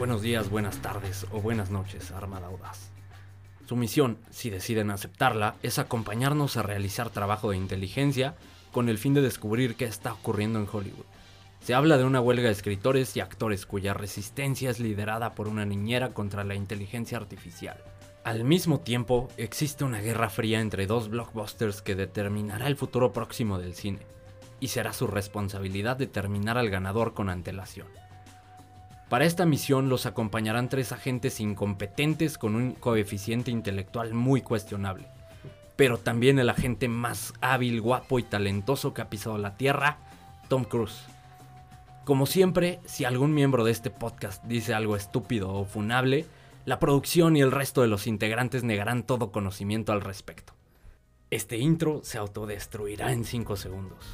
[0.00, 2.88] Buenos días, buenas tardes o buenas noches, Armada Audaz.
[3.68, 8.34] Su misión, si deciden aceptarla, es acompañarnos a realizar trabajo de inteligencia
[8.72, 11.04] con el fin de descubrir qué está ocurriendo en Hollywood.
[11.60, 15.66] Se habla de una huelga de escritores y actores cuya resistencia es liderada por una
[15.66, 17.76] niñera contra la inteligencia artificial.
[18.24, 23.58] Al mismo tiempo, existe una guerra fría entre dos blockbusters que determinará el futuro próximo
[23.58, 24.06] del cine,
[24.60, 27.88] y será su responsabilidad determinar al ganador con antelación.
[29.10, 35.08] Para esta misión los acompañarán tres agentes incompetentes con un coeficiente intelectual muy cuestionable,
[35.74, 39.98] pero también el agente más hábil, guapo y talentoso que ha pisado la Tierra,
[40.48, 41.06] Tom Cruise.
[42.04, 46.24] Como siempre, si algún miembro de este podcast dice algo estúpido o funable,
[46.64, 50.52] la producción y el resto de los integrantes negarán todo conocimiento al respecto.
[51.30, 54.06] Este intro se autodestruirá en 5 segundos.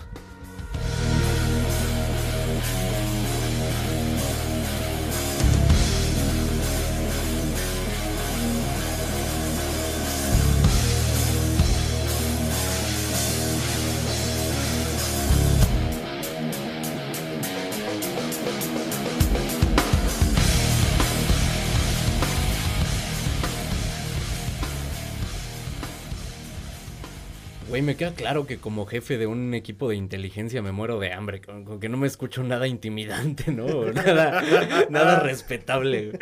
[27.86, 31.40] Me queda claro que como jefe de un equipo de inteligencia me muero de hambre,
[31.40, 33.66] con, que no me escucho nada intimidante, ¿no?
[33.92, 34.42] Nada,
[34.90, 36.18] nada respetable.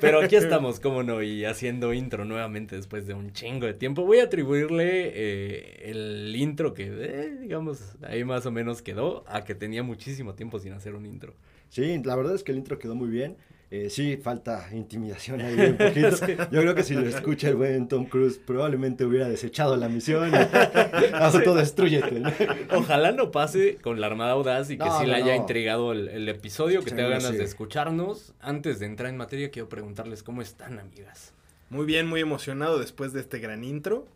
[0.00, 4.04] Pero aquí estamos, cómo no, y haciendo intro nuevamente después de un chingo de tiempo.
[4.04, 9.42] Voy a atribuirle eh, el intro que, eh, digamos, ahí más o menos quedó, a
[9.42, 11.34] que tenía muchísimo tiempo sin hacer un intro.
[11.70, 13.36] Sí, la verdad es que el intro quedó muy bien.
[13.70, 16.26] Eh, sí, falta intimidación ahí un poquito.
[16.52, 20.32] Yo creo que si lo escucha el buen Tom Cruise, probablemente hubiera desechado la misión.
[21.14, 22.22] Autodestruyete.
[22.70, 26.82] Ojalá no pase con la Armada Audaz y que sí le haya intrigado el, episodio,
[26.82, 28.34] que tenga ganas de escucharnos.
[28.40, 31.32] Antes de entrar en materia, quiero preguntarles cómo están, amigas.
[31.70, 34.06] Muy bien, muy emocionado después de este gran intro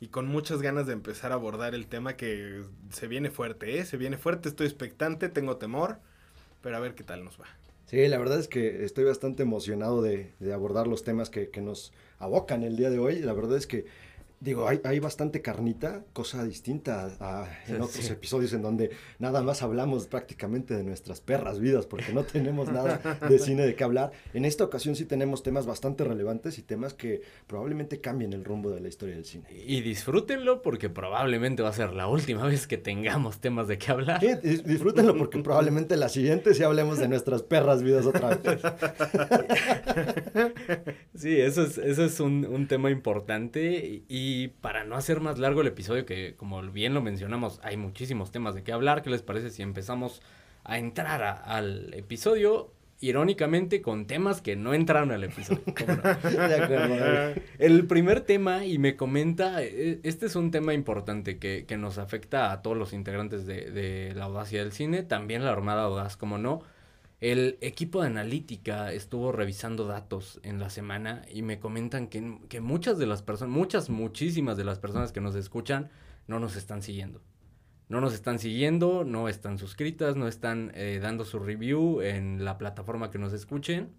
[0.00, 3.84] y con muchas ganas de empezar a abordar el tema que se viene fuerte, ¿eh?
[3.86, 5.98] Se viene fuerte, estoy expectante, tengo temor,
[6.60, 7.46] pero a ver qué tal nos va.
[7.86, 11.60] Sí, la verdad es que estoy bastante emocionado de, de abordar los temas que, que,
[11.60, 13.20] nos abocan el día de hoy.
[13.20, 13.86] La verdad es que
[14.38, 19.62] Digo, hay, hay bastante carnita, cosa distinta a, en otros episodios en donde nada más
[19.62, 24.12] hablamos prácticamente de nuestras perras vidas porque no tenemos nada de cine de qué hablar.
[24.34, 28.70] En esta ocasión sí tenemos temas bastante relevantes y temas que probablemente cambien el rumbo
[28.70, 29.46] de la historia del cine.
[29.66, 33.90] Y disfrútenlo porque probablemente va a ser la última vez que tengamos temas de qué
[33.90, 34.20] hablar.
[34.20, 34.34] Sí,
[34.66, 38.60] disfrútenlo porque probablemente la siguiente sí hablemos de nuestras perras vidas otra vez.
[41.14, 45.38] Sí, eso es, eso es un, un tema importante y y para no hacer más
[45.38, 49.10] largo el episodio, que como bien lo mencionamos, hay muchísimos temas de qué hablar, ¿qué
[49.10, 50.20] les parece si empezamos
[50.64, 52.72] a entrar al episodio?
[52.98, 55.62] Irónicamente, con temas que no entraron al episodio.
[55.66, 57.40] de acuerdo.
[57.60, 61.98] El primer tema, y me comenta, e, este es un tema importante que, que nos
[61.98, 66.16] afecta a todos los integrantes de, de la audacia del cine, también la Armada Audaz,
[66.16, 66.62] como no,
[67.20, 72.60] el equipo de analítica estuvo revisando datos en la semana y me comentan que, que,
[72.60, 75.90] muchas de las personas, muchas, muchísimas de las personas que nos escuchan
[76.26, 77.22] no nos están siguiendo.
[77.88, 82.58] No nos están siguiendo, no están suscritas, no están eh, dando su review en la
[82.58, 83.92] plataforma que nos escuchen.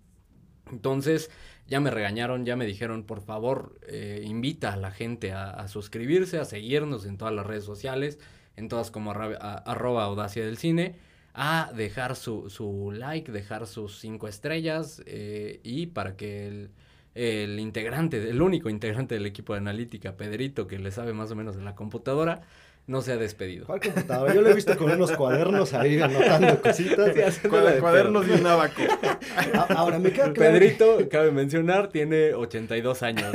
[0.69, 1.31] Entonces
[1.67, 5.67] ya me regañaron, ya me dijeron, por favor, eh, invita a la gente a, a,
[5.69, 8.19] suscribirse, a seguirnos en todas las redes sociales,
[8.57, 11.06] en todas como arroba audacia del cine
[11.39, 16.69] a dejar su, su like, dejar sus cinco estrellas eh, y para que el,
[17.13, 21.35] el, integrante, el único integrante del equipo de analítica, Pedrito, que le sabe más o
[21.35, 22.41] menos de la computadora,
[22.87, 23.67] no se ha despedido.
[23.67, 24.33] ¿Cuál computadora?
[24.33, 27.35] Yo lo he visto con unos cuadernos ahí anotando cositas.
[27.35, 28.81] Sí, con cuadernos y un abaco.
[29.75, 30.53] Ahora me queda claro.
[30.53, 33.31] Pedrito, cabe mencionar, tiene 82 años.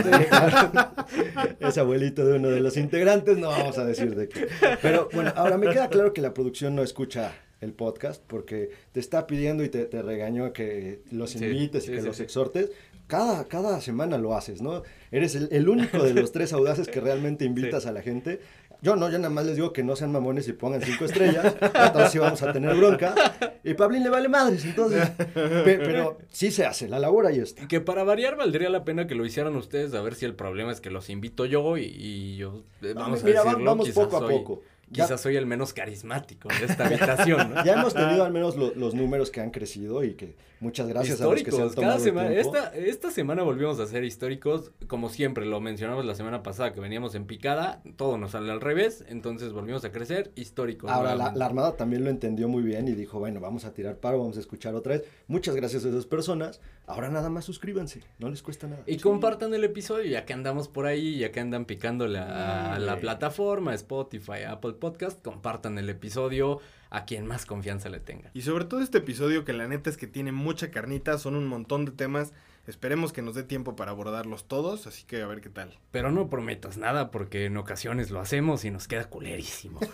[1.61, 4.49] es abuelito de uno de los integrantes, no vamos a decir de qué.
[4.83, 7.33] Pero bueno, ahora me queda claro que la producción no escucha
[7.63, 11.95] el podcast porque te está pidiendo y te, te regañó que los invites sí, y
[11.95, 12.23] que sí, los sí.
[12.25, 12.71] exhortes.
[13.07, 14.83] Cada, cada semana lo haces, ¿no?
[15.11, 18.41] Eres el, el único de los tres audaces que realmente invitas a la gente.
[18.81, 21.55] Yo no, yo nada más les digo que no sean mamones y pongan cinco estrellas,
[21.61, 23.15] entonces sí vamos a tener bronca.
[23.63, 25.09] Y Pablín le vale madres, entonces.
[25.35, 27.69] Pe pero sí se hace, la labor ahí está.
[27.69, 30.73] Que para variar valdría la pena que lo hicieran ustedes, a ver si el problema
[30.73, 34.17] es que los invito yo y, y yo, vamos no, mira, a decirlo, vamos poco
[34.17, 34.63] a poco
[34.93, 37.65] Ya- Quizás soy el menos carismático de esta habitación, ¿no?
[37.65, 41.21] Ya hemos tenido al menos lo- los números que han crecido y que muchas gracias
[41.21, 42.33] a los que se han históricos, tomado cada semana.
[42.35, 46.81] Esta, esta semana volvimos a hacer históricos, como siempre, lo mencionamos la semana pasada que
[46.81, 50.91] veníamos en picada, todo nos sale al revés, entonces volvimos a crecer, históricos.
[50.91, 53.97] Ahora, la, la Armada también lo entendió muy bien y dijo, bueno, vamos a tirar
[53.97, 55.05] paro, vamos a escuchar otra vez.
[55.27, 56.61] Muchas gracias a esas personas.
[56.87, 58.83] Ahora nada más suscríbanse, no les cuesta nada.
[58.87, 62.79] Y compartan el episodio, ya que andamos por ahí, ya que andan picándole a, a
[62.81, 63.01] la Sí.
[63.01, 66.59] plataforma, Spotify, Apple Podcast, compartan el episodio
[66.91, 68.33] a quien más confianza le tenga.
[68.35, 71.47] Y sobre todo este episodio que la neta es que tiene mucha carnita, son un
[71.47, 72.33] montón de temas.
[72.67, 75.77] Esperemos que nos dé tiempo para abordarlos todos, así que a ver qué tal.
[75.91, 79.81] Pero no prometas nada porque en ocasiones lo hacemos y nos queda culerísimo.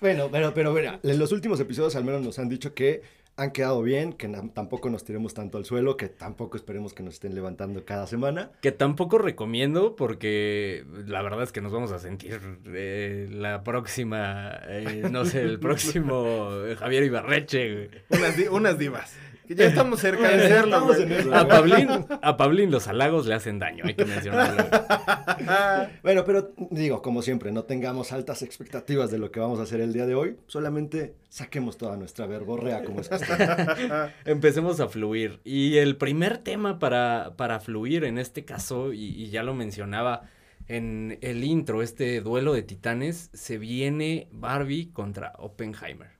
[0.00, 3.02] Bueno, pero, pero, bueno, en los últimos episodios al menos nos han dicho que
[3.36, 7.14] han quedado bien, que tampoco nos tiremos tanto al suelo, que tampoco esperemos que nos
[7.14, 8.50] estén levantando cada semana.
[8.60, 14.52] Que tampoco recomiendo porque la verdad es que nos vamos a sentir eh, la próxima,
[14.68, 17.74] eh, no sé, el próximo Javier Ibarreche.
[17.74, 17.90] güey.
[18.20, 19.16] Unas, di- unas divas.
[19.48, 21.02] Que ya estamos cerca de serlo, Estamos güey.
[21.02, 21.34] en eso.
[21.34, 21.88] A Pablín,
[22.22, 24.64] a Pablín los halagos le hacen daño, hay que mencionarlo.
[26.02, 29.80] Bueno, pero digo, como siempre, no tengamos altas expectativas de lo que vamos a hacer
[29.80, 30.36] el día de hoy.
[30.46, 33.46] Solamente saquemos toda nuestra verborrea como es costumbre.
[34.24, 35.40] Empecemos a fluir.
[35.44, 40.22] Y el primer tema para, para fluir en este caso, y, y ya lo mencionaba
[40.66, 46.10] en el intro, este duelo de titanes, se viene Barbie contra Oppenheimer.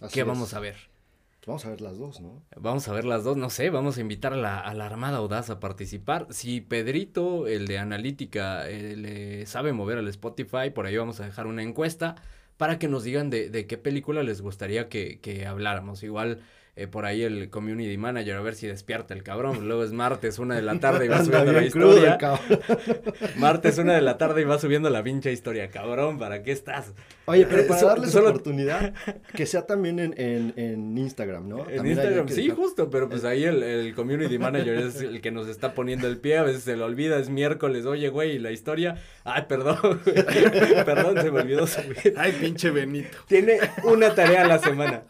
[0.00, 0.26] Así ¿Qué es.
[0.26, 0.76] vamos a ver?
[1.46, 2.40] Vamos a ver las dos, ¿no?
[2.56, 5.18] Vamos a ver las dos, no sé, vamos a invitar a la, a la Armada
[5.18, 6.28] Audaz a participar.
[6.30, 11.24] Si Pedrito, el de Analítica, eh, le sabe mover al Spotify, por ahí vamos a
[11.24, 12.14] dejar una encuesta
[12.56, 16.04] para que nos digan de, de qué película les gustaría que, que habláramos.
[16.04, 16.42] Igual
[16.74, 19.68] eh, por ahí el community manager, a ver si despierta el cabrón.
[19.68, 22.18] Luego es martes, una de la tarde y va subiendo la crudo historia.
[23.36, 25.68] Martes, una de la tarde y va subiendo la pinche historia.
[25.68, 26.94] Cabrón, ¿para qué estás?
[27.26, 28.94] Oye, pero Eh, para darles solo- oportunidad,
[29.36, 31.60] que sea también en, en, en Instagram, ¿no?
[31.68, 35.00] En También Instagram, que sí, dejar- justo, pero pues ahí el, el community manager es
[35.00, 38.08] el que nos está poniendo el pie, a veces se le olvida, es miércoles, oye,
[38.08, 40.00] güey, y la historia, ay, perdón,
[40.84, 42.14] perdón, se me olvidó subir.
[42.16, 43.18] Ay, pinche Benito.
[43.28, 45.04] Tiene una tarea a la semana.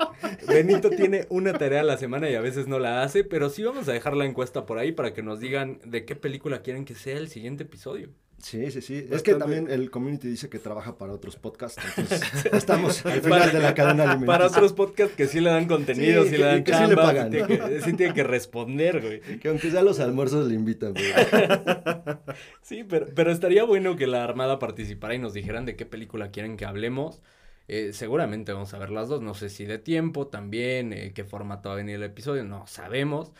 [0.47, 3.63] Benito tiene una tarea a la semana y a veces no la hace, pero sí
[3.63, 6.85] vamos a dejar la encuesta por ahí para que nos digan de qué película quieren
[6.85, 8.11] que sea el siguiente episodio.
[8.43, 9.07] Sí, sí, sí.
[9.11, 11.81] Es que también el community dice que trabaja para otros podcasts.
[11.97, 12.23] Entonces,
[12.53, 14.27] estamos al final de la cadena alimenticia.
[14.27, 16.81] Para otros podcasts que sí le dan contenido, Sí, sí, que- le dan que sí
[16.81, 19.21] le chamba, pagan, sí, tiene que, sí tiene que responder, güey.
[19.41, 20.93] Que aunque sea los almuerzos le invitan.
[20.95, 22.21] pero-
[22.63, 26.31] Sí, pero, pero estaría bueno que la Armada participara y nos dijeran de qué película
[26.33, 27.23] quieren que hablemos.
[27.69, 31.23] Eh, seguramente vamos a ver las dos, no sé si de tiempo también, eh, qué
[31.25, 33.31] formato va a venir el episodio, no sabemos.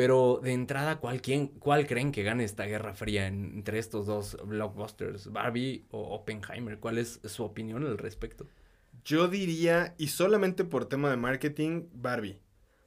[0.00, 4.06] Pero de entrada, ¿cuál, quién, ¿cuál creen que gane esta guerra fría en- entre estos
[4.06, 6.78] dos blockbusters, Barbie o Oppenheimer?
[6.78, 8.46] ¿Cuál es su opinión al respecto?
[9.04, 12.40] Yo diría, y solamente por tema de marketing, Barbie.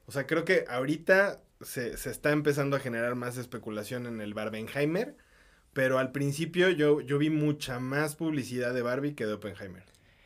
[0.06, 4.34] O sea, creo que ahorita se, se está empezando a generar más especulación en el
[4.34, 5.16] Barbenheimer,
[5.72, 9.84] pero al principio yo, yo vi mucha más publicidad de Barbie que de Oppenheimer.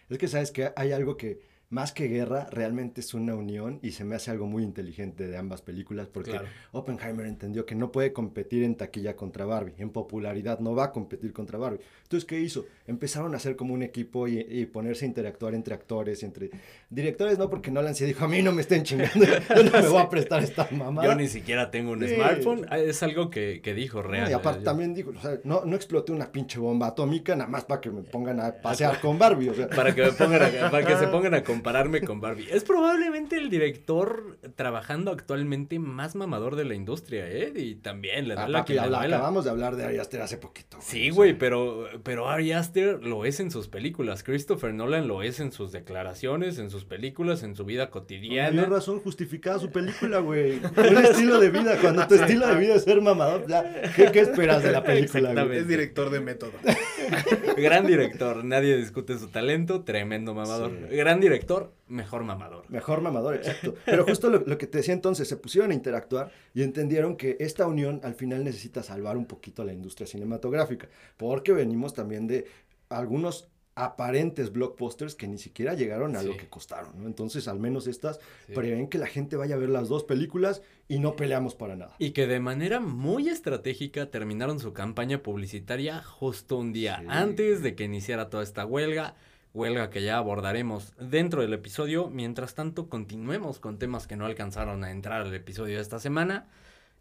[0.09, 3.91] Es que sabes que hay algo que más que guerra realmente es una unión y
[3.91, 6.47] se me hace algo muy inteligente de ambas películas porque Claro.
[6.73, 10.93] Oppenheimer entendió que no puede competir en taquilla contra Barbie, en popularidad no va a
[10.93, 11.81] competir contra Barbie.
[12.05, 12.65] Entonces, ¿qué hizo?
[12.87, 16.51] Empezaron a hacer como un equipo y, y ponerse a interactuar entre actores, entre
[16.89, 19.27] directores, no, porque Nolan se dijo, a mí no me estén chingando,
[19.57, 21.07] yo no me voy a prestar esta mamada.
[21.07, 22.15] Yo ni siquiera tengo un Sí.
[22.15, 24.31] smartphone, ah, es algo que, que dijo No, real.
[24.31, 27.51] y aparte Yo- también dijo, o sea, no, no exploté una pinche bomba atómica nada
[27.51, 30.43] más para que me pongan a pasear con Barbie, o sea, Para que, me pongan
[30.43, 32.49] a- para que se pongan a compararme con Barbie.
[32.51, 37.53] Es probablemente el director trabajando actualmente más mamador de la industria, ¿eh?
[37.55, 40.79] Y también le da ah, la que acabamos de hablar de Ari Aster hace poquito.
[40.81, 44.23] Sí, güey, pero, pero Ari Aster lo es en sus películas.
[44.23, 48.51] Christopher Nolan lo es en sus declaraciones, en sus películas, en su vida cotidiana.
[48.51, 50.61] Tiene razón, justificada su película, güey.
[50.77, 51.77] Un estilo de vida.
[51.81, 55.45] Cuando tu estilo de vida es ser mamador, ya, ¿qué, qué esperas de la película,
[55.45, 55.59] güey?
[55.59, 56.53] Es director de método.
[57.57, 60.71] Gran director, nadie discute su talento, tremendo mamador.
[60.71, 60.97] Sí.
[60.97, 61.48] Gran director,
[61.89, 62.65] mejor mamador.
[62.69, 63.75] Mejor mamador, exacto.
[63.85, 67.37] Pero justo lo, lo que te decía entonces, se pusieron a interactuar y entendieron que
[67.41, 72.27] esta unión al final necesita salvar un poquito a la industria cinematográfica, porque venimos también
[72.27, 72.47] de
[72.89, 77.07] algunos aparentes blockbusters que ni siquiera llegaron a lo que costaron, ¿no?
[77.07, 78.53] Entonces, al menos estas Sí.
[78.53, 81.95] prevén que la gente vaya a ver las dos películas y no peleamos para nada.
[82.01, 87.07] Y que de manera muy estratégica terminaron su campaña publicitaria justo un día Sí.
[87.09, 89.15] antes de que iniciara toda esta huelga,
[89.55, 92.09] huelga que ya abordaremos dentro del episodio.
[92.11, 96.47] Mientras tanto, continuemos con temas que no alcanzaron a entrar al episodio de esta semana.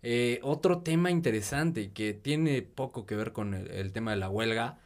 [0.04, 4.77] Eh, otro tema interesante que tiene poco que ver con el, tema de la huelga,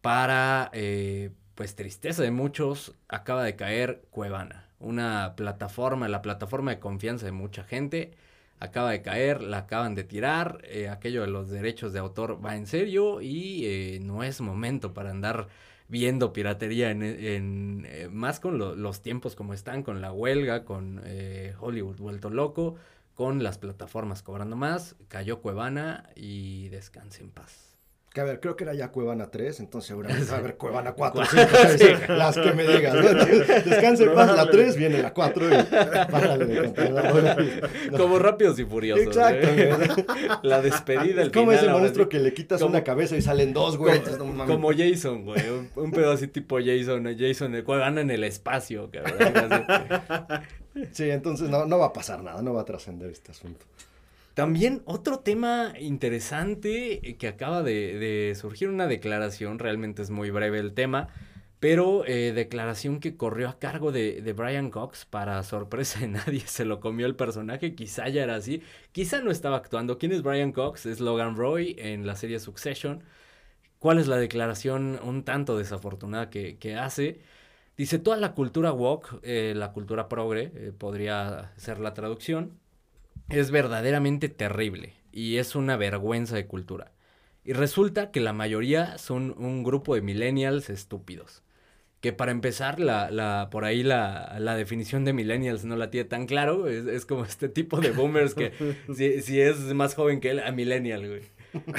[0.00, 6.80] para, eh, pues, tristeza de muchos, acaba de caer Cuevana, una plataforma, la plataforma de
[6.80, 8.12] confianza de mucha gente.
[8.60, 12.56] Acaba de caer, la acaban de tirar, eh, aquello de los derechos de autor va
[12.56, 15.48] en serio y no es momento para andar
[15.88, 20.64] viendo piratería en, en eh, más con lo, los tiempos como están, con la huelga,
[20.64, 22.76] con eh, Hollywood vuelto loco,
[23.14, 27.73] con las plataformas cobrando más, cayó Cuevana y descanse en paz.
[28.14, 30.92] Que a ver, creo que era ya Cuevana 3, entonces seguramente va a haber Cuevana
[30.92, 31.88] 4, Cu- 5, 6, Sí.
[32.12, 32.94] las que me digas.
[33.64, 35.62] Descanse en paz, la 3, viene la 4 y
[36.12, 36.92] párale de contar,
[37.90, 37.98] ¿no?
[37.98, 39.04] Como rápidos y furiosos.
[39.08, 39.76] Exacto, ¿eh?
[40.44, 43.16] La despedida, el Es como final, ese ahora monstruo que le quitas Como- una cabeza
[43.16, 44.00] y salen dos, güey.
[44.16, 45.48] Como, no como Jason, güey.
[45.50, 47.08] Un, un pedo así tipo Jason.
[47.08, 49.66] eh, Jason, el cual gana en el espacio, cabrón.
[50.92, 53.66] Sí, entonces no, no va a pasar nada, no va a trascender este asunto.
[54.34, 60.58] También otro tema interesante eh, que acaba de, surgir, una declaración, realmente es muy breve
[60.58, 61.08] el tema,
[61.60, 66.40] pero eh, declaración que corrió a cargo de, de Brian Cox para sorpresa de nadie,
[66.40, 68.62] se lo comió el personaje, quizá ya era así,
[68.92, 69.98] quizá no estaba actuando.
[69.98, 70.86] ¿Quién es Brian Cox?
[70.86, 73.04] Es Logan Roy en la serie Succession.
[73.78, 77.20] ¿Cuál es la declaración un tanto desafortunada que, que hace?
[77.76, 80.48] Dice, toda la cultura woke, eh, la cultura progre,
[80.78, 82.58] podría ser la traducción,
[83.28, 86.92] es verdaderamente terrible y es una vergüenza de cultura.
[87.44, 91.42] Y resulta que la mayoría son un grupo de millennials estúpidos.
[92.00, 96.06] Que para empezar, la, la, por ahí la, la definición de millennials no la tiene
[96.08, 96.68] tan claro.
[96.68, 98.52] Es, es como este tipo de boomers que
[98.94, 101.22] si, si es más joven que él, a millennial, güey.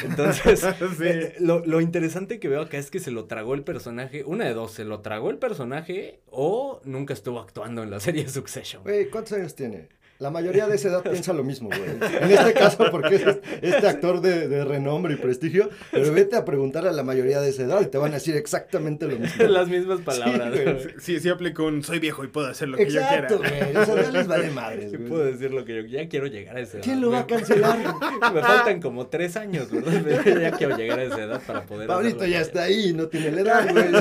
[0.03, 0.61] Entonces,
[0.97, 1.03] Sí.
[1.03, 4.23] eh, lo, lo interesante que veo acá es que se lo tragó el personaje.
[4.23, 8.27] Una de dos, se lo tragó el personaje o nunca estuvo actuando en la serie
[8.27, 8.81] Succession.
[8.83, 9.89] Güey, ¿cuántos años tiene?
[10.17, 11.81] La mayoría de esa edad piensa lo mismo, güey.
[12.21, 13.23] En este caso, porque es
[13.61, 17.49] este actor de, de renombre y prestigio, pero vete a preguntar a la mayoría de
[17.49, 19.43] esa edad y te van a decir exactamente lo mismo.
[19.45, 20.51] Las mismas palabras.
[20.51, 20.63] güey.
[20.63, 20.77] güey.
[20.99, 23.65] Sí, sí aplicó un soy viejo y puedo hacer lo que Exacto, yo quiera.
[23.71, 23.75] güey.
[23.77, 25.09] O sea, ya les vale madres, Sí güey.
[25.09, 26.83] puedo decir lo que yo ya quiero llegar a esa edad.
[26.85, 27.77] ¿Quién lo va a cancelar?
[28.33, 30.39] Me faltan como tres años, ¿verdad?
[30.41, 31.87] Ya quiero llegar a esa edad para poder.
[31.87, 33.91] Pablito ya está ahí, no tiene la edad, güey.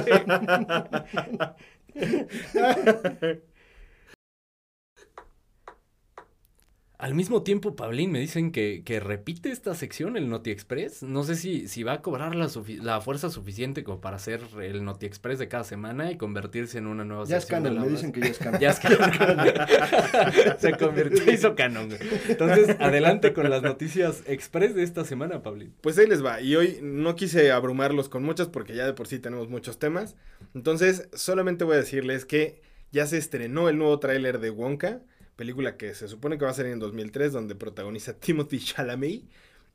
[7.05, 11.03] Al mismo tiempo, Pablín, me dicen que, que repite esta sección, el Noti Express.
[11.03, 12.49] No sé si, si va a cobrar la,
[12.81, 16.87] la fuerza suficiente como para hacer el Noti Express de cada semana y convertirse en
[16.87, 17.65] una nueva Ya es sección.
[17.65, 18.59] de canon, la me dicen que ya es canon.
[18.59, 20.59] Ya es canon.
[20.59, 21.91] Se convirtió, hizo canon.
[22.27, 25.75] Entonces, adelante con las noticias express de esta semana, Pablín.
[25.83, 26.41] Pues ahí les va.
[26.41, 30.17] Y hoy no quise abrumarlos con muchas porque ya de por sí tenemos muchos temas.
[30.55, 35.03] Entonces, solamente voy a decirles que ya se estrenó el nuevo tráiler de Wonka,
[35.37, 39.23] película que se supone que va a salir en 2003, donde protagoniza Timothy Chalamet.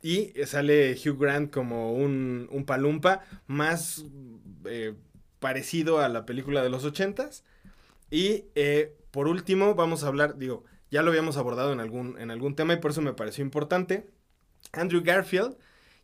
[0.01, 4.05] Y sale Hugh Grant como un, un palumpa más
[4.65, 4.93] eh,
[5.39, 7.43] parecido a la película de los ochentas.
[8.09, 12.31] Y eh, por último, vamos a hablar, digo, ya lo habíamos abordado en algún, en
[12.31, 14.07] algún tema y por eso me pareció importante.
[14.71, 15.57] Andrew Garfield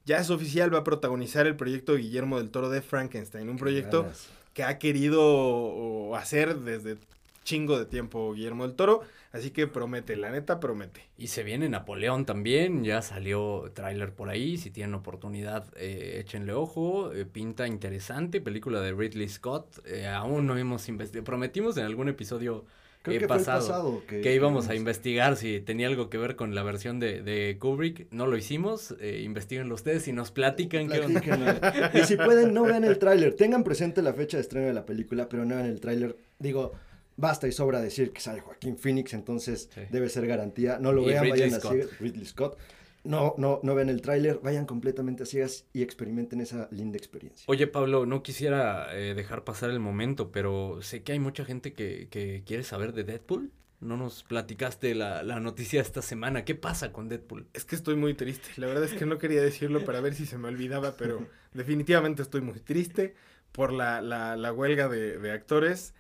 [0.06, 4.08] ya es oficial, va a protagonizar el proyecto Guillermo del Toro de Frankenstein, un proyecto
[4.54, 6.98] que ha querido hacer desde
[7.46, 11.08] chingo de tiempo Guillermo del Toro, así que promete, la neta promete.
[11.18, 16.52] Y se viene Napoleón también, ya salió tráiler por ahí, si tienen oportunidad eh, échenle
[16.52, 21.86] ojo, eh, pinta interesante, película de Ridley Scott, eh, aún no hemos investigado, prometimos en
[21.86, 22.66] algún episodio
[23.06, 26.18] Creo eh, que fue el pasado, que, que íbamos a investigar si tenía algo que
[26.18, 30.32] ver con la versión de, de Kubrick, no lo hicimos, eh, investiguenlo ustedes y nos
[30.32, 31.92] platican qué onda.
[31.94, 33.36] Y si pueden, no vean el tráiler.
[33.36, 36.18] Tengan presente la fecha de estreno de la película, pero no vean el tráiler.
[36.40, 36.74] Digo,
[37.18, 39.82] basta y sobra decir que sale Joaquín Phoenix, entonces Sí.
[39.90, 40.78] debe ser garantía.
[40.80, 42.00] No lo Y vean, Ridley vayan a ciegas.
[42.00, 42.58] Ridley Scott.
[43.04, 47.46] No, no, no vean el tráiler, vayan completamente a ciegas y experimenten esa linda experiencia.
[47.48, 51.74] Oye, Pablo, no quisiera eh, dejar pasar el momento, pero sé que hay mucha gente
[51.74, 53.52] que, que quiere saber de Deadpool.
[53.80, 56.46] No nos platicaste la, la noticia esta semana.
[56.46, 57.46] ¿Qué pasa con Deadpool?
[57.54, 60.26] Es que estoy muy triste, la verdad es que no quería decirlo para ver si
[60.26, 63.14] se me olvidaba, pero definitivamente estoy muy triste
[63.52, 65.94] por la, la, la huelga de, de actores.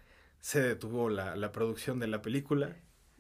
[0.46, 2.76] Se detuvo la, la producción de la película.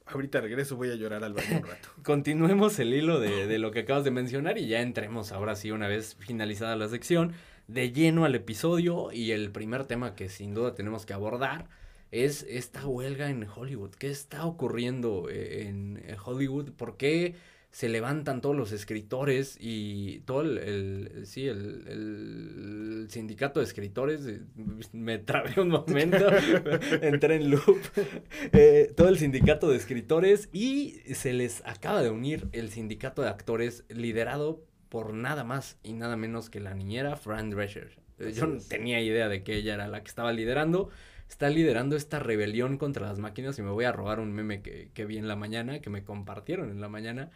[0.05, 1.89] Ahorita regreso, voy a llorar al baño un rato.
[2.03, 5.72] Continuemos el hilo de, de lo que acabas de mencionar y ya entremos ahora sí,
[5.72, 7.34] una vez finalizada la sección,
[7.67, 11.67] de lleno al episodio y el primer tema que sin duda tenemos que abordar
[12.12, 13.96] es esta huelga en Hollywood.
[13.96, 16.74] ¿Qué está ocurriendo eh, en eh, Hollywood?
[16.74, 17.34] ¿Por qué
[17.75, 24.22] se levantan todos los escritores y todo el, el- sí, el, el sindicato de escritores?
[24.94, 26.25] Me trabé un momento,
[27.01, 27.77] entré en loop.
[28.53, 33.27] Eh, todo el sindicato de escritores y se les acaba de unir el sindicato de
[33.29, 37.98] actores liderado por nada más y nada menos que la niñera Fran Drescher.
[38.20, 40.89] Eh, yo no tenía idea de que ella era la que estaba liderando.
[41.27, 44.91] Está liderando esta rebelión contra las máquinas y me voy a robar un meme que,
[44.94, 47.32] que vi en la mañana, que me compartieron en la mañana.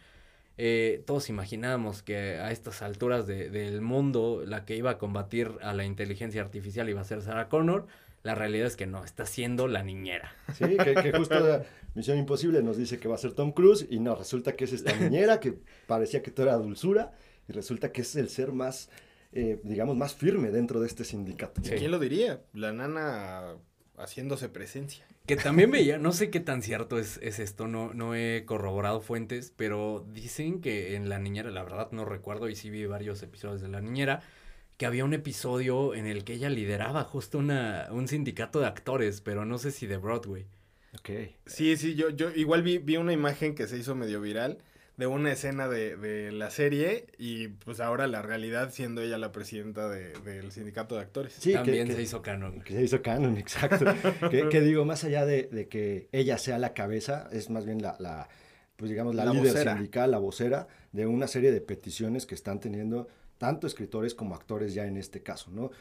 [0.61, 5.53] Eh, todos imaginábamos que a estas alturas de, del mundo la que iba a combatir
[5.61, 7.87] a la inteligencia artificial iba a ser Sarah Connor.
[8.23, 10.33] La realidad es que no, está siendo la niñera.
[10.57, 11.63] Sí, que, que justo la
[11.95, 14.73] Misión Imposible nos dice que va a ser Tom Cruise y no, resulta que es
[14.73, 17.13] esta niñera que parecía que todo era dulzura
[17.47, 18.89] y resulta que es el ser más,
[19.31, 21.61] eh, digamos, más firme dentro de este sindicato.
[21.63, 21.75] Sí.
[21.77, 22.41] ¿Quién lo diría?
[22.53, 23.55] La nana
[24.00, 25.06] haciéndose presencia.
[25.25, 29.01] Que también veía, no sé qué tan cierto es, es, esto, no, no he corroborado
[29.01, 33.22] fuentes, pero dicen que en La Niñera, la verdad no recuerdo y sí vi varios
[33.22, 34.22] episodios de La Niñera,
[34.77, 39.22] que había un episodio en el que ella lideraba justo una, un sindicato de actores,
[39.22, 40.48] pero no sé si de Broadway.
[40.98, 41.10] Ok.
[41.46, 44.58] Sí, sí, yo, yo igual vi, vi una imagen que se hizo medio viral
[45.00, 49.32] de una escena de, de, la serie y pues ahora la realidad siendo ella la
[49.32, 51.32] presidenta de, del sindicato de actores.
[51.39, 52.60] Sí, también que, se hizo canon.
[52.60, 53.86] Que se hizo canon, exacto.
[54.29, 57.82] que, que, digo, más allá de, de, que ella sea la cabeza, es más bien
[57.82, 58.27] la, la
[58.75, 59.74] pues digamos, la, la líder vocera.
[59.75, 64.74] sindical, la vocera de una serie de peticiones que están teniendo tanto escritores como actores
[64.74, 65.72] ya en este caso, ¿no?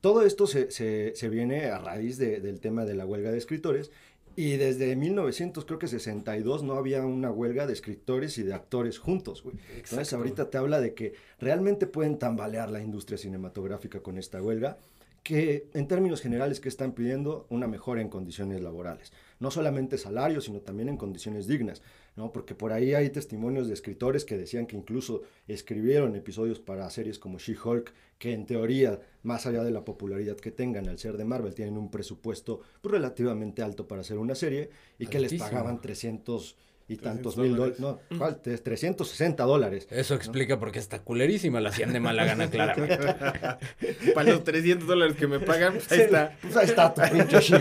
[0.00, 3.38] Todo esto se, se, se viene a raíz de, del tema de la huelga de
[3.38, 3.90] escritores
[4.38, 9.00] y desde 1900, creo que 62, no había una huelga de escritores y de actores
[9.00, 9.56] juntos, güey.
[9.74, 14.78] Entonces ahorita te habla de que realmente pueden tambalear la industria cinematográfica con esta huelga,
[15.24, 17.48] que en términos generales, que están pidiendo?
[17.50, 19.12] Una mejora en condiciones laborales.
[19.40, 21.82] No solamente salarios, sino también en condiciones dignas,
[22.16, 22.32] ¿no?
[22.32, 27.18] Porque por ahí hay testimonios de escritores que decían que incluso escribieron episodios para series
[27.18, 31.24] como She-Hulk, que en teoría, más allá de la popularidad que tengan al ser de
[31.24, 35.80] Marvel, tienen un presupuesto pues, relativamente alto para hacer una serie y que les pagaban
[35.80, 36.56] 300
[36.88, 37.78] y tantos mil dólares.
[37.78, 38.40] No, ¿cuál?
[38.40, 39.86] 360 dólares.
[39.90, 40.60] Eso explica ¿no?
[40.60, 42.98] por qué está culerísima, la hacían de mala gana, claramente.
[44.14, 46.36] Para los 300 dólares que me pagan, pues ahí sí, está.
[46.40, 47.54] Pues ahí está tu pinche sí.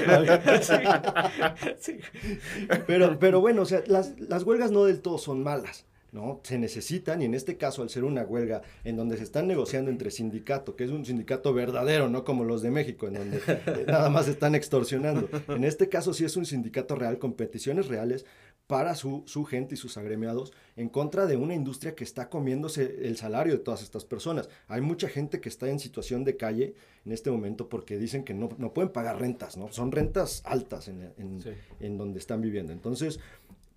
[1.79, 1.99] sí.
[2.87, 5.85] Pero, pero bueno, o sea, las, las huelgas no del todo son malas.
[6.11, 6.39] ¿no?
[6.43, 9.91] Se necesitan, y en este caso, al ser una huelga en donde se están negociando
[9.91, 13.41] entre sindicato, que es un sindicato verdadero, no como los de México, en donde
[13.87, 15.29] nada más están extorsionando.
[15.49, 18.25] En este caso sí es un sindicato real con peticiones reales
[18.67, 23.07] para su, su gente y sus agremiados en contra de una industria que está comiéndose
[23.07, 24.49] el salario de todas estas personas.
[24.67, 26.75] Hay mucha gente que está en situación de calle
[27.05, 29.71] en este momento porque dicen que no, no pueden pagar rentas, ¿no?
[29.71, 31.51] Son rentas altas en, en, sí.
[31.79, 32.73] en donde están viviendo.
[32.73, 33.19] Entonces,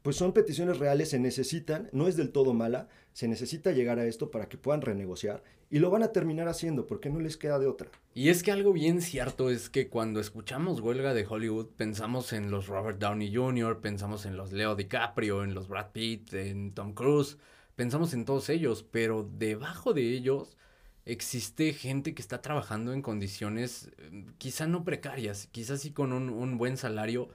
[0.02, 4.06] pues son peticiones reales, se necesitan, no es del todo mala, se necesita llegar a
[4.06, 7.58] esto para que puedan renegociar y lo van a terminar haciendo porque no les queda
[7.58, 7.88] de otra.
[8.14, 12.50] Y es que algo bien cierto es que cuando escuchamos huelga de Hollywood pensamos en
[12.50, 16.94] los Robert Downey Jr., pensamos en los Leo DiCaprio, en los Brad Pitt, en Tom
[16.94, 17.38] Cruise,
[17.76, 20.56] pensamos en todos ellos, pero debajo de ellos
[21.04, 23.90] existe gente que está trabajando en condiciones
[24.38, 27.28] quizá no precarias, quizás sí con un, un buen salario,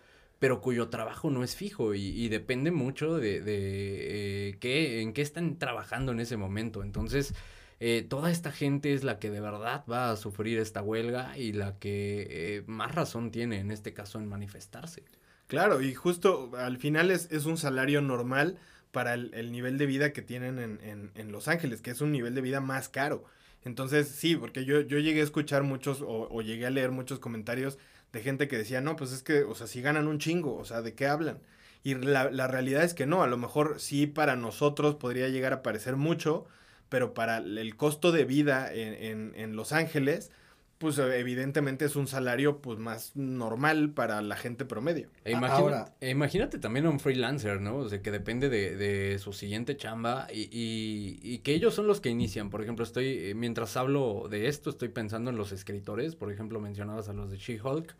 [0.46, 5.58] pero cuyo trabajo no es fijo y, depende mucho de, eh, qué, en qué están
[5.58, 6.84] trabajando en ese momento.
[6.84, 7.34] Entonces,
[7.80, 11.54] eh, toda esta gente es la que de verdad va a sufrir esta huelga y
[11.54, 15.04] la que eh, más razón tiene en este caso en manifestarse.
[15.48, 18.60] Claro, y justo al final es, es un salario normal
[18.92, 22.12] para el, el, nivel de vida que tienen en, en, Los Ángeles, que es un
[22.12, 23.24] nivel de vida más caro.
[23.64, 27.80] Entonces, sí, porque yo, yo llegué a escuchar muchos o llegué a leer muchos comentarios
[28.16, 30.64] de gente que decía, no, pues es que, o sea, si ganan un chingo, o
[30.64, 31.40] sea, ¿de qué hablan?
[31.84, 35.52] Y la, la, realidad es que no, a lo mejor sí para nosotros podría llegar
[35.52, 36.48] a parecer mucho,
[36.88, 40.32] pero para el costo de vida en, en, en Los Ángeles,
[40.78, 45.10] pues evidentemente es un salario pues más normal para la gente promedio.
[45.24, 47.78] E imagina, Ahora, e imagínate también a un freelancer, ¿no?
[47.78, 51.88] O sea, que depende de, de su siguiente chamba y, y, y, que ellos son
[51.88, 52.50] los que inician.
[52.50, 56.16] Por ejemplo, estoy, mientras hablo de esto, estoy pensando en los escritores.
[56.16, 57.96] Por ejemplo, mencionabas a los de She-Hulk.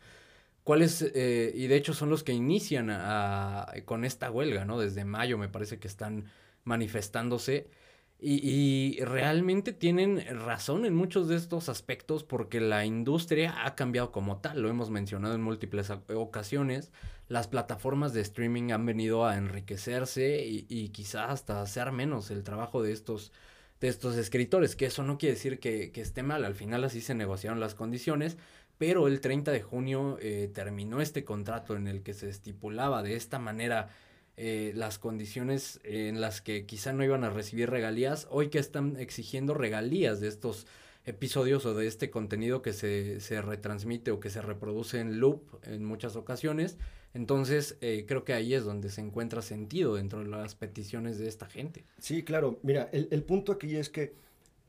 [0.62, 1.00] ¿Cuáles?
[1.14, 4.78] Eh, y de hecho son los que inician a, a, con esta huelga, ¿no?
[4.78, 6.26] Desde mayo me parece que están
[6.64, 7.70] manifestándose.
[8.18, 14.10] Y, y, realmente tienen razón en muchos de estos aspectos porque la industria ha cambiado
[14.10, 16.92] como tal, lo hemos mencionado en múltiples ocasiones,
[17.28, 22.82] las plataformas de streaming han venido a enriquecerse y, quizás hasta hacer menos el trabajo
[22.82, 23.32] de estos,
[23.80, 27.02] de estos escritores, que eso no quiere decir que, que esté mal, al final así
[27.02, 28.38] se negociaron las condiciones,
[28.78, 33.16] pero el 30 de junio eh, terminó este contrato en el que se estipulaba de
[33.16, 33.88] esta manera
[34.36, 38.96] eh, las condiciones en las que quizá no iban a recibir regalías, hoy que están
[38.96, 40.66] exigiendo regalías de estos
[41.06, 45.42] episodios o de este contenido que se, se retransmite o que se reproduce en loop
[45.62, 46.76] en muchas ocasiones.
[47.14, 51.28] Entonces, eh, creo que ahí es donde se encuentra sentido dentro de las peticiones de
[51.28, 51.86] esta gente.
[51.98, 52.58] Sí, claro.
[52.62, 54.14] Mira, el, el punto aquí es que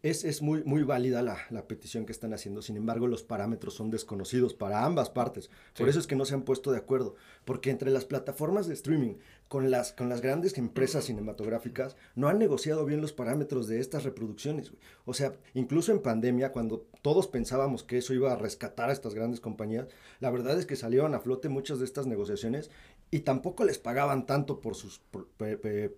[0.03, 3.73] es, es muy, muy válida la, la, petición que están haciendo, sin embargo los parámetros
[3.73, 5.49] son desconocidos para ambas partes.
[5.75, 8.75] Por eso es que no se han puesto de acuerdo, porque entre las plataformas de
[8.75, 9.15] streaming
[9.47, 14.03] con las, con las grandes empresas cinematográficas no han negociado bien los parámetros de estas
[14.03, 14.71] reproducciones.
[15.05, 19.13] O sea, incluso en pandemia, cuando todos pensábamos que eso iba a rescatar a estas
[19.13, 19.88] grandes compañías,
[20.19, 22.69] la verdad es que salieron a flote muchas de estas negociaciones
[23.10, 25.02] y tampoco les pagaban tanto por sus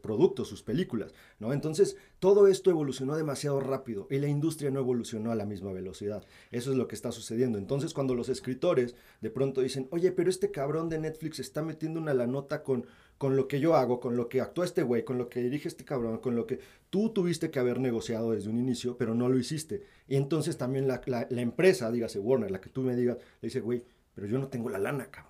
[0.02, 1.54] productos, sus películas, ¿no?
[1.54, 6.24] Entonces, todo esto evolucionó demasiado rápido y la industria no evolucionó a la misma velocidad.
[6.52, 7.58] Eso es lo que está sucediendo.
[7.58, 12.00] Entonces, cuando los escritores de pronto dicen, oye, pero este cabrón de Netflix está metiendo
[12.00, 12.86] una la nota con,
[13.18, 15.68] con lo que yo hago, con lo que actúa este güey, con lo que dirige
[15.68, 16.60] este cabrón, con lo que
[16.92, 19.84] tú tuviste que haber negociado desde un inicio, pero no lo hiciste.
[20.08, 23.48] Y entonces también la, la, la empresa, dígase Warner, la que tú me digas, le
[23.48, 25.29] dice, güey, pero yo no tengo la lana, cabrón.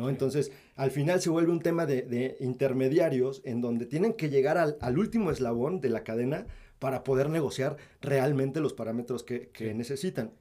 [0.00, 0.08] ¿No?
[0.08, 4.98] Entonces, al final se vuelve un tema de, intermediarios en donde tienen que llegar al,
[4.98, 6.46] último eslabón de la cadena
[6.78, 10.32] para poder negociar realmente los parámetros que, necesitan.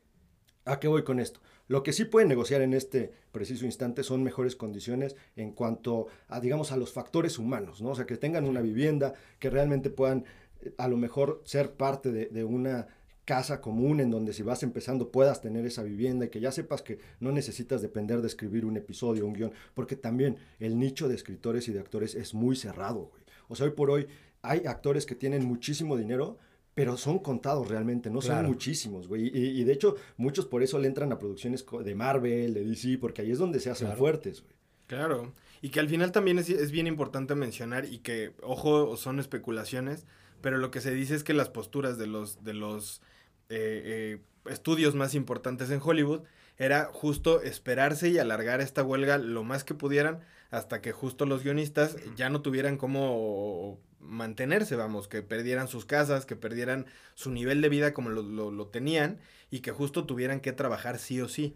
[0.65, 1.41] ¿A qué voy con esto?
[1.67, 6.39] Lo que sí pueden negociar en este preciso instante son mejores condiciones en cuanto a,
[6.39, 7.89] digamos, a los factores humanos, ¿no?
[7.89, 10.25] O sea, que tengan una vivienda, que realmente puedan
[10.61, 12.87] eh, a lo mejor ser parte de una
[13.29, 16.81] casa común en donde si vas empezando puedas tener esa vivienda y que ya sepas
[16.81, 21.13] que no necesitas depender de escribir un episodio, un guion, porque también el nicho de
[21.13, 23.21] escritores y de actores es muy cerrado, güey.
[23.47, 24.07] O sea, hoy por hoy
[24.41, 26.39] hay actores que tienen muchísimo dinero,
[26.73, 29.27] pero son contados realmente, no son muchísimos, güey.
[29.31, 33.21] Y, de hecho, muchos por eso le entran a producciones de Marvel, de DC, porque
[33.21, 34.55] ahí es donde se hacen fuertes, güey.
[34.87, 35.33] Claro.
[35.61, 40.07] Y que al final también es, es bien importante mencionar y que, ojo, son especulaciones,
[40.41, 43.03] pero lo que se dice es que las posturas de los, de los
[43.49, 46.21] eh, eh, estudios más importantes en Hollywood
[46.57, 50.19] era justo esperarse y alargar esta huelga lo más que pudieran
[50.51, 56.25] hasta que justo los guionistas ya no tuvieran cómo mantenerse, vamos, que perdieran sus casas,
[56.25, 56.85] que perdieran
[57.15, 59.19] su nivel de vida como lo, lo, tenían
[59.51, 61.55] y que justo tuvieran que trabajar sí o sí.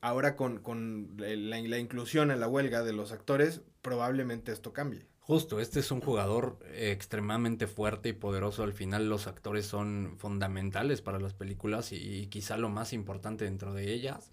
[0.00, 5.06] Ahora con, con la, la inclusión en la huelga de los actores, probablemente esto cambie.
[5.26, 8.62] Justo, este es un jugador extremadamente fuerte y poderoso.
[8.62, 13.74] Al final los actores son fundamentales para las películas y, quizá lo más importante dentro
[13.74, 14.30] de ellas.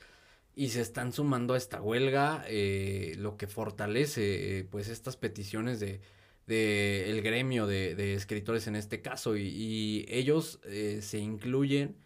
[0.55, 5.79] Y se están sumando a esta huelga, eh, lo que fortalece eh, pues estas peticiones
[5.79, 6.01] de,
[6.45, 9.35] de el gremio de, escritores en este caso.
[9.35, 11.97] Y, ellos eh, se incluyen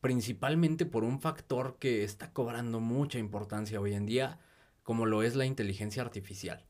[0.00, 4.40] principalmente por un factor que está cobrando mucha importancia hoy en día,
[4.82, 6.66] como lo es la inteligencia artificial.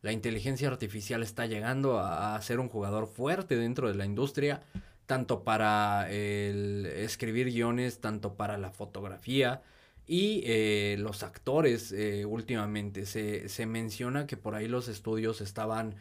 [0.00, 4.62] La inteligencia artificial está llegando a, ser un jugador fuerte dentro de la industria,
[5.06, 9.62] tanto para el escribir guiones, tanto para la fotografía
[10.06, 13.06] y eh, los actores eh, últimamente.
[13.06, 15.96] Se, se, menciona que por ahí los estudios estaban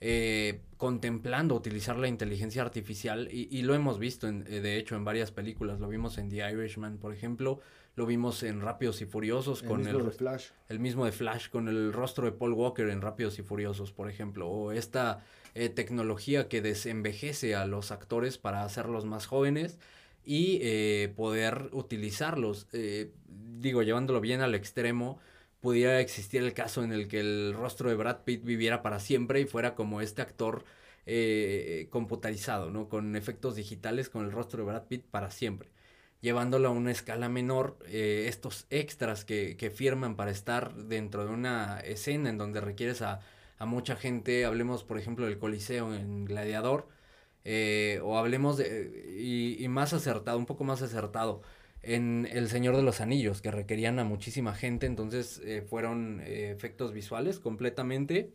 [0.00, 5.04] eh, contemplando utilizar la inteligencia artificial y, y lo hemos visto, en, de hecho, en
[5.04, 5.80] varias películas.
[5.80, 7.60] Lo vimos en The Irishman, por ejemplo
[8.00, 10.46] lo vimos en Rápidos y Furiosos con el, de Flash.
[10.70, 14.08] el mismo de Flash, con el rostro de Paul Walker en Rápidos y Furiosos, por
[14.08, 15.22] ejemplo, o esta
[15.54, 19.78] eh, tecnología que desenvejece a los actores para hacerlos más jóvenes
[20.24, 23.10] y eh, poder utilizarlos, eh,
[23.60, 25.18] digo, llevándolo bien al extremo,
[25.60, 29.42] pudiera existir el caso en el que el rostro de Brad Pitt viviera para siempre
[29.42, 30.64] y fuera como este actor
[31.90, 32.88] computarizado, ¿no?
[32.88, 35.68] Con efectos digitales con el rostro de Brad Pitt para siempre
[36.20, 41.30] llevándolo a una escala menor, eh, estos extras que, que, firman para estar dentro de
[41.30, 43.20] una escena en donde requieres a,
[43.58, 46.88] a mucha gente, hablemos por ejemplo del Coliseo en Gladiador,
[47.44, 51.42] eh, o hablemos de, y, y, más acertado, un poco más acertado,
[51.82, 56.92] en El Señor de los Anillos, que requerían a muchísima gente, entonces eh, fueron efectos
[56.92, 58.34] visuales completamente,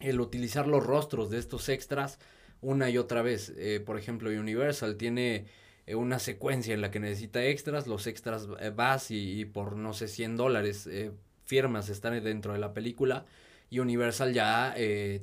[0.00, 2.18] el utilizar los rostros de estos extras
[2.60, 5.46] una y otra vez, por ejemplo Universal tiene eh,
[5.94, 10.08] una secuencia en la que necesita extras, los extras eh, vas y, por no sé
[10.08, 11.12] 100 dólares eh,
[11.44, 13.24] firmas están dentro de la película
[13.68, 14.74] y Universal ya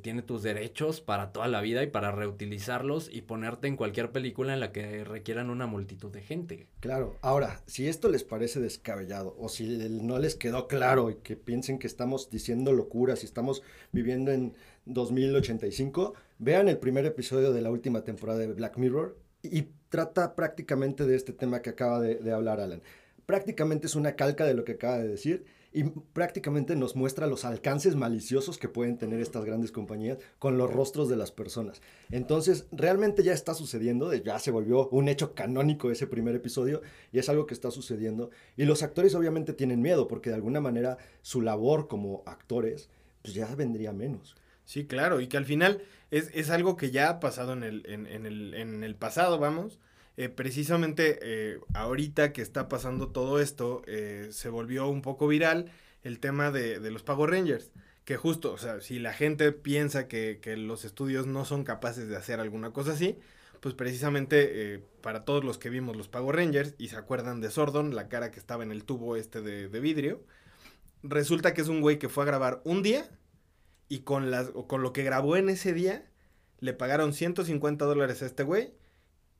[0.02, 4.54] tiene tus derechos para toda la vida y para reutilizarlos y ponerte en cualquier película
[4.54, 6.68] en la que requieran una multitud de gente.
[6.82, 11.38] Claro, ahora, si esto les parece descabellado o si no les quedó claro y que
[11.38, 14.54] piensen que estamos diciendo locuras y estamos viviendo en
[14.86, 21.06] 2085, vean el primer episodio de la última temporada de Black Mirror y trata prácticamente
[21.06, 22.82] de este tema que acaba de, hablar Alan.
[23.26, 27.46] Prácticamente es una calca de lo que acaba de decir y prácticamente nos muestra los
[27.46, 31.82] alcances maliciosos que pueden tener estas grandes compañías con los rostros de las personas.
[32.12, 37.20] Entonces, realmente ya está sucediendo, ya se volvió un hecho canónico ese primer episodio y
[37.20, 38.30] es algo que está sucediendo.
[38.56, 42.90] Y los actores obviamente tienen miedo porque de alguna manera su labor como actores
[43.22, 44.36] pues ya vendría menos.
[44.66, 45.82] Sí, claro, y que al final
[46.14, 49.80] es, es algo que ya ha pasado en el, en, el, en el pasado, vamos,
[50.16, 55.72] eh, precisamente eh, ahorita que está pasando todo esto, eh, se volvió un poco viral
[56.04, 57.72] el tema de, de, los Power Rangers.
[58.06, 62.08] Que justo, o sea, si la gente piensa que, que, los estudios no son capaces
[62.08, 63.18] de hacer alguna cosa así,
[63.60, 67.96] pues precisamente para todos los que vimos los Power Rangers y se acuerdan de Sordon,
[67.96, 70.22] la cara que estaba en el tubo este de, de vidrio,
[71.02, 73.10] resulta que es un güey que fue a grabar un día
[73.90, 76.06] y con, las, con lo que grabó en ese día
[76.60, 78.74] le pagaron 150 dólares a este güey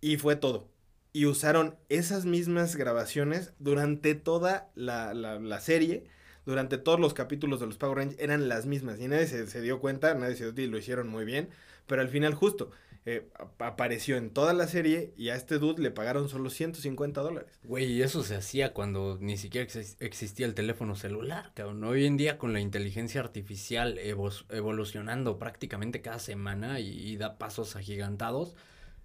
[0.02, 0.70] y fue todo.
[1.14, 6.06] Y usaron esas mismas grabaciones durante toda la, la, serie,
[6.46, 9.00] durante todos los capítulos de los Power Rangers, eran las mismas.
[9.00, 11.50] Y nadie se, se dio cuenta, nadie se dio y lo hicieron muy bien.
[11.88, 12.72] Pero al final, justo,
[13.06, 17.60] eh, apareció en toda la serie y a este dude le pagaron solo 150 dólares.
[17.66, 21.84] Güey, eso se hacía cuando ni siquiera ex existía el teléfono celular, cabrón.
[21.84, 27.76] Hoy en día con la inteligencia artificial evo evolucionando prácticamente cada semana y, da pasos
[27.76, 28.56] agigantados.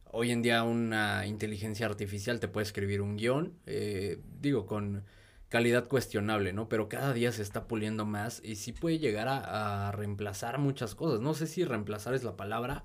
[0.04, 5.04] Hoy en día una inteligencia artificial te puede escribir un guion, eh, digo, con
[5.48, 6.68] calidad cuestionable, ¿no?
[6.68, 11.20] Pero cada día se está puliendo más y sí puede llegar a reemplazar muchas cosas.
[11.20, 12.84] No sé si reemplazar es la palabra,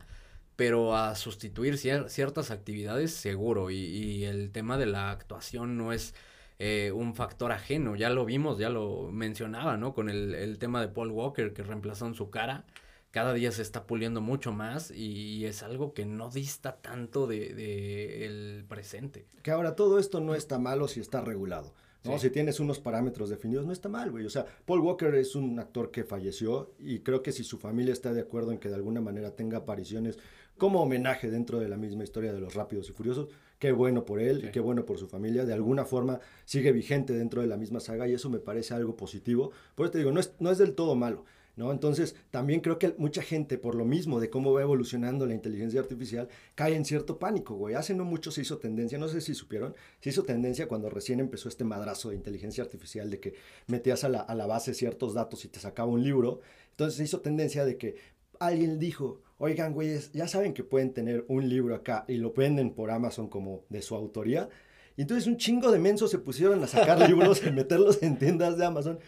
[0.55, 5.93] pero a sustituir cier ciertas actividades seguro y, y, el tema de la actuación no
[5.93, 6.13] es
[6.59, 9.93] eh, un factor ajeno, ya lo vimos, ya lo mencionaba, ¿no?
[9.93, 12.65] Con el, el tema de Paul Walker que reemplazó en su cara,
[13.13, 17.53] cada día se está puliendo mucho más y es algo que no dista tanto de,
[17.53, 19.27] de el presente.
[19.43, 21.73] Que ahora todo esto no está malo si está regulado.
[22.03, 22.13] ¿no?
[22.13, 22.27] Sí.
[22.27, 24.25] Si tienes unos parámetros definidos, no está mal, güey.
[24.25, 27.93] O sea, Paul Walker es un actor que falleció y creo que si su familia
[27.93, 30.17] está de acuerdo en que de alguna manera tenga apariciones
[30.57, 34.19] como homenaje dentro de la misma historia de los Rápidos y Furiosos, qué bueno por
[34.19, 34.47] él sí.
[34.47, 35.45] y qué bueno por su familia.
[35.45, 38.95] De alguna forma sigue vigente dentro de la misma saga y eso me parece algo
[38.95, 39.51] positivo.
[39.75, 41.25] Por eso te digo, no es, no es del todo malo.
[41.55, 41.71] ¿No?
[41.71, 45.79] Entonces, también creo que mucha gente, por lo mismo de cómo va evolucionando la inteligencia
[45.79, 47.75] artificial, cae en cierto pánico, güey.
[47.75, 51.19] Hace no mucho se hizo tendencia, no sé si supieron, se hizo tendencia cuando recién
[51.19, 53.35] empezó este madrazo de inteligencia artificial de que
[53.67, 56.41] metías a la, a la base ciertos datos y te sacaba un libro.
[56.71, 57.97] Entonces se hizo tendencia de que
[58.39, 62.73] alguien dijo, oigan, güeyes, ya saben que pueden tener un libro acá y lo venden
[62.73, 64.47] por Amazon como de su autoría.
[64.95, 68.57] Y entonces un chingo de mensos se pusieron a sacar libros y meterlos en tiendas
[68.57, 68.99] de Amazon.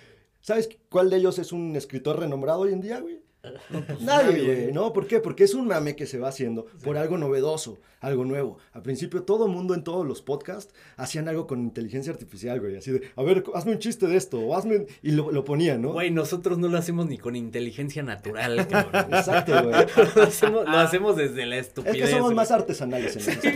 [0.41, 3.21] ¿Sabes cuál de ellos es un escritor renombrado hoy en día, güey?
[3.69, 4.93] No, pues nadie, güey, ¿no?
[4.93, 5.19] ¿Por qué?
[5.19, 6.85] Porque es un mame que se va haciendo sí.
[6.85, 8.57] por algo novedoso, algo nuevo.
[8.73, 12.77] Al principio todo el mundo en todos los podcasts hacían algo con inteligencia artificial, güey,
[12.77, 15.81] así de, a ver, hazme un chiste de esto, o hazme, y lo, lo ponían,
[15.81, 15.93] ¿no?
[15.93, 19.13] Güey, nosotros no lo hacemos ni con inteligencia natural, cabrón.
[19.13, 19.85] Exacto, güey.
[20.15, 21.95] lo, hacemos, lo hacemos desde la estupidez.
[21.95, 23.49] Es que somos más artesanales en sí.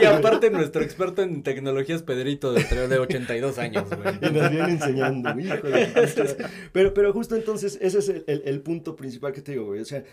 [0.00, 4.16] Y aparte nuestro experto en tecnología es Pedrito, de, de 82 años, güey.
[4.20, 5.88] Y nos viene enseñando, hijo de
[6.72, 9.70] pero, pero justo entonces, ese es el, el, el punto principal que te digo.
[9.70, 10.04] O sea,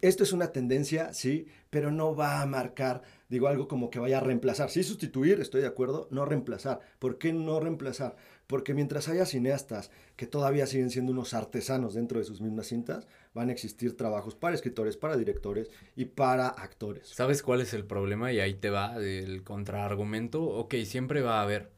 [0.00, 4.18] esto es una tendencia, sí, pero no va a marcar, digo, algo como que vaya
[4.18, 4.70] a reemplazar.
[4.70, 6.80] Sí, sustituir, estoy de acuerdo, no reemplazar.
[6.98, 8.16] ¿Por qué no reemplazar?
[8.46, 13.06] Porque mientras haya cineastas que todavía siguen siendo unos artesanos dentro de sus mismas cintas,
[13.34, 17.08] van a existir trabajos para escritores, para directores y para actores.
[17.08, 18.32] ¿Sabes cuál es el problema?
[18.32, 20.42] Y ahí te va el contraargumento.
[20.42, 21.70] Ok, siempre va a haber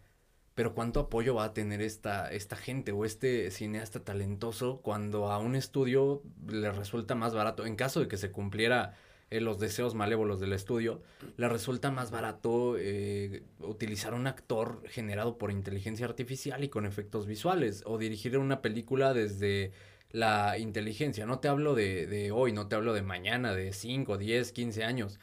[0.55, 5.39] pero ¿cuánto apoyo va a tener esta, esta gente o este cineasta talentoso cuando a
[5.39, 7.67] un estudio le resulta más barato?
[7.67, 8.95] En caso de que se cumpliera
[9.31, 11.03] eh, los deseos malévolos del estudio,
[11.37, 17.27] le resulta más barato eh, utilizar un actor generado por inteligencia artificial y con efectos
[17.27, 19.73] visuales o dirigir una película desde
[20.11, 21.27] la inteligencia.
[21.27, 24.85] No te hablo de, de hoy, no te hablo de mañana, de 5, 10, 15
[24.85, 25.19] años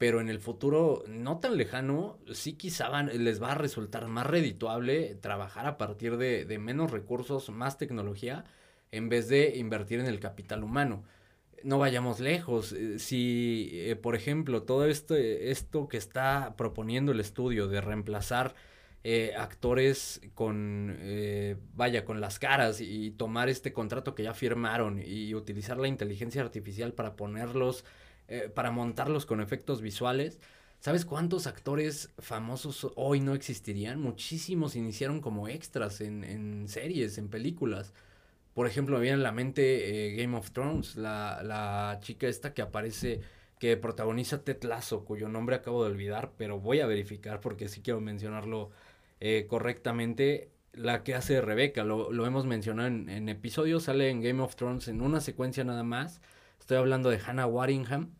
[0.00, 4.26] pero en el futuro no tan lejano, sí quizá van, les va a resultar más
[4.26, 8.46] redituable trabajar a partir de, menos recursos, más tecnología,
[8.92, 11.04] en vez de invertir en el capital humano.
[11.64, 12.74] No vayamos lejos.
[12.96, 18.54] Si, eh, por ejemplo, todo esto, esto que está proponiendo el estudio de reemplazar
[19.04, 24.98] eh, actores con, eh, vaya, con las caras y tomar este contrato que ya firmaron
[25.04, 27.84] y utilizar la inteligencia artificial para ponerlos
[28.30, 30.38] eh, para montarlos con efectos visuales.
[30.78, 34.00] ¿Sabes cuántos actores famosos hoy no existirían?
[34.00, 37.92] Muchísimos iniciaron como extras en, en series, en películas.
[38.54, 42.54] Por ejemplo, me viene a la mente eh, Game of Thrones, la, la, chica esta
[42.54, 43.20] que aparece,
[43.58, 47.80] que protagoniza Ted Lasso, cuyo nombre acabo de olvidar, pero voy a verificar porque sí
[47.82, 48.70] quiero mencionarlo
[49.18, 50.50] eh, correctamente.
[50.72, 54.54] La que hace Rebeca, lo, lo hemos mencionado en, en episodios, sale en Game of
[54.54, 56.20] Thrones en una secuencia nada más
[56.70, 58.10] Estoy hablando de Hannah Waddingham.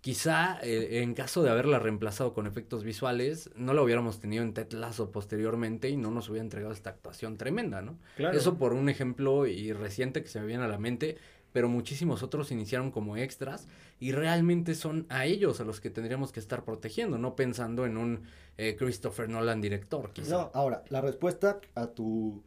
[0.00, 4.52] Quizá eh, en caso de haberla reemplazado con efectos visuales, no la hubiéramos tenido en
[4.52, 7.96] Ted Lasso posteriormente y no nos hubiera entregado esta actuación tremenda, ¿no?
[8.16, 8.36] Claro.
[8.36, 11.18] Eso por un ejemplo y reciente que se me viene a la mente,
[11.52, 13.68] pero muchísimos otros iniciaron como extras
[14.00, 17.96] y realmente son a ellos a los que tendríamos que estar protegiendo, no pensando en
[17.96, 18.22] un
[18.58, 20.10] eh, Christopher Nolan director.
[20.12, 20.34] Quizá.
[20.34, 22.42] No, ahora, la respuesta a tu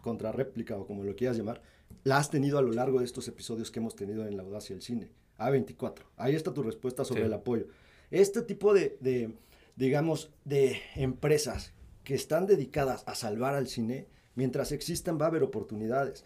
[0.00, 1.60] contrarréplica o como lo quieras llamar,
[2.04, 4.74] la has tenido a lo largo de estos episodios que hemos tenido en La Audacia
[4.74, 5.10] del Cine.
[5.38, 6.02] A24.
[6.16, 7.26] Ahí está tu respuesta sobre Sí.
[7.26, 7.66] el apoyo.
[8.10, 9.32] Este tipo de, de,
[9.76, 11.72] digamos, de empresas
[12.04, 16.24] que están dedicadas a salvar al cine, mientras existan va a haber oportunidades.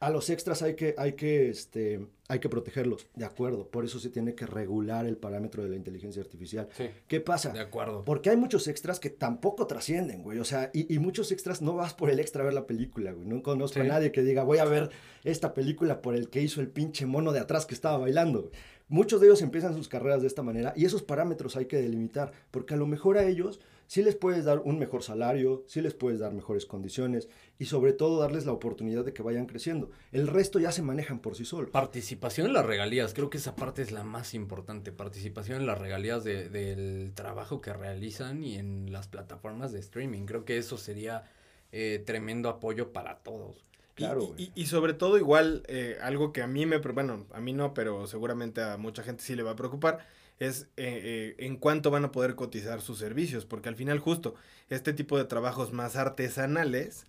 [0.00, 3.68] A los extras hay que, hay que, este, hay que protegerlos, de acuerdo.
[3.68, 6.68] Por eso se tiene que regular el parámetro de la inteligencia artificial.
[6.74, 6.88] Sí.
[7.06, 7.50] ¿Qué pasa?
[7.50, 8.02] De acuerdo.
[8.06, 10.38] Porque hay muchos extras que tampoco trascienden, güey.
[10.38, 13.12] O sea, y, y muchos extras no vas por el extra a ver la película,
[13.12, 13.28] güey.
[13.28, 13.80] No conozco Sí.
[13.80, 14.88] a nadie que diga, voy a ver
[15.22, 18.40] esta película por el que hizo el pinche mono de atrás que estaba bailando.
[18.40, 18.52] güey.
[18.90, 22.32] Muchos de ellos empiezan sus carreras de esta manera y esos parámetros hay que delimitar,
[22.50, 25.94] porque a lo mejor a ellos sí les puedes dar un mejor salario, sí les
[25.94, 29.90] puedes dar mejores condiciones y sobre todo darles la oportunidad de que vayan creciendo.
[30.12, 31.70] El resto ya se manejan por sí solos.
[31.70, 34.92] Participación en las regalías, creo que esa parte es la más importante.
[34.92, 40.24] Participación en las regalías de- del trabajo que realizan y en las plataformas de streaming.
[40.26, 41.24] Creo que eso sería
[41.72, 43.64] eh, tremendo apoyo para todos.
[44.00, 44.52] Y- Claro, y, güey.
[44.54, 47.74] y- y sobre todo igual, eh, algo que a mí me, bueno, a mí no,
[47.74, 50.06] pero seguramente a mucha gente sí le va a preocupar,
[50.38, 54.34] es eh, eh, en cuánto van a poder cotizar sus servicios, porque al final justo
[54.70, 57.04] este tipo de trabajos más artesanales,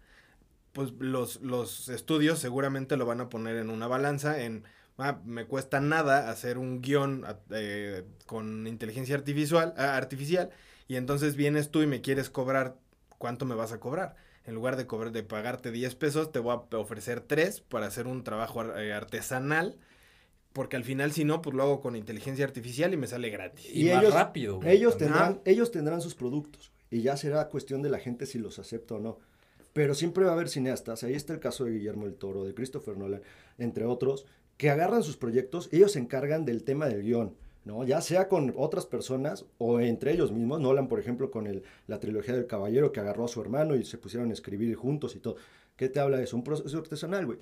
[0.73, 4.65] pues los, los estudios seguramente lo van a poner en una balanza, en,
[4.97, 10.49] ah, me cuesta nada hacer un guion a- eh, con inteligencia artificial, ah, artificial,
[10.89, 12.75] y entonces vienes tú y me quieres cobrar,
[13.17, 14.15] ¿cuánto me vas a cobrar?
[14.45, 18.07] En lugar de cobrar, de pagarte 10 pesos, te voy a ofrecer 3 para hacer
[18.07, 19.77] un trabajo eh, artesanal.
[20.53, 23.67] Porque al final, si no, pues lo hago con inteligencia artificial y me sale gratis.
[23.71, 24.57] Y, Y más ellos- rápido.
[24.57, 25.13] güey, Ellos también.
[25.13, 28.95] tendrán, ellos tendrán sus productos y ya será cuestión de la gente si los acepta
[28.95, 29.19] o no.
[29.71, 32.53] Pero siempre va a haber cineastas, ahí está el caso de Guillermo del Toro, de
[32.53, 33.21] Christopher Nolan,
[33.57, 34.25] entre otros,
[34.57, 37.33] que agarran sus proyectos, ellos se encargan del tema del guion,
[37.65, 37.83] ¿no?
[37.83, 41.99] Ya sea con otras personas o entre ellos mismos, Nolan, por ejemplo, con el, la
[41.99, 45.19] trilogía del Caballero, que agarró a su hermano y se pusieron a escribir juntos y
[45.19, 45.35] todo.
[45.75, 46.35] ¿Qué te habla de eso?
[46.35, 47.39] Un proceso artesanal, güey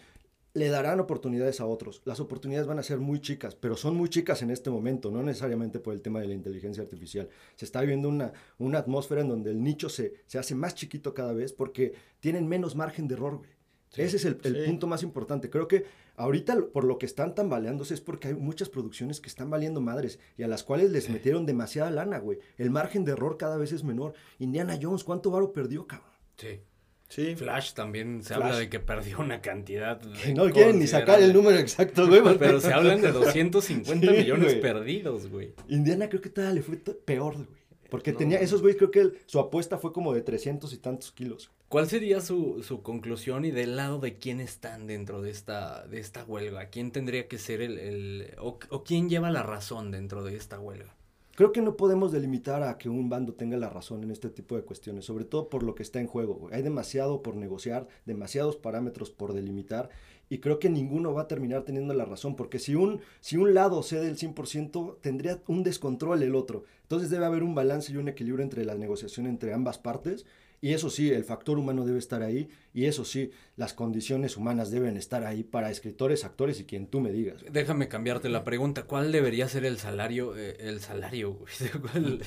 [0.54, 2.02] le darán oportunidades a otros.
[2.06, 5.22] Las oportunidades van a ser muy chicas, pero son muy chicas en este momento, no
[5.22, 7.30] necesariamente por el tema de la inteligencia artificial.
[7.56, 11.14] Se está viviendo una, una atmósfera en donde el nicho se, se hace más chiquito
[11.14, 13.50] cada vez porque tienen menos margen de error, güey.
[13.92, 14.62] Sí, Ese es el, el sí.
[14.68, 15.50] punto más importante.
[15.50, 15.86] Creo que
[16.20, 20.20] ahorita por lo que están tambaleándose es porque hay muchas producciones que están valiendo madres
[20.38, 22.40] y a las cuales les metieron demasiada lana, güey.
[22.58, 24.14] El margen de error cada vez es menor.
[24.38, 26.10] Indiana Jones, ¿cuánto varo perdió, cabrón?
[26.38, 26.60] Sí.
[27.08, 27.36] Sí.
[27.36, 28.46] Flash también se Flash.
[28.46, 30.00] habla de que perdió una cantidad.
[30.24, 32.22] Que no quieren ni sacar el número exacto, güey.
[32.24, 34.62] porque- Pero se hablan de 250 Sí, millones güey.
[34.62, 35.54] perdidos, güey.
[35.70, 37.59] Indiana creo que todavía le fue peor, güey.
[37.90, 38.44] Porque No, tenía, no.
[38.44, 41.52] esos güeyes creo que el- su apuesta fue como de 300 y tantos kilos.
[41.70, 46.00] ¿Cuál sería su, su conclusión y del lado de quién están dentro de esta, de
[46.00, 46.66] esta huelga?
[46.70, 50.60] ¿Quién tendría que ser el, el o, o quién lleva la razón dentro de esta
[50.60, 50.96] huelga?
[51.36, 54.58] Creo que no podemos delimitar a que un bando tenga la razón en este tipo
[54.58, 56.50] de cuestiones, sobre todo por lo que está en juego.
[56.52, 59.90] Hay demasiado por negociar, demasiados parámetros por delimitar
[60.30, 63.54] y creo que ninguno va a terminar teniendo la razón, porque si un, si un
[63.54, 66.64] lado cede el 100%, tendría un descontrol el otro.
[66.84, 70.26] Entonces debe haber un balance y un equilibrio entre la negociación entre ambas partes.
[70.62, 72.50] Y eso sí, el factor humano debe estar ahí.
[72.74, 77.00] Y eso sí, las condiciones humanas deben estar ahí para escritores, actores y quien tú
[77.00, 77.44] me digas.
[77.52, 78.84] Déjame cambiarte la pregunta.
[78.84, 80.38] ¿Cuál debería ser el salario?
[80.38, 81.52] eh, el salario, güey.
[81.82, 82.20] ¿Cuál-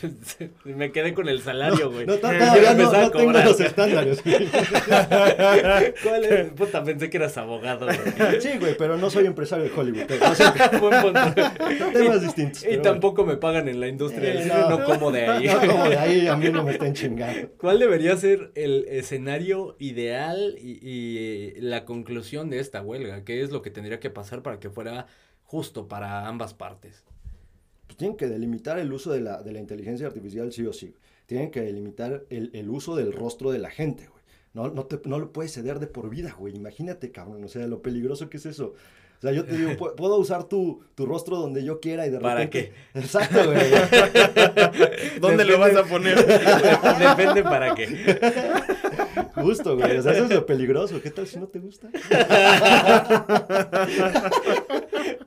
[0.64, 2.07] Me quedé con el salario, güey.
[2.07, 4.23] No, todavía no, no tengo los estándares.
[6.03, 6.51] ¿Cuál es?
[6.53, 8.40] Puta, pensé que eras abogado, güey.
[8.40, 10.09] Sí, güey, pero no soy empresario de Hollywood.
[11.79, 12.64] no temas distintos.
[12.68, 15.47] Y tampoco me pagan en la industria del Eh, no, como de ahí.
[15.47, 17.49] No, como de ahí a mí no me estén chingando.
[17.59, 23.24] ¿Cuál debería ser el escenario ideal y, y la conclusión de esta huelga?
[23.24, 25.06] ¿Qué es lo que tendría que pasar para que fuera
[25.44, 27.04] justo para ambas partes?
[27.87, 30.94] Pues tienen que delimitar el uso de la, de la inteligencia artificial sí o sí.
[31.26, 34.22] Tienen que delimitar el, el uso del rostro de la gente, güey.
[34.54, 36.54] No, no, te, no lo puedes ceder de por vida, güey.
[36.54, 37.42] Imagínate, cabrón.
[37.44, 38.74] O sea, lo peligroso que es eso.
[39.22, 42.11] O sea, yo te digo, pu- puedo usar tu, tu rostro donde yo quiera y
[42.11, 42.72] de ¿Para repente...
[42.94, 43.70] Exacto, güey.
[45.20, 46.16] ¿Dónde lo vas a poner?
[46.26, 47.87] Depende para qué.
[49.37, 49.96] Justo, güey.
[49.96, 51.00] O sea, eso es lo peligroso.
[51.00, 51.88] ¿Qué tal si no te gusta?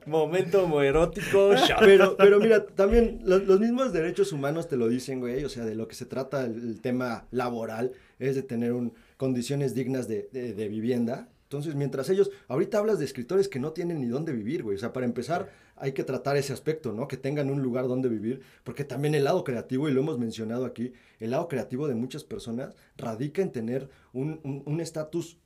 [0.06, 1.50] Momento homoerótico.
[1.80, 5.44] Pero, pero mira, también los, los mismos derechos humanos te lo dicen, güey.
[5.44, 8.92] O sea, de lo que se trata el, el tema laboral es de tener un,
[9.16, 11.28] condiciones dignas de, de- de vivienda.
[11.46, 14.76] Entonces, mientras ellos, ahorita hablas de escritores que no tienen ni dónde vivir, güey.
[14.76, 17.06] O sea, para empezar, hay que tratar ese aspecto, ¿no?
[17.06, 20.64] Que tengan un lugar donde vivir, porque también el lado creativo, y lo hemos mencionado
[20.64, 25.38] aquí, el lado creativo de muchas personas radica en tener un un- un estatus,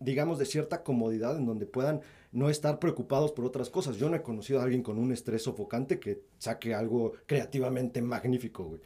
[0.00, 3.96] digamos, de cierta comodidad en donde puedan no estar preocupados por otras cosas.
[3.96, 8.64] Yo no he conocido a alguien con un estrés sofocante que saque algo creativamente magnífico,
[8.64, 8.80] güey.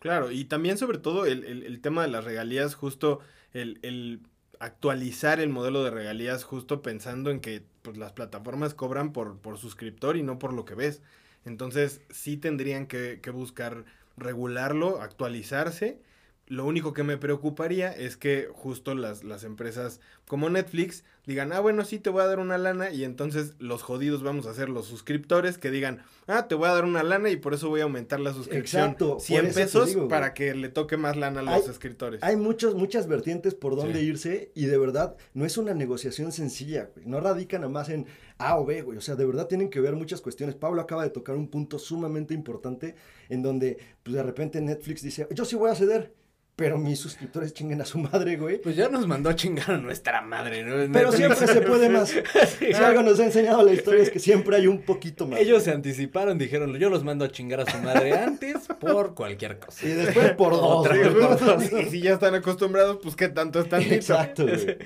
[0.00, 3.20] Claro, y también sobre todo el, el, el tema de las regalías, justo
[3.52, 4.20] el, el,
[4.60, 9.58] actualizar el modelo de regalías, justo pensando en que pues, las plataformas cobran por, por
[9.58, 11.02] suscriptor y no por lo que ves.
[11.44, 13.84] Entonces sí tendrían que, que buscar
[14.16, 16.00] regularlo, actualizarse
[16.48, 21.60] lo único que me preocuparía es que justo las, las empresas como Netflix digan, ah,
[21.60, 24.70] bueno, sí, te voy a dar una lana y entonces los jodidos vamos a ser
[24.70, 27.80] los suscriptores que digan, ah, te voy a dar una lana y por eso voy
[27.80, 28.82] a aumentar la suscripción.
[28.84, 32.22] Exacto, 100 pesos para que le toque más lana a los suscriptores.
[32.22, 36.90] Hay muchos, muchas vertientes por donde irse y de verdad no es una negociación sencilla,
[36.94, 37.06] güey.
[37.06, 38.06] No radica nada más en
[38.38, 38.96] A o B, güey.
[38.96, 40.54] O sea, de verdad tienen que ver muchas cuestiones.
[40.54, 42.94] Pablo acaba de tocar un punto sumamente importante
[43.28, 46.14] en donde pues, de repente Netflix dice, yo sí voy a ceder
[46.58, 48.60] pero mis suscriptores chinguen a su madre, güey.
[48.60, 50.92] Pues ya nos mandó a chingar a nuestra madre, ¿no?
[50.92, 52.12] Pero siempre se puede más.
[52.58, 55.38] Si algo nos ha enseñado la historia es que siempre hay un poquito más.
[55.38, 59.60] Ellos se anticiparon, dijeron, yo los mando a chingar a su madre antes por cualquier
[59.60, 59.86] cosa.
[59.86, 60.88] Y después por dos.
[61.78, 64.78] Y si ya están acostumbrados, pues qué tanto están Exacto, güey.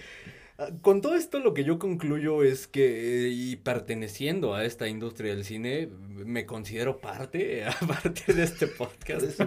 [0.80, 5.44] Con todo esto lo que yo concluyo es que, y perteneciendo a esta industria del
[5.44, 9.40] cine, me considero parte, a partir de este podcast.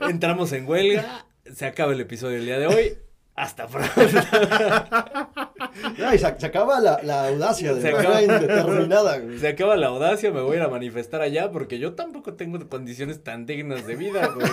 [0.00, 2.98] Entramos en huelga, se acaba el episodio del día de hoy,
[3.38, 3.90] hasta pronto.
[6.18, 9.22] se, acaba la, audacia de se acaba, indeterminada.
[9.38, 12.58] Se acaba la audacia, me voy a ir a manifestar allá porque yo tampoco tengo
[12.68, 14.48] condiciones tan dignas de vida, güey.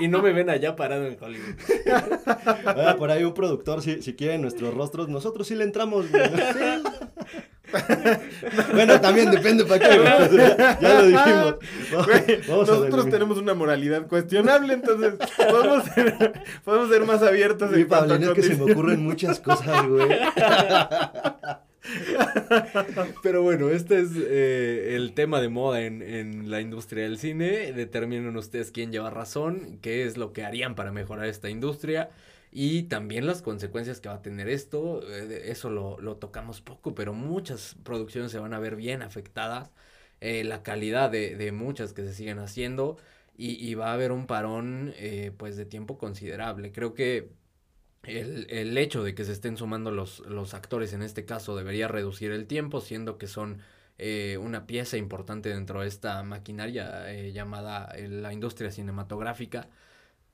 [0.00, 2.96] Y, no me ven allá parado en Hollywood.
[2.98, 6.24] por ahí un productor, si, si quieren nuestros rostros, nosotros sí le entramos, güey.
[8.72, 9.96] bueno, también depende para qué,
[10.80, 12.48] ya, lo dijimos.
[12.48, 16.32] nosotros tenemos una moralidad cuestionable, entonces podemos ser,
[16.64, 17.72] podemos ser más abiertos.
[17.72, 20.08] en Pablo, es que se me ocurren muchas cosas, güey.
[23.22, 27.72] Pero bueno, este es eh, el tema de moda en, en, la industria del cine.
[27.72, 32.10] Determinen ustedes quién lleva razón, qué es lo que harían para mejorar esta industria
[32.56, 36.94] y también las consecuencias que va a tener esto, eh, eso lo, lo, tocamos poco,
[36.94, 39.72] pero muchas producciones se van a ver bien afectadas,
[40.20, 42.96] eh, la calidad de, de, muchas que se siguen haciendo
[43.36, 46.70] y, y va a haber un parón eh, pues de tiempo considerable.
[46.72, 47.32] Creo que
[48.04, 51.88] el, el, hecho de que se estén sumando los, los actores en este caso debería
[51.88, 53.62] reducir el tiempo, siendo que son
[54.40, 59.68] una pieza importante dentro de esta maquinaria llamada la industria cinematográfica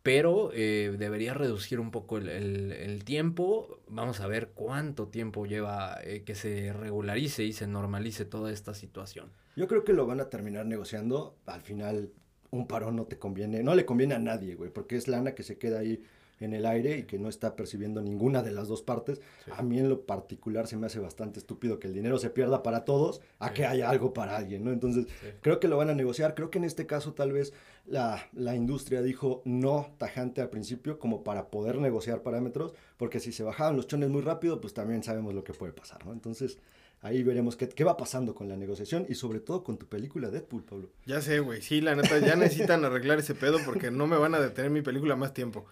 [0.02, 3.80] pero eh, debería reducir un poco el, el, tiempo.
[3.88, 8.74] Vamos a ver cuánto tiempo lleva eh, que se regularice y se normalice toda esta
[8.74, 9.30] situación.
[9.56, 11.36] Yo creo que lo van a terminar negociando.
[11.46, 12.10] Al final,
[12.50, 15.42] un parón no te conviene, no le conviene a nadie, güey, porque es lana que
[15.42, 16.02] se queda ahí
[16.40, 19.20] en el aire y que no está percibiendo ninguna de las dos partes.
[19.52, 22.62] A mí en lo particular se me hace bastante estúpido que el dinero se pierda
[22.62, 24.72] para todos a que haya algo para alguien, ¿no?
[24.72, 25.06] Entonces,
[25.42, 26.34] creo que lo van a negociar.
[26.34, 27.52] Creo que en este caso tal vez
[27.86, 33.32] la, la industria dijo no tajante al principio como para poder negociar parámetros, porque si
[33.32, 36.12] se bajaban los chones muy rápido, pues también sabemos lo que puede pasar, ¿no?
[36.12, 36.58] Entonces,
[37.02, 40.30] ahí veremos qué, qué, va pasando con la negociación y sobre todo con tu película
[40.30, 40.90] Deadpool, Pablo.
[41.06, 41.62] Ya sé, güey.
[41.62, 44.82] Sí, la neta, ya necesitan arreglar ese pedo porque no me van a detener mi
[44.82, 45.66] película más tiempo.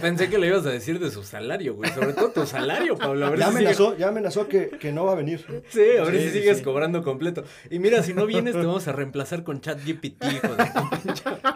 [0.00, 1.90] Pensé, que le ibas a decir de su salario, güey.
[1.92, 3.26] Sobre todo tu salario, Pablo.
[3.26, 5.44] A ver ya, amenazó, ya amenazó que, que, no va a venir.
[5.68, 7.44] Sí, a ver si sigues cobrando completo.
[7.70, 10.56] Y mira, si no vienes, te vamos a reemplazar con ChatGPT, hijo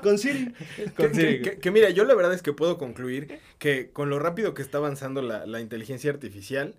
[0.03, 0.53] Con Siri.
[0.97, 1.43] Con Siri.
[1.43, 4.79] Que, mira, yo la verdad es que puedo concluir que con lo rápido que está
[4.79, 6.75] avanzando la, la inteligencia artificial,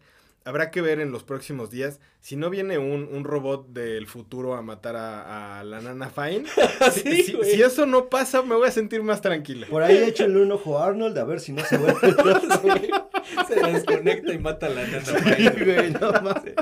[0.45, 4.55] habrá que ver en los próximos días si no viene un, un robot del futuro
[4.55, 6.45] a matar a, a la nana Fine.
[6.91, 9.67] si, si, eso no pasa, me voy a sentir más tranquila.
[9.69, 11.99] Por ahí échenle un ojo a Arnold a ver si no se vuelve.
[13.47, 16.55] se desconecta y mata a la nana Fine.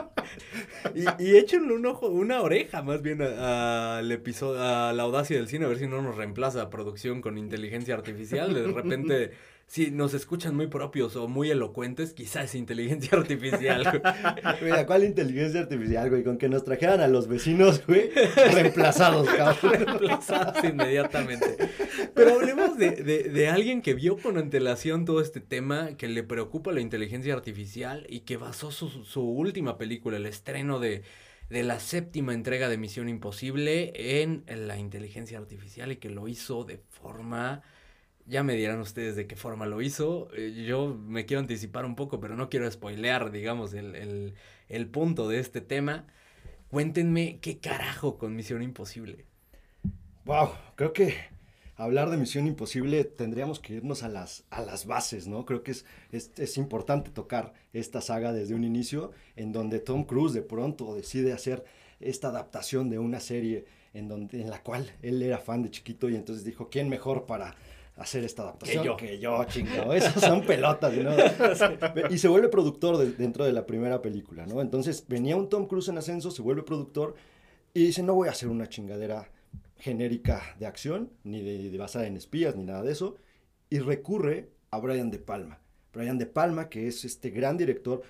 [0.93, 5.47] y, y échenle un ojo, una oreja más bien al episodio, a la audacia del
[5.47, 8.53] cine, a ver si no nos reemplaza la producción con inteligencia artificial.
[8.53, 9.31] De repente
[9.67, 14.01] si nos escuchan muy propios o muy elocuentes, quizás es inteligencia artificial.
[14.61, 16.23] Mira, ¿cuál inteligencia artificial, güey?
[16.23, 18.09] Con que nos trajeran a los vecinos, güey,
[18.53, 19.73] reemplazados, cabrón.
[19.73, 21.57] reemplazados inmediatamente.
[22.13, 26.23] Pero hablemos de, de, de, alguien que vio con antelación todo este tema, que le
[26.23, 31.03] preocupa la inteligencia artificial y que basó su, su última película, el estreno de
[31.49, 36.65] de la séptima entrega de Misión Imposible en la inteligencia artificial y que lo hizo
[36.65, 37.63] de forma
[38.27, 40.29] ya me dirán ustedes de qué forma lo hizo.
[40.35, 44.33] Eh, yo me quiero anticipar un poco, pero no quiero spoilear, digamos, el, el,
[44.67, 46.05] el punto de este tema.
[46.69, 49.25] Cuéntenme qué carajo con Misión Imposible.
[50.25, 51.15] Wow, creo que
[51.77, 55.45] hablar de Misión Imposible tendríamos que irnos a las, a las bases, ¿no?
[55.45, 60.03] Creo que es, es, es, importante tocar esta saga desde un inicio, en donde Tom
[60.03, 61.63] Cruise de pronto decide hacer
[62.01, 66.09] esta adaptación de una serie en, donde, en la cual él era fan de chiquito
[66.09, 67.55] y entonces dijo, ¿quién mejor para
[67.97, 68.83] hacer esta adaptación?
[68.83, 68.97] Que yo.
[68.97, 69.93] Que yo, chingado.
[69.93, 71.11] Esas son pelotas, ¿no?
[72.09, 74.61] y se vuelve productor de, dentro de la primera película, ¿no?
[74.61, 77.15] Entonces venía un Tom Cruise en ascenso, se vuelve productor
[77.73, 79.29] y dice, no voy a hacer una chingadera
[79.77, 83.15] genérica de acción, ni de, de, basada en espías, ni nada de eso,
[83.69, 85.59] y recurre a Brian De Palma.
[85.93, 88.01] Brian De Palma, que es este gran director,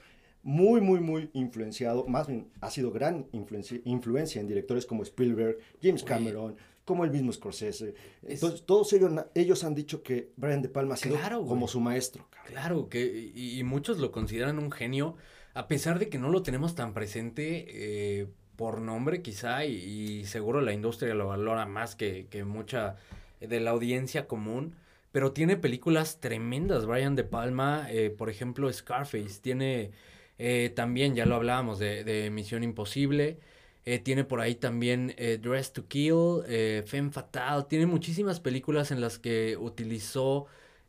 [0.44, 5.58] muy, muy, muy influenciado, más bien ha sido gran influencia, influencia en directores como Spielberg,
[5.82, 6.58] James Cameron, Uy.
[6.88, 7.94] Como el mismo Scorsese.
[8.24, 8.66] Entonces, es...
[8.66, 12.28] todos ellos, ellos, han dicho que Brian De Palma ha sido claro, como su maestro.
[12.32, 12.52] Cabrón.
[12.52, 15.18] Claro, que, y, y, muchos lo consideran un genio,
[15.54, 17.66] a pesar de que no lo tenemos tan presente.
[17.68, 22.96] Eh, por nombre quizá y, y, seguro la industria lo valora más que, que, mucha
[23.40, 24.76] de la audiencia común.
[25.12, 29.92] Pero tiene películas tremendas, Brian De Palma, eh, por ejemplo Scarface, tiene
[30.40, 33.40] eh, también, ya lo hablábamos, de, de Misión Imposible,
[33.88, 36.44] eh, tiene por ahí también eh, Dress to Kill,
[36.86, 40.48] Femme Fatal, tiene muchísimas películas en las que utilizó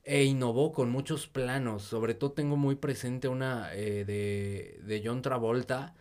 [0.09, 5.21] e innovó con muchos planos, sobre todo tengo muy presente una eh, de, de John
[5.21, 5.95] Travolta,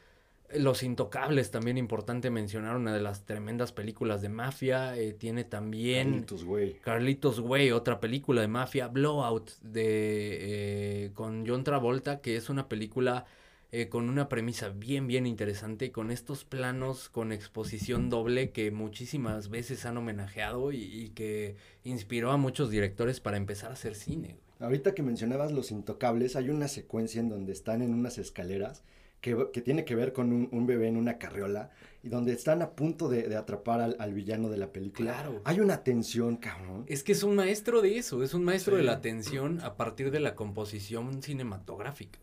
[0.55, 4.95] los Intocables, también importante mencionar, una de las tremendas películas de mafia.
[4.97, 6.11] Eh, tiene también.
[6.11, 6.73] Carlitos Way.
[6.81, 8.87] Carlitos Way, otra película de mafia.
[8.87, 13.25] Blowout, de, eh, con John Travolta, que es una película
[13.71, 15.91] eh, con una premisa bien, bien interesante.
[15.91, 22.31] Con estos planos con exposición doble que muchísimas veces han homenajeado y, y que inspiró
[22.31, 24.37] a muchos directores para empezar a hacer cine.
[24.59, 28.83] Ahorita que mencionabas Los Intocables, hay una secuencia en donde están en unas escaleras
[29.21, 31.71] que, que, tiene que ver con un, un, bebé en una carriola
[32.03, 35.13] y donde están a punto de, de atrapar al, al, villano de la película.
[35.13, 35.41] Claro.
[35.43, 36.85] Hay una tensión, cabrón.
[36.87, 38.77] Es que es un maestro de eso, es un maestro sí.
[38.77, 42.19] de la tensión a partir de la composición cinematográfica.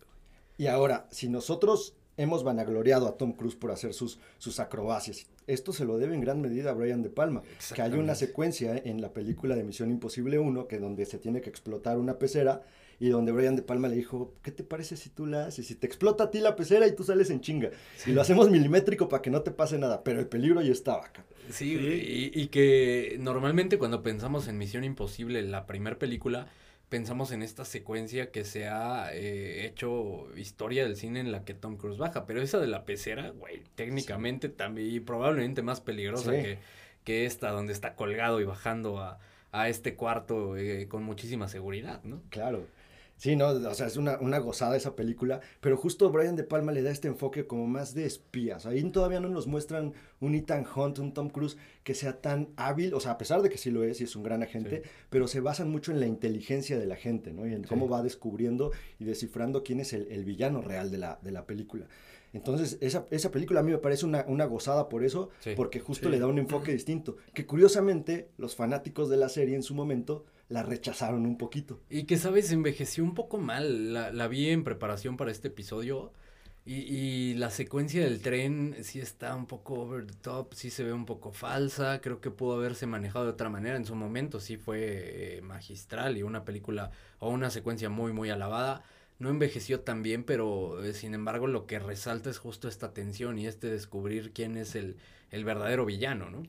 [0.56, 5.72] Y ahora, si nosotros hemos vanagloriado a Tom Cruise por hacer sus, sus acrobacias, esto
[5.72, 7.42] se lo debe en gran medida a Brian De Palma,
[7.74, 11.40] que hay una secuencia en la película de Misión Imposible 1 que donde se tiene
[11.40, 12.62] que explotar una pecera
[13.00, 15.66] y donde Brian De Palma le dijo, ¿qué te parece si tú la haces?
[15.66, 17.70] Si te explota a ti la pecera y tú sales en chinga.
[17.96, 18.10] Sí.
[18.10, 21.04] Y lo hacemos milimétrico para que no te pase nada, pero el peligro ya estaba
[21.04, 21.24] acá.
[21.50, 22.30] Sí, sí.
[22.34, 26.46] Y, y, que normalmente cuando pensamos en Misión Imposible, la primera película,
[26.94, 31.52] pensamos en esta secuencia que se ha eh, hecho historia del cine en la que
[31.52, 34.54] Tom Cruise baja, pero esa de la pecera, güey, técnicamente sí.
[34.54, 36.58] también y probablemente más peligrosa que,
[37.02, 39.18] que esta, donde está colgado y bajando a,
[39.50, 42.22] a este cuarto eh, con muchísima seguridad, ¿no?
[42.30, 42.64] Claro.
[43.16, 46.72] Sí, no, o sea, es una, una, gozada esa película, pero justo Brian De Palma
[46.72, 48.66] le da este enfoque como más de espías.
[48.66, 52.92] Ahí todavía no nos muestran un Ethan Hunt, un Tom Cruise que sea tan hábil,
[52.92, 54.90] o sea, a pesar de que sí lo es y es un gran agente, sí.
[55.10, 57.46] pero se basan mucho en la inteligencia de la gente, ¿no?
[57.46, 57.92] Y en cómo sí.
[57.92, 61.86] va descubriendo y descifrando quién es el, el, villano real de la, de la película.
[62.32, 65.52] Entonces, esa, esa película a mí me parece una, una gozada por eso, sí.
[65.54, 69.62] porque justo le da un enfoque distinto, que curiosamente los fanáticos de la serie en
[69.62, 71.80] su momento la rechazaron un poquito.
[71.88, 73.92] Y que, sabes, envejeció un poco mal.
[73.92, 76.12] La, la vi en preparación para este episodio.
[76.66, 80.82] Y, y, la secuencia del tren sí está un poco over the top, sí se
[80.82, 82.00] ve un poco falsa.
[82.00, 83.76] Creo que pudo haberse manejado de otra manera.
[83.76, 88.30] En su momento sí fue eh, magistral y una película o una secuencia muy, muy
[88.30, 88.82] alabada.
[89.18, 93.38] No envejeció tan bien, pero eh, sin embargo lo que resalta es justo esta tensión
[93.38, 94.96] y este descubrir quién es el,
[95.30, 96.42] el verdadero villano, ¿no?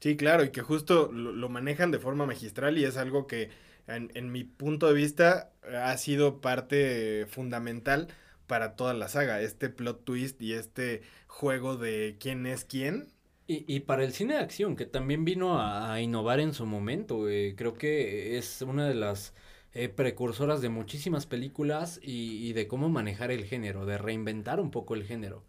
[0.00, 3.50] Sí, claro, y que justo lo, lo, manejan de forma magistral y es algo que
[3.86, 8.08] en, en, mi punto de vista ha sido parte fundamental
[8.46, 13.08] para toda la saga, este plot twist y este juego de quién es quién.
[13.48, 17.28] Y, y para el cine de acción, que también vino a, innovar en su momento,
[17.28, 19.34] eh, creo que es una de las
[19.72, 24.70] eh, precursoras de muchísimas películas y, y de cómo manejar el género, de reinventar un
[24.70, 25.44] poco el género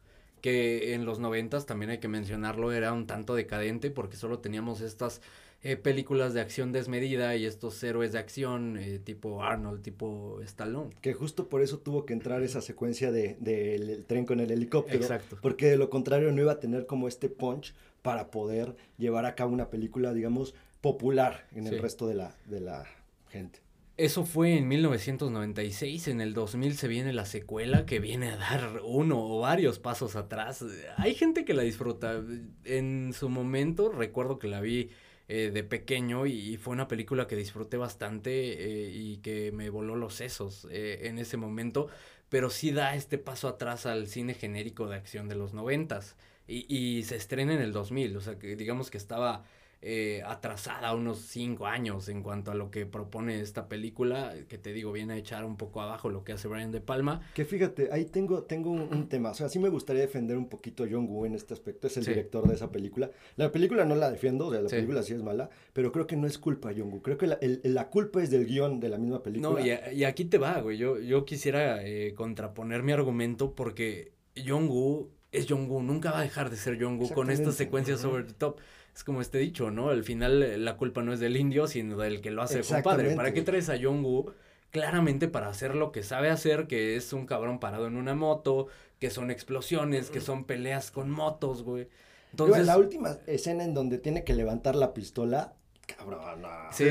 [0.48, 4.80] que en los noventas también hay que mencionarlo era un tanto decadente porque solo teníamos
[4.80, 5.22] estas
[5.62, 10.92] eh, películas de acción desmedida y estos héroes de acción eh, tipo Arnold, tipo Stallone.
[11.02, 14.50] Que justo por eso tuvo que entrar esa secuencia de, de, de tren con el
[14.50, 15.02] helicóptero.
[15.02, 15.38] Exacto.
[15.42, 19.36] Porque de lo contrario no iba a tener como este punch para poder llevar a
[19.36, 21.76] cabo una película, digamos, popular en sí.
[21.76, 22.86] el resto de la, de la
[23.32, 23.60] gente.
[23.98, 28.82] Eso fue en 1996, en el 2000 se viene la secuela que viene a dar
[28.84, 30.64] uno o varios pasos atrás.
[30.98, 32.22] Hay gente que la disfruta.
[32.64, 34.92] En su momento recuerdo que la vi
[35.28, 39.96] eh, de pequeño y, fue una película que disfruté bastante eh, y que me voló
[39.96, 41.88] los sesos eh, en ese momento,
[42.30, 46.16] pero sí da este paso atrás al cine genérico de acción de los noventas
[46.48, 49.44] y, y se estrena en el 2000, o sea que digamos que estaba
[49.82, 54.74] eh, atrasada unos cinco años en cuanto a lo que propone esta película, que te
[54.74, 57.22] digo, viene a echar un poco abajo lo que hace Brian De Palma.
[57.36, 60.84] Que fíjate, ahí tengo, tengo un, tema, o sea, sí me gustaría defender un poquito
[60.84, 63.12] a John Woo en este aspecto, es el director de esa película.
[63.36, 66.16] La película no la defiendo, o sea, la película sí es mala, pero creo que
[66.16, 68.90] no es culpa de John Woo, creo que la, la culpa es del guion de
[68.90, 69.60] la misma película.
[69.60, 74.14] No, y, aquí te va, güey, yo, yo quisiera eh, contraponer mi argumento porque
[74.44, 77.56] John Woo es John Woo, nunca va a dejar de ser John Woo con estas
[77.56, 78.60] secuencias over the top
[78.98, 79.90] es como este dicho, ¿no?
[79.90, 83.16] Al final eh, la culpa no es del indio, sino del que lo hace compadre.
[83.16, 84.34] ¿Para qué traes a Jong-Woo?
[84.72, 88.70] Claramente para hacer lo que sabe hacer, que es un cabrón parado en una moto,
[89.00, 91.88] que son explosiones, que son peleas con motos, güey.
[92.32, 95.54] Entonces, la última escena en donde tiene que levantar la pistola,
[95.86, 96.42] cabrón.
[96.72, 96.88] Sí,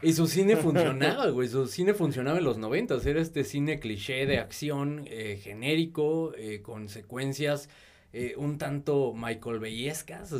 [0.00, 1.48] y su cine funcionaba, güey.
[1.48, 3.04] Su cine funcionaba en los noventas.
[3.04, 7.68] Era este cine cliché de acción eh, genérico, eh, con secuencias
[8.14, 10.32] eh, un tanto Michael Bayescas,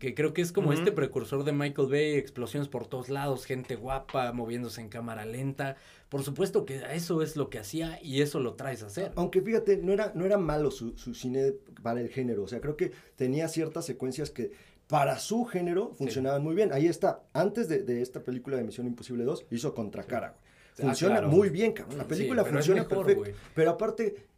[0.00, 3.76] que creo que es como este precursor de Michael Bay, explosiones por todos lados, gente
[3.76, 5.76] guapa moviéndose en cámara lenta.
[6.08, 9.12] Por supuesto que eso es lo que hacía y eso lo traes a hacer.
[9.14, 11.52] Aunque fíjate, no era, no era malo su, cine
[11.84, 14.50] para el género, o sea, creo que tenía ciertas secuencias que
[14.88, 16.72] para su género funcionaban muy bien.
[16.72, 21.48] Ahí está, antes de, esta película de Misión Imposible 2, hizo Contracara, ah, Funciona muy
[21.48, 21.98] bien, cabrón.
[21.98, 23.30] La película funciona perfecto.
[23.54, 24.33] Pero aparte,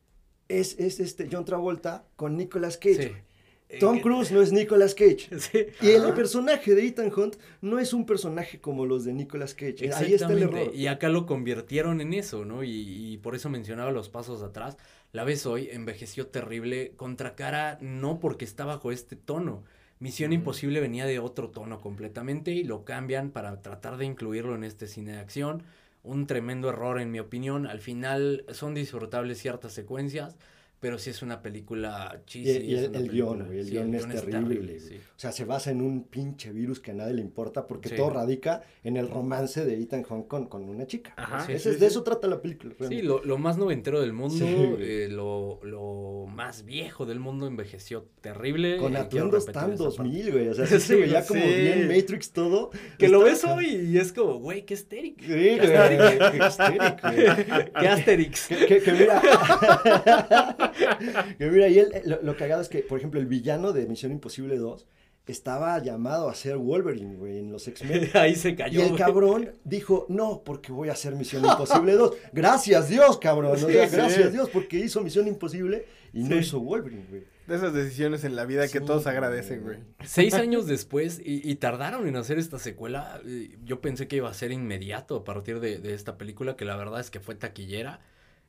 [0.49, 3.27] es, es este John Travolta con Nicolas Cage.
[3.81, 5.29] Tom Cruise no es Nicolas Cage.
[5.83, 9.91] Y el personaje de Ethan Hunt no es un personaje como los de Nicolas Cage.
[9.93, 10.71] Ahí está el error.
[10.75, 12.63] Y acá lo convirtieron en eso, ¿no?
[12.63, 14.77] Y, por eso mencionaba los pasos atrás.
[15.13, 16.93] La ves hoy, envejeció terrible.
[16.97, 19.65] Contra cara, no porque está bajo este tono.
[19.99, 24.63] Misión Imposible venía de otro tono completamente y lo cambian para tratar de incluirlo en
[24.63, 25.63] este cine de acción
[26.07, 27.67] un tremendo error en mi opinión.
[27.67, 30.37] Al final son disfrutables ciertas secuencias,
[30.87, 32.47] pero sí es una película chis.
[32.47, 34.79] Y, el, guion, el guion es, terrible.
[35.17, 38.11] O sea, se basa en un pinche virus que a nadie le importa porque todo
[38.11, 41.13] radica en el romance de Ethan Hunt con, con una chica.
[41.17, 41.45] Ajá.
[41.45, 42.73] de eso trata la película.
[42.89, 44.47] Sí, lo, más noventero del mundo,
[44.79, 48.77] eh, lo, lo, más viejo del mundo envejeció terrible.
[48.77, 50.49] Con atuendos tan 2000, güey.
[50.51, 52.71] O sea, se veía como bien Matrix todo.
[52.97, 55.23] Que lo ves hoy y es como, güey, qué estérico.
[55.23, 56.85] Sí, qué estérico.
[57.81, 58.47] Qué Asterix.
[58.49, 59.23] que mira...
[61.39, 64.13] que mira, y él, lo, lo, cagado es que, por ejemplo, el villano de Misión
[64.13, 64.87] Imposible 2
[65.33, 68.11] estaba llamado a ser Wolverine, güey, en los X-Men.
[68.15, 68.81] Ahí se cayó.
[68.81, 72.15] Y el cabrón dijo, no, porque voy a hacer Misión Imposible 2.
[72.33, 73.59] Gracias Dios, cabrón.
[73.67, 77.25] gracias Dios, porque hizo Misión Imposible y no hizo Wolverine, güey.
[77.47, 79.79] De esas decisiones en la vida que todos agradecen, güey.
[80.05, 83.21] Seis años después, y, tardaron en hacer esta secuela.
[83.65, 86.77] Yo pensé que iba a ser inmediato a partir de, de esta película, que la
[86.77, 88.01] verdad es que fue taquillera.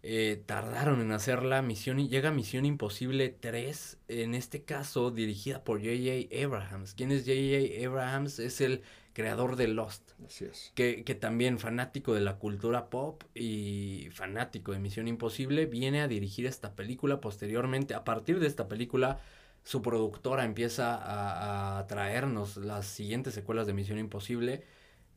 [0.03, 1.61] Eh, tardaron en hacerla.
[1.61, 6.45] Misión, llega Misión Imposible 3, en este caso dirigida por J.J.
[6.45, 6.93] Abrahams.
[6.93, 7.85] ¿Quién es J.J.
[7.87, 8.39] Abrahams?
[8.39, 8.83] Es el
[9.13, 10.11] creador de Lost.
[10.25, 10.71] Así es.
[10.75, 16.07] Que, que, también fanático de la cultura pop y fanático de Misión Imposible, viene a
[16.07, 17.19] dirigir esta película.
[17.19, 19.19] Posteriormente, a partir de esta película,
[19.63, 24.63] su productora empieza a, a traernos las siguientes secuelas de Misión Imposible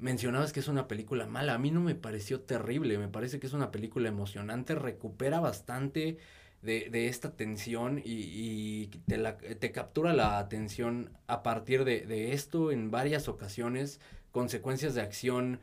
[0.00, 1.54] mencionabas que es una película mala.
[1.54, 6.18] A mí no me pareció terrible, me parece que es una película emocionante, recupera bastante
[6.62, 12.90] de, esta tensión y, te, la, te, captura la atención a partir de, esto en
[12.90, 14.00] varias ocasiones,
[14.32, 15.60] consecuencias de acción.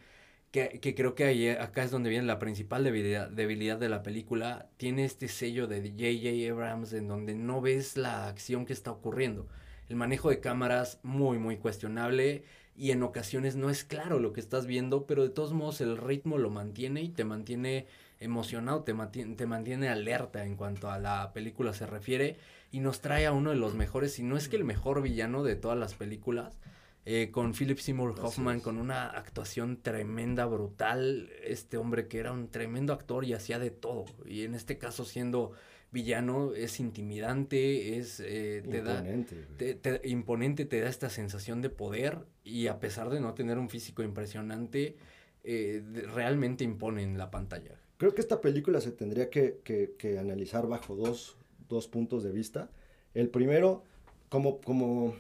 [0.52, 4.70] Que, creo que ahí, acá es donde viene la principal debilidad, debilidad de la película.
[4.78, 6.52] Tiene este sello de J.J.
[6.52, 9.48] Abrams en donde no ves la acción que está ocurriendo.
[9.88, 12.44] El manejo de cámaras muy, muy cuestionable
[12.78, 15.98] y en ocasiones no es claro lo que estás viendo, pero de todos modos el
[15.98, 17.88] ritmo lo mantiene y te mantiene
[18.20, 22.38] emocionado, te mantiene, te mantiene alerta en cuanto a la película se refiere
[22.72, 25.44] y nos trae a uno de los mejores, si no es que el mejor villano
[25.44, 26.58] de todas las películas,
[27.06, 32.50] eh, con Philip Seymour Hoffman, con una actuación tremenda, brutal, este hombre que era un
[32.50, 35.54] tremendo actor y hacía de todo, y en este caso siendo
[35.98, 41.72] villano es intimidante, es eh, te imponente, da te, imponente, te da esta sensación de
[41.72, 44.96] poder y a pesar de no tener un físico impresionante,
[45.44, 45.82] eh,
[46.14, 47.82] realmente impone en la pantalla.
[47.98, 51.36] Creo que esta película se tendría que, que, analizar bajo dos,
[51.68, 52.70] dos, puntos de vista.
[53.16, 53.84] El primero,
[54.30, 55.16] como, como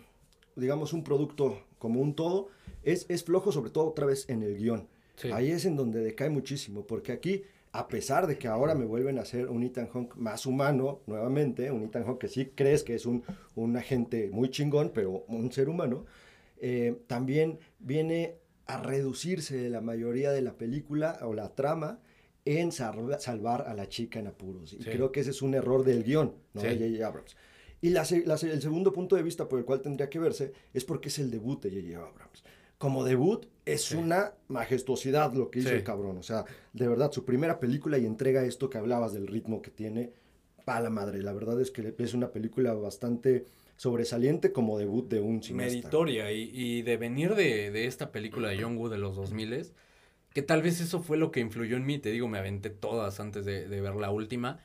[0.55, 2.49] digamos un producto como un todo,
[2.83, 4.87] es, es flojo sobre todo otra vez en el guion.
[5.33, 7.41] Ahí es en donde decae muchísimo, porque aquí
[7.77, 11.69] a pesar de que ahora me vuelven a hacer un Ethan Hawke más humano nuevamente,
[11.69, 13.23] un Ethan Hawke que sí crees que es un,
[13.53, 16.07] un agente muy chingón, pero un ser humano,
[16.57, 21.99] eh, también viene a reducirse la mayoría de la película o la trama
[22.45, 24.73] en salvar a la chica en apuros.
[24.73, 26.61] Y creo que ese es un error del guion, ¿no?
[26.63, 27.05] De J.J.
[27.05, 27.37] Abrams.
[27.79, 31.09] Y la, el segundo punto de vista por el cual tendría que verse es porque
[31.09, 32.09] es el debut de J.J.
[32.09, 32.43] Abrams.
[32.77, 36.17] Como debut es una majestuosidad lo que hizo el cabrón.
[36.17, 39.71] O sea, de verdad, su primera película y entrega esto que hablabas del ritmo que
[39.71, 40.11] tiene,
[40.63, 41.21] pa' la madre.
[41.21, 43.45] La verdad es que es una película bastante
[43.77, 45.75] sobresaliente como debut de un cineasta.
[45.75, 49.71] Meritoria y, y de venir de, de, esta película de John Woo de los 2000
[50.33, 53.19] que tal vez eso fue lo que influyó en mí, te digo, me aventé todas
[53.19, 54.59] antes de, de ver la última,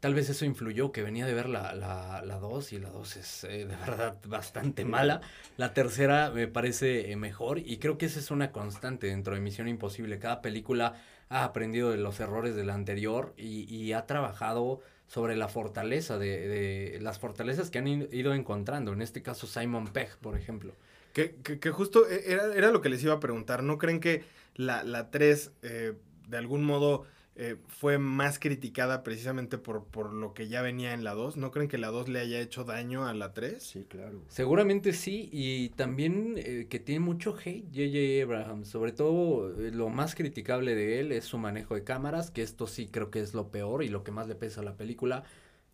[0.00, 2.90] tal vez eso influyó, que venía de ver la 2 la, la dos, y la
[2.90, 5.20] 2 es eh, de verdad bastante mala,
[5.56, 9.40] la tercera me parece eh, mejor y creo que esa es una constante dentro de
[9.40, 10.94] Misión Imposible, cada película
[11.28, 16.18] ha aprendido de los errores de la anterior y, y ha trabajado sobre la fortaleza
[16.18, 20.74] de, de, las fortalezas que han ido encontrando, en este caso Simon Pegg, por ejemplo.
[21.14, 24.24] Que, que, justo e, era, era, lo que les iba a preguntar, ¿no creen que
[24.54, 25.94] la, la 3 eh,
[26.28, 27.06] de algún modo
[27.40, 31.36] eh, fue más criticada precisamente por, por lo que ya venía en la 2.
[31.36, 33.62] ¿No creen que la 2 le haya hecho daño a la 3?
[33.62, 34.20] Sí, claro.
[34.26, 38.24] Seguramente sí, y también eh, que tiene mucho hate J.J.
[38.24, 38.64] Abraham.
[38.64, 42.88] Sobre todo, lo más criticable de él es su manejo de cámaras, que esto sí
[42.88, 45.22] creo que es lo peor y lo que más le pesa a la película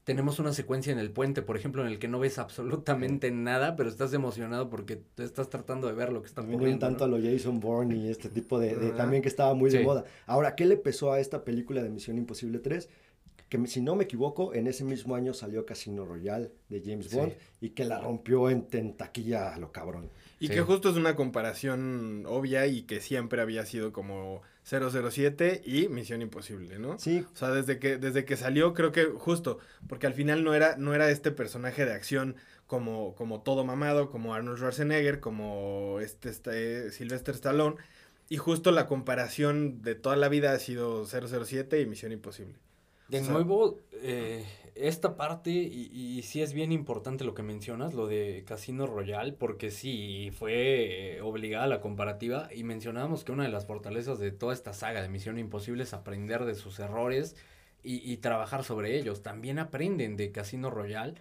[0.05, 3.75] tenemos una secuencia en el puente, por ejemplo, en el que no ves absolutamente nada,
[3.75, 6.73] pero estás emocionado porque estás tratando de ver lo que está ocurriendo.
[6.73, 9.83] un tanto a lo Jason Bourne y este tipo de, también que estaba muy de
[9.83, 10.05] moda.
[10.27, 12.89] Ahora, ¿qué le pesó a esta película de Misión Imposible 3?
[13.49, 17.33] Que si no me equivoco, en ese mismo año salió Casino Royale de James Bond
[17.61, 20.11] y que la rompió en, tentaquilla a lo cabrón.
[20.39, 25.89] Y que justo es una comparación obvia y que siempre había sido como 007 y
[25.89, 26.99] Misión Imposible, ¿no?
[26.99, 27.25] Sí.
[27.33, 29.59] O sea, desde que, desde que salió, creo que justo,
[29.89, 32.37] porque al final no era, no era este personaje de acción
[32.67, 37.77] como, como todo mamado, como Arnold Schwarzenegger, como este, este Sylvester Stallone.
[38.31, 42.55] Y justo la comparación de toda la vida ha sido 007 y Misión Imposible.
[43.09, 44.45] De nuevo, eh,
[44.75, 49.33] esta parte, y, y, sí es bien importante lo que mencionas, lo de Casino Royale,
[49.33, 54.53] porque sí fue obligada la comparativa, y mencionábamos que una de las fortalezas de toda
[54.55, 57.37] esta saga de Misión Imposible es aprender de sus errores
[57.83, 59.23] y, y trabajar sobre ellos.
[59.23, 61.15] También aprenden de Casino Royale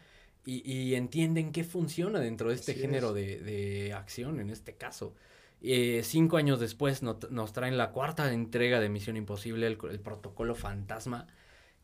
[0.45, 5.13] y, y entienden qué funciona dentro de este género de, de, acción, en este caso.
[5.61, 10.55] Eh, cinco años después nos traen la cuarta entrega de Misión Imposible, el, el protocolo
[10.55, 11.27] fantasma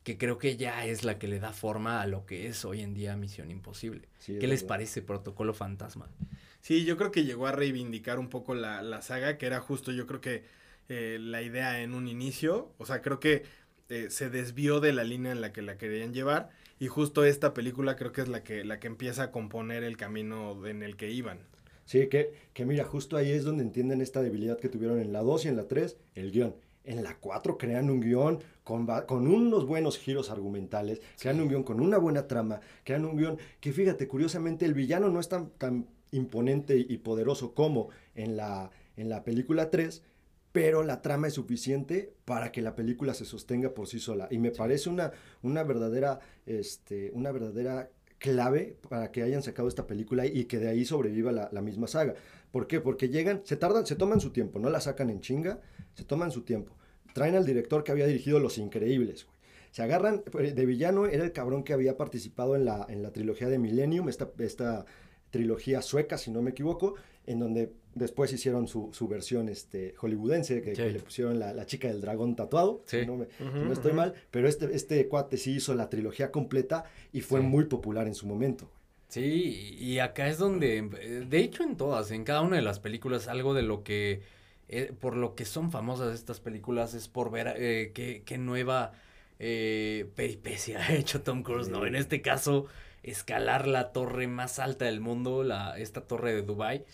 [0.04, 2.82] que creo que ya es la que le da forma a lo que es hoy
[2.82, 4.08] en día Misión Imposible.
[4.26, 6.08] ¿Qué les parece Protocolo Fantasma?
[6.62, 9.92] Sí, yo creo que llegó a reivindicar un poco la, la saga, que era justo
[9.92, 10.44] yo creo que
[10.90, 13.44] eh, la idea en un inicio, o sea, creo que
[13.90, 17.54] eh, se desvió de la línea en la que la querían llevar y justo esta
[17.54, 20.96] película creo que es la que, la que empieza a componer el camino en el
[20.96, 21.40] que iban.
[21.86, 25.22] Sí, que, que mira, justo ahí es donde entienden esta debilidad que tuvieron en la
[25.22, 26.56] 2 y en la 3, el guion.
[26.84, 28.40] En la 4 crean un guion
[28.70, 33.18] con, con unos buenos giros argumentales, crean un guion con una buena trama, crean un
[33.18, 38.38] guion que fíjate, curiosamente el villano no es tan, tan imponente y poderoso como en
[38.38, 40.04] la, en la película 3,
[40.52, 44.28] pero la trama es suficiente para que la película se sostenga por sí sola.
[44.30, 47.90] Y me parece una, una, verdadera, este, una verdadera
[48.20, 51.88] clave para que hayan sacado esta película y que de ahí sobreviva la, la, misma
[51.88, 52.14] saga.
[52.52, 52.82] ¿Por qué?
[52.82, 55.60] Porque llegan, se tardan, se toman su tiempo, no la sacan en chinga,
[55.96, 56.79] se toman su tiempo.
[57.20, 59.38] Traen al director que había dirigido Los Increíbles, güey.
[59.72, 63.12] Se agarran, eh, de villano era el cabrón que había participado en la, en la
[63.12, 64.86] trilogía de Millennium, esta, esta
[65.30, 66.96] trilogía sueca, si no me equivoco,
[67.28, 71.90] en donde después hicieron su, su versión este, hollywoodense, que, le pusieron la, la, chica
[71.90, 75.90] del dragón tatuado, si, no, no, estoy mal, pero este, este cuate sí hizo la
[75.90, 78.72] trilogía completa y fue muy popular en su momento.
[79.10, 80.82] Sí, y acá es donde,
[81.28, 84.22] de hecho en todas, en cada una de las películas, algo de lo que,
[84.72, 88.92] eh, por lo que son famosas estas películas es por ver eh, qué, qué, nueva
[89.40, 91.88] eh, peripecia ha hecho Tom Cruise, ¿no?
[91.88, 92.68] En este caso,
[93.02, 96.86] escalar la torre más alta del mundo, la, esta torre de Dubai,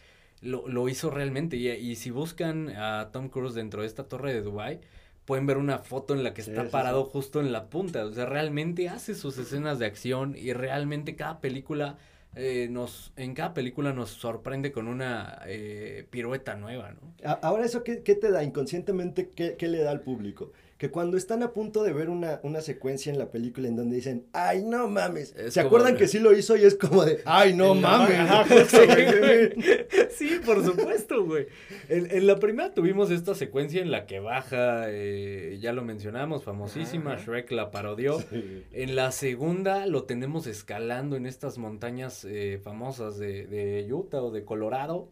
[0.41, 1.57] lo, lo hizo realmente.
[1.57, 4.79] Y, y, si buscan a Tom Cruise dentro de esta torre de Dubai,
[5.25, 8.05] pueden ver una foto en la que está parado justo en la punta.
[8.05, 11.97] O sea, realmente hace sus escenas de acción y realmente cada película
[12.35, 17.13] eh, nos, en cada película nos sorprende con una eh, pirueta nueva, ¿no?
[17.41, 19.29] Ahora, ¿eso qué, qué te da inconscientemente?
[19.29, 20.51] ¿qué, ¿Qué, le da al público?
[20.77, 23.95] Que cuando están a punto de ver una, una secuencia en la película en donde
[23.95, 25.33] dicen, ¡ay, no mames!
[25.49, 28.17] ¿Se acuerdan que sí lo hizo y es como de, ¡ay, no mames!
[30.11, 31.47] sí, por supuesto, güey.
[31.87, 36.43] En, en, la primera tuvimos esta secuencia en la que baja, eh, ya lo mencionamos,
[36.43, 38.19] famosísima, Shrek la parodió.
[38.19, 38.63] Sí.
[38.73, 44.31] En la segunda lo tenemos escalando en estas montañas eh, famosas de, de Utah o
[44.31, 45.09] de Colorado.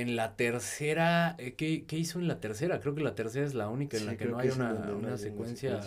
[0.00, 2.80] En la tercera, eh, ¿qué, ¿qué, hizo en la tercera?
[2.80, 4.92] Creo que la tercera es la única en sí, la que no hay una, una,
[4.94, 5.80] una, secuencia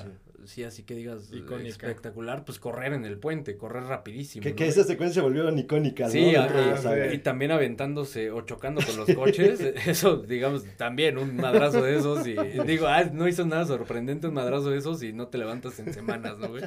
[0.50, 1.70] sí, así que digas Icónica.
[1.70, 4.44] espectacular, pues correr en el puente, correr rapidísimo.
[4.44, 4.56] Que, ¿no?
[4.56, 6.42] que esas secuencias se volvieron icónicas, Sí, ¿no?
[6.42, 7.16] ajá, sí.
[7.16, 12.26] y también aventándose o chocando con los coches, eso, digamos, también un madrazo de esos
[12.28, 12.36] y
[12.66, 15.94] digo, ah, no hizo nada sorprendente un madrazo de esos y no te levantas en
[15.94, 16.64] semanas, ¿no, güey?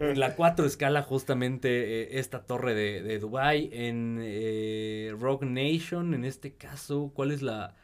[0.00, 6.14] En la 4 escala justamente eh, esta torre de, de Dubai en eh, Rogue Nation,
[6.14, 7.74] en este caso, ¿cuál es la,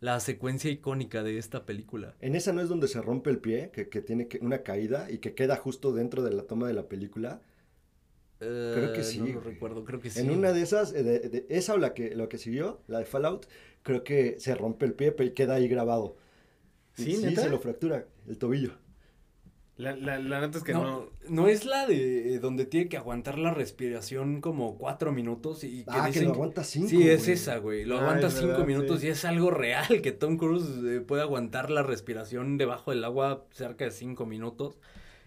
[0.00, 2.14] la secuencia icónica de esta película?
[2.20, 5.10] En esa no es donde se rompe el pie, que, que tiene que- una caída
[5.10, 7.42] y que queda justo dentro de la toma de la película.
[8.38, 10.20] Creo que sí, No lo recuerdo, creo que sí.
[10.20, 12.98] En una de esas, eh, de, de- esa o la que, la que siguió, la
[12.98, 13.46] de Fallout,
[13.82, 16.16] creo que se rompe el pie pero queda ahí grabado.
[16.96, 18.72] Y ¿Sí, sí, se lo fractura el tobillo.
[19.80, 21.06] La, la, la neta es que no, no.
[21.28, 25.84] no es la de eh, donde tiene que aguantar la respiración como cuatro minutos y
[25.84, 26.88] que ah, que lo aguanta cinco.
[26.88, 27.84] Sí, es esa, güey.
[27.84, 29.06] Lo Ah, aguanta cinco verdad, minutos sí.
[29.06, 33.46] y es algo real que Tom Cruise eh, puede aguantar la respiración debajo del agua
[33.52, 34.78] cerca de cinco minutos.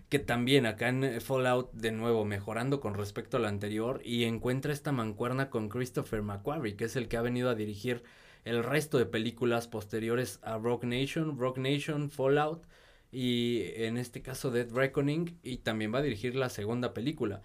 [0.10, 4.72] Que también acá en eh, Fallout, de nuevo, mejorando con respecto al anterior, y encuentra
[4.72, 8.04] esta mancuerna con Christopher McQuarrie, que es el que ha venido a dirigir
[8.46, 12.64] el resto de películas posteriores a Rogue Nation, Rogue Nation, Fallout,
[13.14, 17.42] y en este caso Dead Reckoning, y también va a dirigir la segunda película.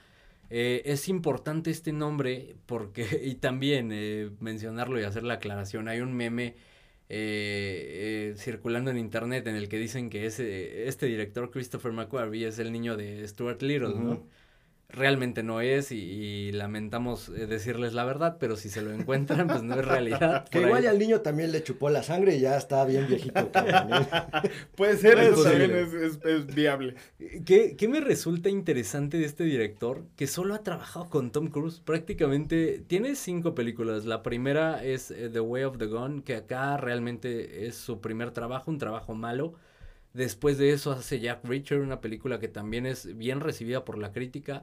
[0.51, 6.01] Eh, es importante este nombre porque, y también eh, mencionarlo y hacer la aclaración, hay
[6.01, 6.55] un meme
[7.11, 12.47] eh, eh, circulando en internet en el que dicen que ese, este director Christopher McQuarrie
[12.47, 14.27] es el niño de Stuart Little, ¿no?
[14.91, 19.47] Realmente no es y, y lamentamos eh, decirles la verdad, pero si se lo encuentran,
[19.47, 20.47] pues no es realidad.
[20.51, 23.51] Que igual ahí- al niño también le chupó la sangre y ya está bien viejito.
[23.53, 24.51] cabrón, ¿eh?
[24.75, 26.95] Puede ser, Es eso también es, es- es viable.
[27.45, 30.05] ¿Qué, qué me resulta interesante de este director?
[30.17, 31.81] Que solo ha trabajado con Tom Cruise.
[31.81, 34.07] Prácticamente tiene cinco películas.
[34.07, 38.31] La primera es eh, The Way of the Gun, que acá realmente es su primer
[38.31, 39.53] trabajo, un trabajo malo.
[40.15, 44.13] Después de eso hace Jack Reacher, una película que también es bien recibida por la
[44.13, 44.63] crítica.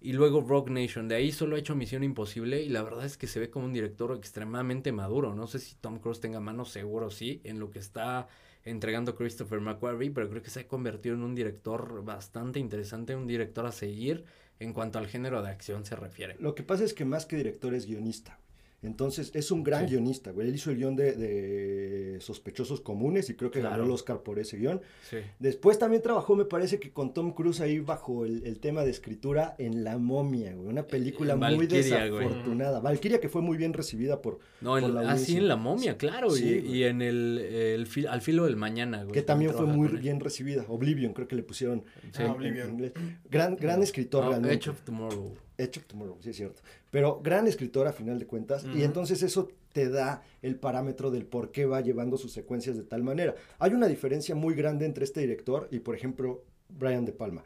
[0.00, 1.08] Y luego Rogue Nation.
[1.08, 2.62] De ahí solo ha hecho Misión Imposible.
[2.62, 5.34] Y la verdad es que se ve como un director extremadamente maduro.
[5.34, 8.28] No sé si Tom Cruise tenga mano, seguro sí, en lo que está
[8.64, 13.26] entregando Christopher McQuarrie, pero creo que se ha convertido en un director bastante interesante, un
[13.26, 14.24] director a seguir
[14.58, 16.36] en cuanto al género de acción se refiere.
[16.38, 18.38] Lo que pasa es que más que director es guionista.
[18.82, 19.94] Entonces es un gran Sí.
[19.94, 20.48] guionista, güey.
[20.48, 24.38] Él hizo el guion de, de Sospechosos Comunes y creo que ganó el Oscar por
[24.38, 24.80] ese guion.
[25.08, 25.18] Sí.
[25.38, 28.90] Después también trabajó, me parece que con Tom Cruise ahí bajo el, el tema de
[28.90, 30.68] escritura en La Momia, güey.
[30.68, 32.24] Una película muy Valkyria, güey.
[32.24, 32.80] desafortunada.
[32.80, 34.38] Valkyria que fue muy bien recibida por...
[34.62, 35.38] No, en, la así audiencia.
[35.38, 39.12] en La Momia, claro, Sí, y, en el, el fil- Al filo del mañana, güey.
[39.12, 40.64] que también fue muy bien recibida.
[40.68, 42.22] Oblivion, creo que le pusieron Sí.
[42.22, 42.68] Ah, en- Oblivion.
[42.68, 42.92] en inglés.
[43.30, 44.56] Gran, gran escritor No, realmente.
[44.56, 45.34] Edge of Tomorrow.
[45.60, 46.62] Edge of Tomorrow, sí es cierto.
[46.90, 48.64] Pero gran escritor a final de cuentas.
[48.74, 52.82] Y entonces eso te da el parámetro del por qué va llevando sus secuencias de
[52.82, 53.34] tal manera.
[53.58, 57.44] Hay una diferencia muy grande entre este director y, por ejemplo, Brian De Palma.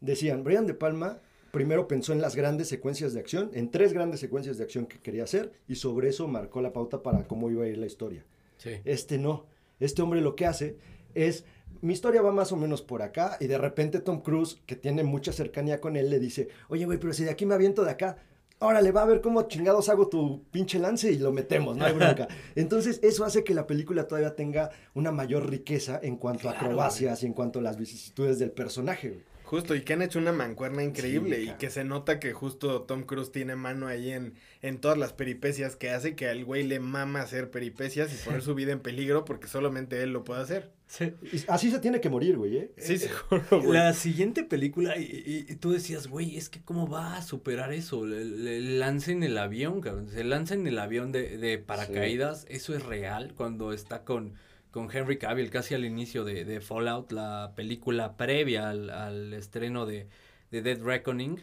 [0.00, 4.18] Decían, Brian De Palma primero pensó en las grandes secuencias de acción, en tres grandes
[4.18, 7.64] secuencias de acción que quería hacer, y sobre eso marcó la pauta para cómo iba
[7.64, 8.24] a ir la historia.
[8.58, 8.70] Sí.
[8.84, 9.46] Este no.
[9.78, 10.78] Este hombre lo que hace
[11.14, 11.44] es,
[11.84, 15.04] mi historia va más o menos por acá y de repente Tom Cruise, que tiene
[15.04, 17.90] mucha cercanía con él, le dice, oye, güey, pero si de aquí me aviento de
[17.90, 18.16] acá,
[18.58, 21.92] órale, va a ver cómo chingados hago tu pinche lance y lo metemos, no hay
[21.92, 22.26] bronca.
[22.54, 27.22] Entonces eso hace que la película todavía tenga una mayor riqueza en cuanto a acrobacias
[27.22, 29.10] y en cuanto a las vicisitudes del personaje.
[29.10, 29.22] güey.
[29.44, 32.84] Justo, y que han hecho una mancuerna increíble Sí, y que se nota que justo
[32.84, 36.62] Tom Cruise tiene mano ahí en, en todas las peripecias que hace, que al güey
[36.62, 40.40] le mama hacer peripecias y poner su vida en peligro porque solamente él lo puede
[40.40, 40.72] hacer.
[40.86, 41.12] Sí.
[41.48, 42.72] Así se tiene que morir, güey, ¿eh?
[42.76, 43.72] Sí, seguro, güey.
[43.72, 47.72] La siguiente película, y, y- y tú decías, güey, es que cómo va a superar
[47.72, 48.06] eso.
[48.06, 50.08] Le, le lanza en el avión, cabrón.
[50.08, 52.46] Se lanza en el avión de, de paracaídas.
[52.48, 54.34] Eso es real cuando está con,
[54.70, 59.86] con Henry Cavill casi al inicio de, de Fallout, la película previa al, al estreno
[59.86, 60.06] de,
[60.50, 61.40] de Dead Reckoning.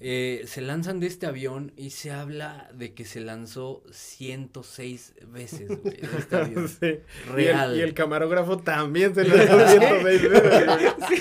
[0.00, 5.66] Eh, se lanzan de este avión y se habla de que se lanzó 106 veces,
[5.66, 6.68] güey, de este avión.
[6.68, 6.76] Sí.
[6.82, 7.02] Y el-
[7.34, 7.76] Real.
[7.76, 10.30] Y el, camarógrafo también se veces.
[11.08, 11.16] Sí,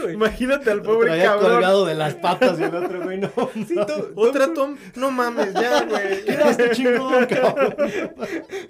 [0.00, 0.14] güey.
[0.14, 1.52] Imagínate al pobre traía cabrón.
[1.52, 3.30] colgado de las patas y el otro, güey, no.
[3.66, 6.22] Sí, to- Otra Tom, no mames, ya, güey.
[6.26, 7.76] Quedaste chingón, cabrón.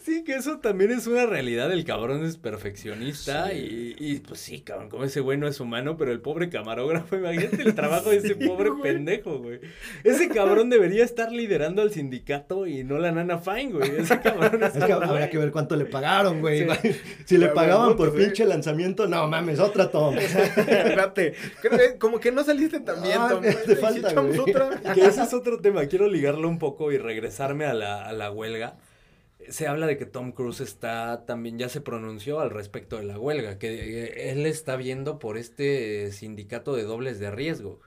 [0.04, 1.72] Sí, que eso también es una realidad.
[1.72, 3.94] El cabrón es perfeccionista Sí.
[3.98, 7.16] y, y, pues sí, cabrón, como ese güey no es humano, pero el pobre camarógrafo,
[7.16, 8.82] imagínate el trabajo de ese pobre güey.
[8.82, 9.60] pendejo, güey.
[10.04, 13.96] Ese cabrón debería estar liderando al sindicato y no la nana Fine, güey.
[13.98, 16.66] Ese cabrón Es que habrá que ver cuánto le pagaron, güey.
[16.82, 16.90] Sí.
[17.24, 18.18] Si le pagaban por sí.
[18.24, 20.16] pinche lanzamiento, no mames, otra Tom.
[20.18, 23.42] Espérate, que como que no saliste tan bien, Ah, Tom.
[23.42, 24.50] te ¿Sí falta, echamos güey.
[24.50, 24.94] otra?
[24.94, 25.86] Que ese es otro tema.
[25.86, 28.76] Quiero ligarlo un poco y regresarme a la, a la huelga.
[29.48, 33.18] se habla de que Tom Cruise está también ya se pronunció al respecto de la
[33.18, 33.68] huelga, que
[34.04, 37.80] eh, él está viendo por este sindicato de dobles de riesgo.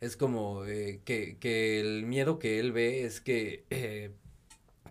[0.00, 4.12] Es como eh, que, que, el miedo que él ve es que, eh,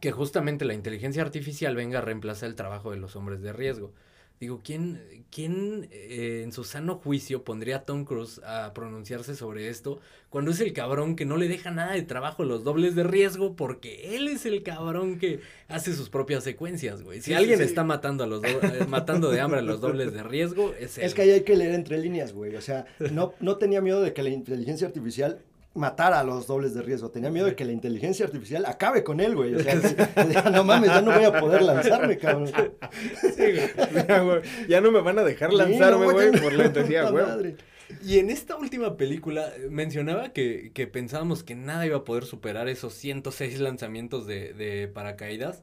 [0.02, 3.94] que justamente la inteligencia artificial venga a reemplazar el trabajo de los hombres de riesgo.
[4.40, 9.70] Digo, ¿quién, quién eh, en su sano juicio pondría a Tom Cruise a pronunciarse sobre
[9.70, 13.06] esto cuando es el cabrón que no le deja nada de trabajo los dobles de
[13.06, 17.20] riesgo porque él es el cabrón que hace sus propias secuencias, güey?
[17.22, 17.64] Si Sí, alguien sí.
[17.64, 20.98] está matando a los do- eh, matando de hambre a los dobles de riesgo, es
[20.98, 21.06] él.
[21.06, 22.56] Es que ahí hay que leer entre líneas, güey.
[22.58, 25.40] O sea, no, no tenía miedo de que la inteligencia artificial
[25.76, 27.12] matara a los dobles de riesgo.
[27.12, 29.54] Tenía miedo de que la inteligencia artificial acabe con él, güey.
[29.56, 29.76] O sea,
[30.28, 32.52] diga, no mames, ya no voy a poder lanzarme, cabrón.
[34.08, 36.66] Ya, güey, ya no me van a dejar Sí, lanzarme, no, güey, ya- por la
[36.66, 37.26] intensidad, güey.
[37.26, 37.56] madre.
[38.04, 42.26] Y en esta última película eh, mencionaba que, que pensábamos que nada iba a poder
[42.26, 45.62] superar esos 106 lanzamientos de, de paracaídas.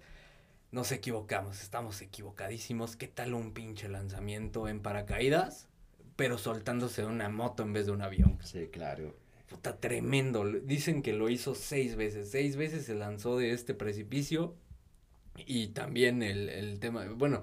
[0.71, 2.97] Nos equivocamos, estamos equivocadísimos.
[2.97, 5.69] ¿Qué tal un pinche lanzamiento en paracaídas?
[6.17, 8.39] Pero soltándose de una moto en vez de un avión.
[8.43, 9.15] Sí, claro.
[9.53, 10.45] Puta, tremendo.
[10.45, 12.31] Dicen que lo hizo seis veces.
[12.31, 14.55] Seis veces se lanzó de este precipicio.
[15.47, 17.43] Y también el, el tema, bueno,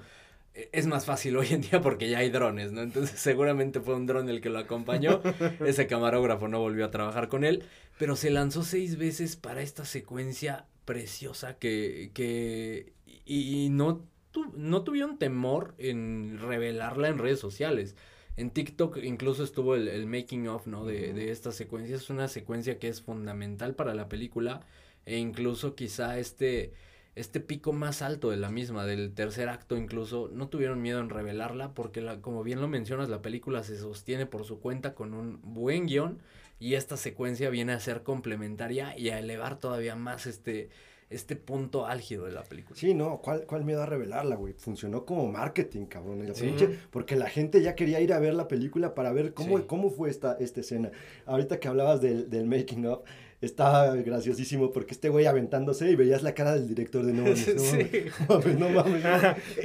[0.56, 2.82] e- es más fácil hoy en día porque ya hay drones, ¿no?
[2.82, 5.22] Entonces seguramente fue un dron el que lo acompañó.
[5.66, 7.64] Ese camarógrafo no volvió a trabajar con él.
[8.00, 12.94] Pero se lanzó seis veces para esta secuencia preciosa que, que
[13.26, 17.96] y, y no, tu- no tuvieron temor en revelarla en redes sociales.
[18.38, 20.86] En TikTok incluso estuvo el, el making of, ¿no?
[20.86, 21.96] De, de esta secuencia.
[21.96, 24.62] Es una secuencia que es fundamental para la película.
[25.06, 26.74] E incluso quizá este,
[27.16, 31.10] este pico más alto de la misma, del tercer acto incluso, no tuvieron miedo en
[31.10, 35.14] revelarla porque la, como bien lo mencionas, la película se sostiene por su cuenta con
[35.14, 36.20] un buen guion
[36.60, 40.70] y esta secuencia viene a ser complementaria y a elevar todavía más este,
[41.10, 42.76] este punto álgido de la película.
[42.80, 44.54] Sí, no, ¿cuál, cuál miedo a revelarla, güey?
[44.54, 46.28] Funcionó como marketing, cabrón.
[46.28, 46.46] la Sí.
[46.46, 49.64] pinche- porque la gente ya quería ir a ver la película para ver cómo, Sí.
[49.68, 50.92] cómo fue esta, esta escena.
[51.26, 53.00] Ahorita que hablabas del, del making of,
[53.42, 57.48] estaba graciosísimo porque este güey aventándose y veías la cara del director de no mames,
[57.56, 58.06] no mames, Sí.
[58.28, 59.06] no mames, no mames.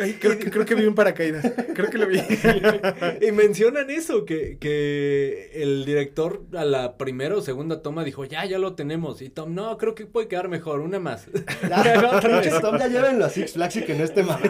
[0.01, 1.51] Ay, creo, que, creo que vi un paracaídas.
[1.75, 2.18] Creo que lo vi.
[3.20, 8.45] Y mencionan eso, que, que el director a la primera o segunda toma dijo, ya,
[8.45, 9.22] ya lo tenemos.
[9.22, 11.27] Y Tom, no, creo que puede quedar mejor, una más.
[11.68, 12.20] Ya,
[12.61, 14.41] Tom, ya llévenlo a Six Flags y que no esté mal.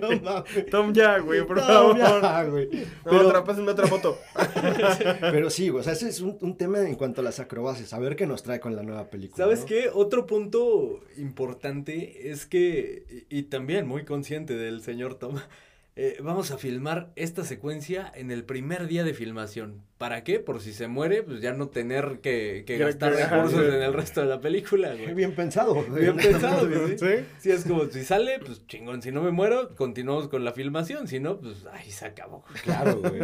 [0.00, 0.66] no mames.
[0.70, 1.98] Tom, ya, güey, por Tom, favor.
[2.22, 2.68] ya, güey.
[2.70, 4.18] No, Pero- otra, pásenme otra foto.
[5.20, 7.98] Pero sí, o sea, ese es un, un tema en cuanto a las acrobacias, a
[8.06, 9.44] ver qué nos trae con la nueva película.
[9.44, 9.66] ¿Sabes ¿no?
[9.66, 9.90] qué?
[9.92, 15.36] Otro punto importante es que, y, y también muy consciente del señor Tom,
[15.98, 19.82] eh, vamos a filmar esta secuencia en el primer día de filmación.
[19.96, 20.40] ¿Para qué?
[20.40, 23.94] Por si se muere, pues ya no tener que, que Ya, gastar recursos en el
[23.94, 25.14] resto de la película, güey.
[25.14, 25.82] Bien pensado.
[25.84, 26.98] Bien pensado, güey.
[26.98, 27.24] ¿Sí?
[27.38, 29.00] Sí, es como, si sale, pues chingón.
[29.00, 31.08] Si no me muero, continuamos con la filmación.
[31.08, 32.44] Si no, pues, ay, se acabó.
[32.62, 33.22] Claro, güey.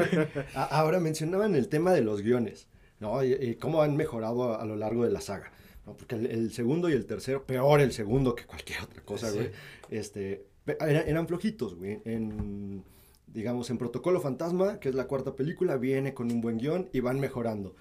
[0.55, 2.69] Ahora mencionaban el tema de los guiones,
[3.03, 3.23] ¿no?
[3.23, 5.53] Y, y cómo han mejorado a, a lo largo de la saga.
[5.87, 5.95] ¿no?
[5.97, 9.37] Porque el, el segundo y el tercero, peor el segundo que cualquier otra cosa, Sí.
[9.37, 9.51] güey.
[9.91, 10.47] Este,
[10.81, 12.01] eran flojitos, güey.
[12.05, 12.83] En,
[13.27, 17.01] digamos, en Protocolo Fantasma, que es la cuarta película, viene con un buen guion y
[17.01, 17.75] van mejorando.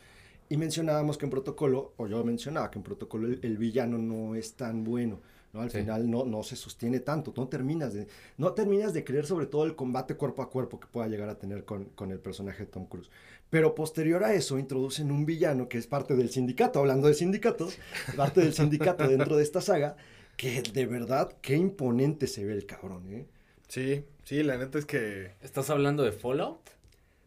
[0.49, 4.35] Y mencionábamos que en Protocolo, o yo mencionaba que en Protocolo el, el villano no
[4.35, 5.21] es tan bueno.
[5.53, 5.61] ¿no?
[5.61, 5.79] Al Sí.
[5.79, 8.07] final no, no se sostiene tanto, no terminas, de,
[8.37, 11.37] no terminas de creer sobre todo el combate cuerpo a cuerpo que pueda llegar a
[11.37, 13.09] tener con, con el personaje de Tom Cruise.
[13.51, 17.77] Pero posterior a eso introducen un villano que es parte del sindicato, hablando de sindicatos,
[18.17, 19.97] parte del sindicato dentro de esta saga,
[20.37, 23.27] que de verdad, qué imponente se ve el cabrón, ¿eh?
[23.67, 25.33] Sí, sí, la neta es que.
[25.41, 26.61] ¿Estás hablando de Fallout?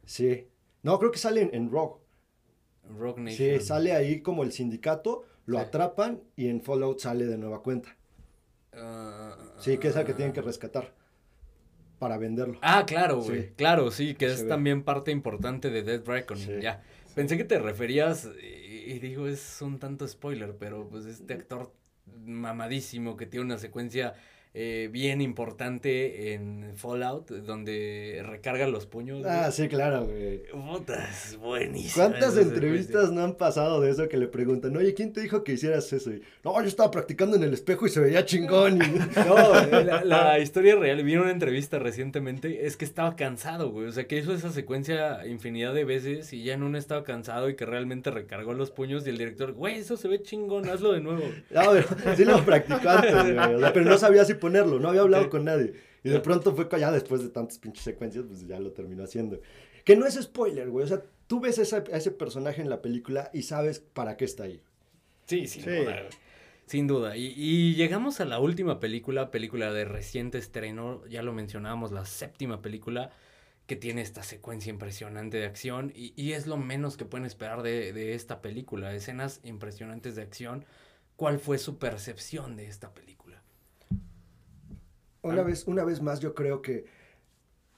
[0.06, 0.48] Sí.
[0.82, 2.00] No, creo que sale en, en Rogue.
[2.98, 3.60] Rock Nation.
[3.60, 5.64] Sí, sale ahí como el sindicato, lo Sí.
[5.64, 7.96] atrapan y en Fallout sale de nueva cuenta.
[8.72, 10.92] Ah, Sí, que es el que tienen que rescatar
[11.99, 12.59] para venderlo.
[12.62, 13.42] Ah, claro, güey.
[13.42, 13.49] Sí.
[13.57, 14.49] Claro, sí, que Se es ve.
[14.49, 16.47] también parte importante de Dead Reckoning.
[16.47, 16.53] Sí.
[16.61, 16.82] Ya.
[17.14, 21.72] Pensé que te referías, y, y digo, es un tanto spoiler, pero pues este actor
[22.24, 24.14] mamadísimo que tiene una secuencia
[24.57, 29.24] eh, bien importante en Fallout, donde recarga los puños.
[29.26, 29.52] Ah, güey.
[29.52, 30.42] sí, claro, güey.
[30.46, 32.07] Puta, es buenísimo.
[32.07, 35.55] ¿Cuántas entrevistas no han pasado de eso que le preguntan, oye, ¿quién te dijo que
[35.55, 36.12] hicieras eso?
[36.12, 38.76] Y, no, yo estaba practicando en el espejo y se veía chingón.
[38.76, 38.78] Y,
[39.26, 43.88] No, la, la historia real, vi una entrevista recientemente, es que estaba cansado, güey.
[43.88, 47.48] O sea, que hizo esa secuencia infinidad de veces y ya en una estaba cansado
[47.48, 50.92] y que realmente recargó los puños y el director, güey, eso se ve chingón, hazlo
[50.92, 51.24] de nuevo.
[51.50, 54.88] No, pero sí lo practicó antes, güey, o sea, pero no sabía si ponerlo, no
[54.90, 55.30] había hablado Ok.
[55.30, 55.74] con nadie.
[56.03, 59.40] Y de pronto fue ya después de tantas pinches secuencias, pues ya lo terminó haciendo.
[59.84, 62.82] Que no es spoiler, güey, o sea, tú ves esa- a ese personaje en la
[62.82, 64.61] película y sabes para qué está ahí.
[65.26, 65.70] Sí, sin Sí.
[65.70, 65.97] duda.
[66.66, 67.16] Sin duda.
[67.16, 72.05] Y, y, llegamos a la última película, película de reciente estreno, ya lo mencionábamos, la
[72.07, 73.11] séptima película,
[73.66, 77.62] que tiene esta secuencia impresionante de acción y, y es lo menos que pueden esperar
[77.62, 80.64] de, de, esta película, escenas impresionantes de acción.
[81.16, 83.13] ¿Cuál fue su percepción de esta película?
[85.24, 85.44] Una, ah.
[85.44, 86.84] vez, una vez más, yo creo que,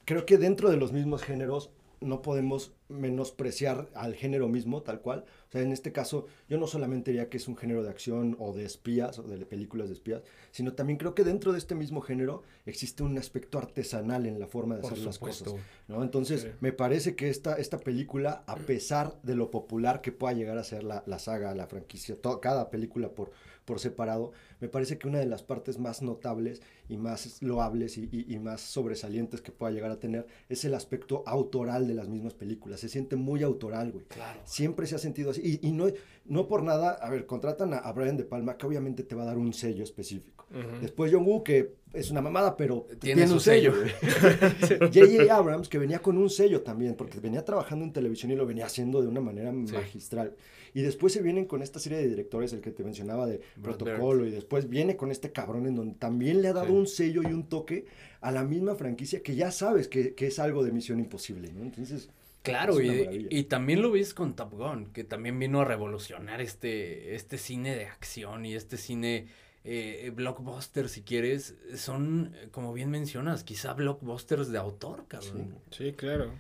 [0.05, 1.71] creo que dentro de los mismos géneros
[2.01, 5.25] no podemos menospreciar al género mismo, tal cual.
[5.49, 8.37] O sea, en este caso, yo no solamente diría que es un género de acción
[8.39, 11.75] o de espías o de películas de espías, sino también creo que dentro de este
[11.75, 15.55] mismo género existe un aspecto artesanal en la forma de hacer las cosas.
[15.89, 16.03] ¿no?
[16.03, 20.59] Entonces, me parece que esta, esta película, a pesar de lo popular que pueda llegar
[20.59, 23.31] a ser la, la saga, la franquicia, cada película por,
[23.67, 28.09] por separado, me parece que una de las partes más notables y más loables y,
[28.11, 32.09] y, y, más sobresalientes que pueda llegar a tener es el aspecto autoral de las
[32.09, 32.81] mismas películas.
[32.81, 34.05] Se siente muy autoral, güey.
[34.07, 34.41] Claro.
[34.45, 35.61] Siempre se ha sentido así.
[35.61, 35.89] Y, y no,
[36.25, 39.25] no por nada, a ver, contratan a, a, Brian De Palma, que obviamente te va
[39.25, 40.47] a dar un sello específico.
[40.51, 40.81] Uh -huh.
[40.81, 43.73] Después John Woo, que es una mamada, pero tiene, tiene un sello.
[43.73, 45.35] J.J.
[45.35, 48.67] Abrams, que venía con un sello también, porque venía trabajando en televisión y lo venía
[48.67, 49.73] haciendo de una manera sí.
[49.73, 50.37] magistral.
[50.77, 53.79] Y después se vienen con esta serie de directores, el que te mencionaba de Brad
[53.79, 54.29] Protocolo, Bird.
[54.29, 56.73] y después viene con este cabrón en donde también le ha dado sí.
[56.73, 57.87] un sello y un toque
[58.21, 61.63] a la misma franquicia que ya sabes que, que es algo de Misión Imposible, ¿no?
[61.63, 62.11] Entonces...
[62.43, 67.15] Claro, y, y, también lo ves con Top Gun, que también vino a revolucionar este,
[67.15, 69.29] este cine de acción y este cine
[69.65, 75.57] eh, blockbuster, si quieres, son, como bien mencionas, quizá blockbusters de autor, cabrón.
[75.71, 76.33] Sí, sí claro.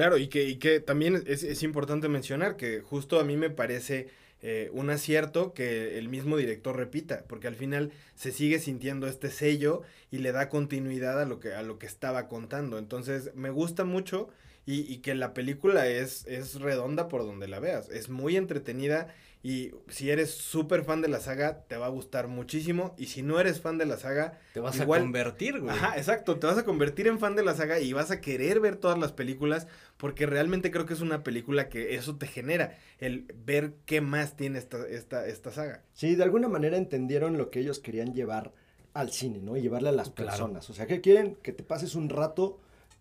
[0.00, 3.50] Claro, y que, y que también es, es, importante mencionar que justo a mí me
[3.50, 4.08] parece
[4.40, 9.28] eh, un acierto que el mismo director repita, porque al final se sigue sintiendo este
[9.28, 12.78] sello y le da continuidad a lo que, a lo que estaba contando.
[12.78, 14.30] Entonces, me gusta mucho
[14.66, 17.88] y, y que la película es, es redonda por donde la veas.
[17.90, 22.28] Es muy entretenida y si eres súper fan de la saga, te va a gustar
[22.28, 22.94] muchísimo.
[22.98, 25.74] Y si no eres fan de la saga, te vas igual, a convertir, güey.
[25.74, 26.38] Ajá, exacto.
[26.38, 28.98] Te vas a convertir en fan de la saga y vas a querer ver todas
[28.98, 29.66] las películas.
[29.96, 32.76] Porque realmente creo que es una película que eso te genera.
[32.98, 35.84] El ver qué más tiene esta, esta, esta saga.
[35.94, 38.52] Sí, de alguna manera entendieron lo que ellos querían llevar
[38.92, 39.56] al cine, ¿no?
[39.56, 40.32] Y llevarle a las claro.
[40.32, 40.68] personas.
[40.68, 42.60] O sea, que quieren que te pases un rato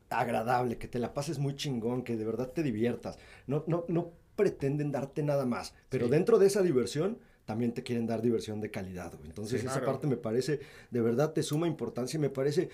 [0.09, 3.17] agradable, que te la pases muy chingón, que de verdad te diviertas.
[3.47, 6.11] No, no, no pretenden darte nada más, pero sí.
[6.11, 9.27] dentro de esa diversión también te quieren dar diversión de calidad, güey.
[9.27, 9.93] Entonces sí, esa claro.
[9.93, 10.59] parte me parece,
[10.91, 12.69] de verdad te suma importancia y me parece,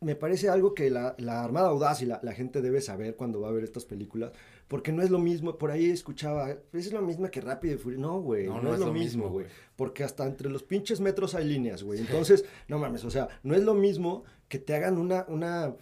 [0.00, 3.40] me parece algo que la, la Armada Audaz y la, la, gente debe saber cuando
[3.40, 4.32] va a ver estas películas,
[4.68, 8.02] porque no es lo mismo, por ahí escuchaba, es lo mismo que Rápido y Furioso,
[8.02, 9.46] no, güey, no, no, no, es, es lo mismo, güey,
[9.76, 13.54] porque hasta entre los pinches metros hay líneas, güey, entonces, no mames, o sea, no
[13.54, 15.76] es lo mismo que te hagan una, una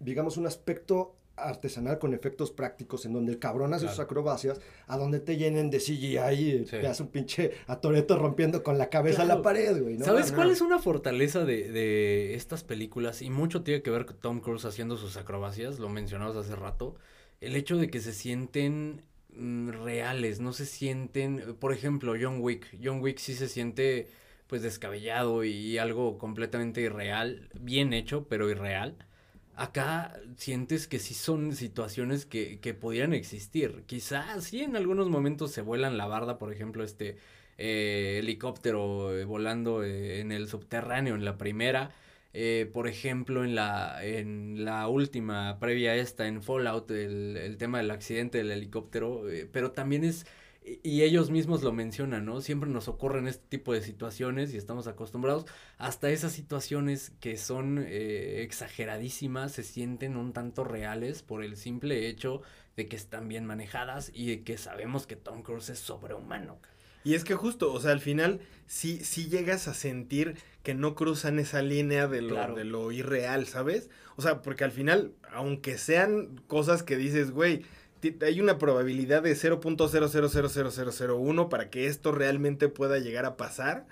[0.00, 3.96] digamos, un aspecto artesanal con efectos prácticos en donde el cabrón hace claro.
[3.96, 6.70] sus acrobacias, a donde te llenen de CGI y sí.
[6.70, 9.38] te hace un pinche a Toreto rompiendo con la cabeza claro.
[9.38, 9.96] la pared, güey.
[9.96, 10.04] ¿no?
[10.04, 10.36] ¿Sabes no.
[10.36, 13.22] cuál es una fortaleza de, de, estas películas?
[13.22, 16.96] Y mucho tiene que ver con Tom Cruise haciendo sus acrobacias, lo mencionabas hace rato.
[17.40, 19.02] El hecho de que se sienten
[19.34, 22.66] mm, reales, no se sienten, por ejemplo, John Wick.
[22.82, 24.08] John Wick sí se siente
[24.46, 28.96] pues descabellado y algo completamente irreal, bien hecho, pero irreal
[29.60, 33.84] acá sientes que sí son situaciones que, que podrían existir.
[33.86, 37.18] Quizás sí en algunos momentos se vuelan la barda, por ejemplo, este
[37.58, 41.92] eh, helicóptero eh, volando eh, en el subterráneo en la primera.
[42.72, 47.78] Por ejemplo, en la, en la última, previa a esta, en Fallout, el, el tema
[47.78, 50.26] del accidente del helicóptero, pero también es
[50.62, 52.40] y ellos mismos lo mencionan, ¿no?
[52.40, 55.46] Siempre nos ocurren este tipo de situaciones y estamos acostumbrados.
[55.78, 62.08] Hasta esas situaciones que son eh, exageradísimas se sienten un tanto reales por el simple
[62.08, 62.42] hecho
[62.76, 66.58] de que están bien manejadas y de que sabemos que Tom Cruise es sobrehumano.
[67.02, 70.94] Y es que justo, o sea, al final sí, sí llegas a sentir que no
[70.94, 72.54] cruzan esa línea de lo, claro.
[72.54, 73.88] de lo irreal, ¿sabes?
[74.16, 77.64] O sea, porque al final, aunque sean cosas que dices, güey,
[78.22, 83.86] hay una probabilidad de 0.000001 para que esto realmente pueda llegar a pasar.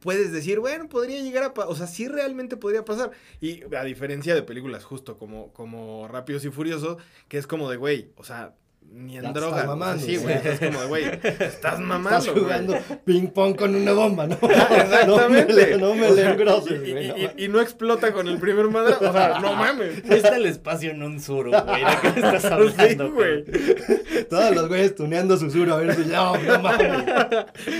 [0.00, 3.12] Puedes decir, bueno, podría llegar a pasar, o sea, sí realmente podría pasar.
[3.40, 6.98] Y a diferencia de películas justo como, como Rápidos y Furiosos,
[7.28, 8.54] que es como de, güey, o sea,
[8.90, 9.64] ni en droga.
[9.64, 10.36] Mamando, sí, güey.
[10.44, 12.18] Es como, güey, estás mamando.
[12.18, 14.34] Estás jugando ping pong con una bomba, ¿no?
[14.34, 15.76] Exactamente.
[15.76, 18.68] No me, no me le engroses, y, y, y, y, no explota con el primer
[18.68, 18.94] madre.
[18.94, 20.04] O sea, no mames.
[20.08, 21.84] Está el espacio en un suro, güey.
[21.84, 24.24] ¿De qué estás hablando, sí?
[24.30, 27.04] Todos los güeyes tuneando su suro a ver si no, no mames.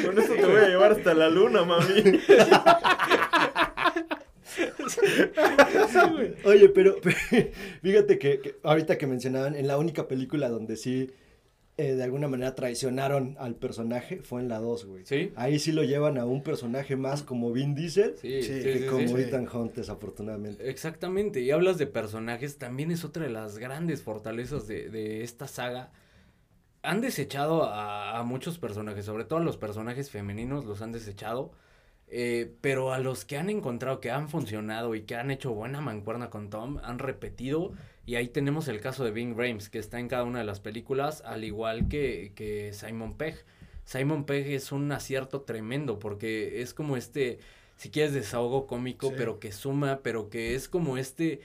[0.05, 2.21] Con eso te voy a llevar hasta la luna, mami.
[6.45, 7.17] Oye, pero, pero,
[7.83, 11.11] fíjate que, que, ahorita que mencionaban, en la única película donde sí
[11.77, 15.05] eh, de alguna manera traicionaron al personaje fue en la 2, güey.
[15.05, 15.33] Sí.
[15.35, 18.87] Ahí sí lo llevan a un personaje más como Vin Diesel Sí, Sí, que sí,
[18.87, 19.23] como sí.
[19.23, 20.71] Ethan Hunt, desafortunadamente.
[20.71, 25.49] Exactamente, y hablas de personajes, también es otra de las grandes fortalezas de, de esta
[25.49, 25.91] saga.
[26.83, 31.51] Han desechado a, a muchos personajes, sobre todo a los personajes femeninos los han desechado,
[32.17, 35.81] eh, pero a los que han encontrado que han funcionado y que han hecho buena
[35.81, 37.73] mancuerna con Tom, han repetido,
[38.07, 40.61] y ahí tenemos el caso de Bing Rames, que está en cada una de las
[40.61, 43.37] películas, al igual que, que Simon Pegg.
[43.85, 47.39] Simon Pegg es un acierto tremendo, porque es como este
[47.77, 49.15] si quieres desahogo cómico, Sí.
[49.19, 51.41] pero que suma, pero que es como este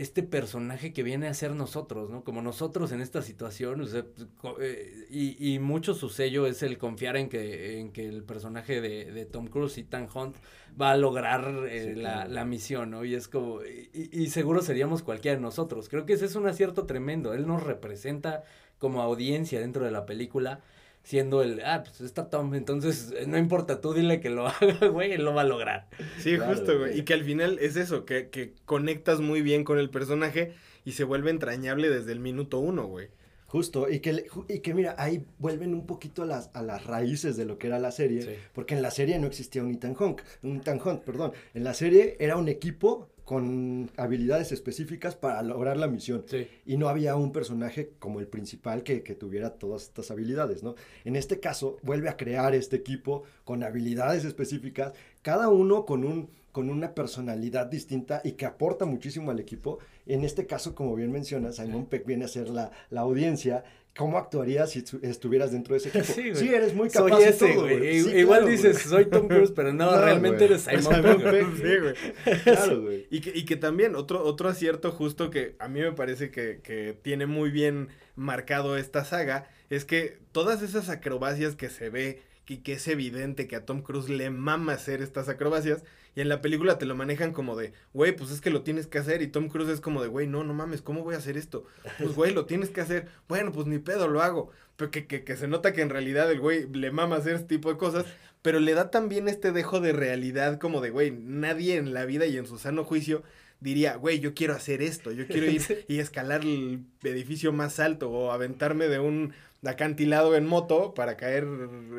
[0.00, 2.24] este personaje que viene a ser nosotros, ¿no?
[2.24, 4.04] Como nosotros en esta situación, o sea,
[4.40, 8.22] pues, eh, y, y mucho su sello es el confiar en que, en que el
[8.24, 10.36] personaje de, de Tom Cruise, Ethan Hunt,
[10.80, 12.30] va a lograr eh, Sí, la, claro.
[12.30, 13.04] la misión, ¿no?
[13.04, 15.88] Y es como, y, y seguro seríamos cualquiera de nosotros.
[15.88, 17.34] Creo que ese es un acierto tremendo.
[17.34, 18.44] Él nos representa
[18.78, 20.60] como audiencia dentro de la película,
[21.08, 24.88] siendo el, ah, pues está Tom, entonces eh, no importa, tú dile que lo haga,
[24.88, 25.88] güey, él lo va a lograr.
[26.18, 26.98] Sí, Claro, justo, güey.
[26.98, 30.52] Y que al final es eso, que, que conectas muy bien con el personaje
[30.84, 33.08] y se vuelve entrañable desde el minuto uno, güey.
[33.46, 37.38] Justo, y que, y que mira, ahí vuelven un poquito a las, a las raíces
[37.38, 38.28] de lo que era la serie, Sí.
[38.52, 41.72] porque en la serie no existía un Ethan Hunt, un Ethan Hunt, perdón, en la
[41.72, 46.24] serie era un equipo con habilidades específicas para lograr la misión.
[46.26, 46.48] Sí.
[46.64, 50.76] Y no había un personaje como el principal que, que tuviera todas estas habilidades, ¿no?
[51.04, 56.30] En este caso, vuelve a crear este equipo con habilidades específicas, cada uno con, un,
[56.52, 59.78] con una personalidad distinta y que aporta muchísimo al equipo.
[60.06, 63.62] En este caso, como bien mencionas, Simon Peck viene a ser la, la audiencia.
[63.98, 66.04] ¿Cómo actuarías si tu- estuvieras dentro de ese equipo?
[66.14, 68.00] Sí, Sí, eres muy capaz Soy y ese, todo, güey.
[68.02, 69.02] Sí, Igual claro, dices, güey.
[69.04, 70.50] soy Tom Cruise, pero no, No, realmente güey.
[70.52, 71.22] eres Simon Simon.
[71.22, 72.38] Pegg, Sí, güey.
[72.44, 73.06] Claro, güey.
[73.10, 76.60] Y que, y que también otro, otro acierto justo que a mí me parece que,
[76.62, 82.22] que tiene muy bien marcado esta saga es que todas esas acrobacias que se ve
[82.48, 85.84] y que es evidente que a Tom Cruise le mama hacer estas acrobacias
[86.16, 88.86] y en la película te lo manejan como de, güey, pues es que lo tienes
[88.86, 91.18] que hacer y Tom Cruise es como de, güey, no, no mames, ¿cómo voy a
[91.18, 91.64] hacer esto?
[91.98, 93.06] Pues, güey, lo tienes que hacer.
[93.28, 94.50] Bueno, pues ni pedo, lo hago.
[94.76, 97.46] Pero que, que, que se nota que en realidad el güey le mama hacer este
[97.48, 98.04] tipo de cosas,
[98.42, 102.26] pero le da también este dejo de realidad como de, güey, nadie en la vida
[102.26, 103.22] y en su sano juicio
[103.60, 108.10] diría, güey, yo quiero hacer esto, yo quiero ir y escalar el edificio más alto
[108.10, 109.34] o aventarme de un
[109.64, 111.44] acantilado en moto para caer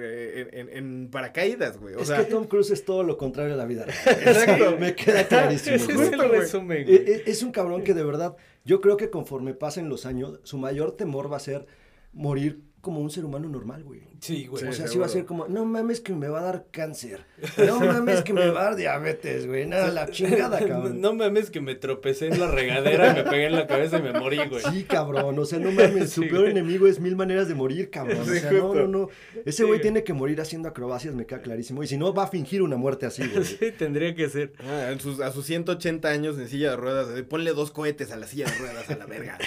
[0.02, 1.96] eh, en, en- en paracaídas, güey.
[1.96, 3.86] O es sea, que Tom Cruise es todo lo contrario a la vida.
[4.06, 4.78] Exacto.
[4.80, 5.76] Me queda clarísimo.
[5.78, 5.84] Güey.
[5.86, 6.40] es el Justo, güey.
[6.40, 7.22] resumen, güey.
[7.26, 10.94] Es un cabrón que de verdad, yo creo que conforme pasen los años, su mayor
[10.96, 11.66] temor va a ser
[12.14, 14.04] morir como un ser humano normal, güey.
[14.22, 14.64] Sí, güey.
[14.64, 15.00] o sea, sí seguro.
[15.02, 17.26] va a ser como, no mames que me va a dar cáncer.
[17.58, 19.66] No mames que me va a dar diabetes, güey.
[19.66, 21.00] Nada, la chingada, cabrón.
[21.02, 24.02] No mames que me tropecé en la regadera y me pegué en la cabeza y
[24.02, 24.62] me morí, güey.
[24.72, 26.52] Sí, cabrón, o sea, no mames, su peor güey.
[26.52, 28.20] enemigo es mil maneras de morir, cabrón.
[28.22, 29.10] O sea, no, no, no.
[29.46, 29.82] Ese Sí, güey güey.
[29.82, 31.84] tiene que morir haciendo acrobacias, me queda clarísimo.
[31.84, 33.44] Y si no, va a fingir una muerte así, güey.
[33.60, 34.54] Sí, tendría que ser.
[34.60, 38.12] ah, en sus- a sus 180 años en silla de ruedas, de, ponle dos cohetes
[38.12, 39.38] a la silla de ruedas a la verga.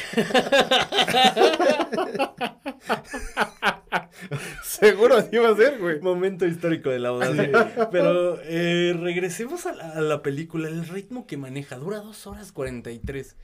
[4.65, 6.01] Seguro así va a ser, güey.
[6.01, 7.82] Momento histórico de la boda.
[7.91, 10.69] Pero eh, regresemos a la, a la película.
[10.69, 13.37] El ritmo que maneja dura dos horas 43.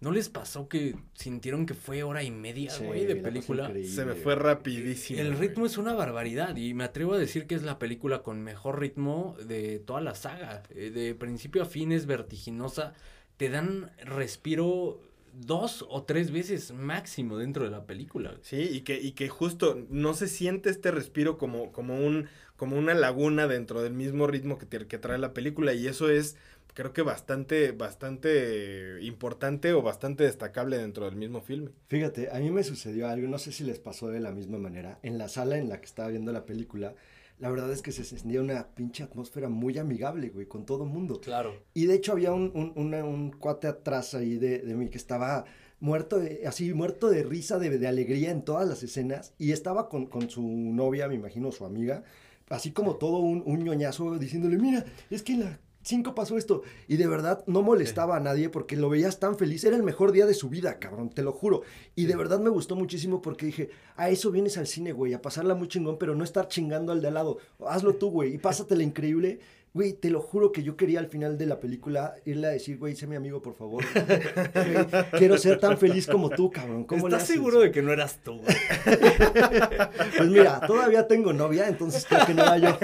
[0.00, 3.70] ¿No les pasó que sintieron que fue hora y media, Sí, güey, de película?
[3.84, 5.20] Se me fue rapidísimo.
[5.20, 8.42] El ritmo es una barbaridad y me atrevo a decir que es la película con
[8.42, 10.62] mejor ritmo de toda la saga.
[10.70, 12.94] Eh, De principio a fin es vertiginosa.
[13.36, 15.02] Te dan respiro
[15.34, 18.34] dos o tres veces máximo dentro de la película.
[18.40, 22.26] Sí, y que, y que justo no se siente este respiro como, como, un,
[22.60, 25.72] como una laguna dentro del mismo ritmo que, te- que trae la película.
[25.72, 26.36] Y eso es,
[26.74, 31.70] creo que bastante, bastante importante o bastante destacable dentro del mismo filme.
[31.88, 34.98] Fíjate, a mí me sucedió algo, no sé si les pasó de la misma manera.
[35.02, 36.94] En la sala en la que estaba viendo la película,
[37.38, 41.18] la verdad es que se sentía una pinche atmósfera muy amigable, güey, con todo mundo.
[41.22, 41.54] Claro.
[41.72, 44.98] Y de hecho había un, un, una- un cuate atrás ahí de, de mí que
[44.98, 45.46] estaba
[45.80, 49.32] muerto, de- así muerto de risa, de, de alegría en todas las escenas.
[49.38, 52.04] Y estaba con, con su novia, me imagino, su amiga,
[52.50, 56.62] así como todo un, un ñoñazo diciéndole, mira, es que en la 5 pasó esto.
[56.88, 59.64] Y de verdad no molestaba a nadie porque lo veías tan feliz.
[59.64, 61.62] Era el mejor día de su vida, cabrón, te lo juro.
[61.94, 65.22] Y de verdad me gustó muchísimo porque dije, a eso vienes al cine, güey, a
[65.22, 67.38] pasarla muy chingón, pero no estar chingando al de al lado.
[67.66, 69.40] Hazlo tú, güey, y pásatela increíble.
[69.72, 72.76] Güey, te lo juro que yo quería al final de la película irle a decir,
[72.76, 73.84] güey, sé mi amigo, por favor.
[73.94, 76.84] Güey, quiero ser tan feliz como tú, cabrón.
[76.84, 77.36] ¿Cómo le ¿Estás haces?
[77.36, 78.56] seguro de que no eras tú, güey?
[80.16, 82.78] Pues mira, todavía tengo novia, entonces creo que no era yo.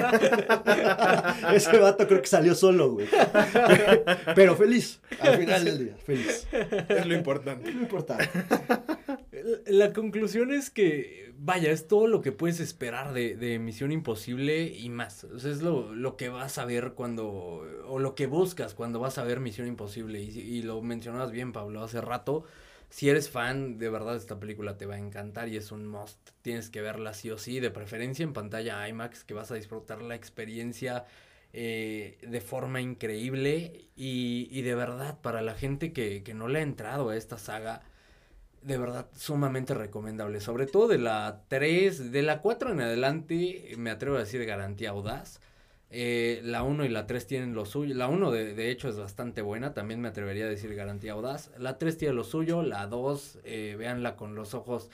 [1.54, 3.08] Ese vato creo que salió solo, güey.
[4.34, 6.46] Pero feliz, al final del día, feliz.
[6.88, 7.72] Es lo importante.
[7.72, 8.18] No importa.
[9.66, 14.64] la, conclusión es que, vaya, es todo lo que puedes esperar de, de Misión Imposible
[14.68, 15.24] y más.
[15.24, 19.00] O sea, es lo, lo, que vas a ver cuando, o lo que buscas cuando
[19.00, 20.20] vas a ver Misión Imposible.
[20.20, 22.44] Y, lo mencionabas bien, Pablo, hace rato.
[22.90, 26.18] Si eres fan, de verdad esta película te va a encantar y es un must.
[26.42, 30.02] Tienes que verla sí o sí, de preferencia en pantalla IMAX, que vas a disfrutar
[30.02, 31.04] la experiencia
[31.52, 36.58] eh, de forma increíble y, y, de verdad para la gente que, que no le
[36.58, 37.82] ha entrado a esta saga,
[38.62, 40.40] de verdad sumamente recomendable.
[40.40, 44.90] Sobre todo de la 3, de la 4 en adelante, me atrevo a decir garantía
[44.90, 45.40] audaz.
[45.90, 47.94] Eh, la 1 y la 3 tienen lo suyo.
[47.94, 51.50] La 1 de, de, hecho es bastante buena, también me atrevería a decir garantía audaz.
[51.58, 54.90] La 3 tiene lo suyo, la 2, eh, véanla con los ojos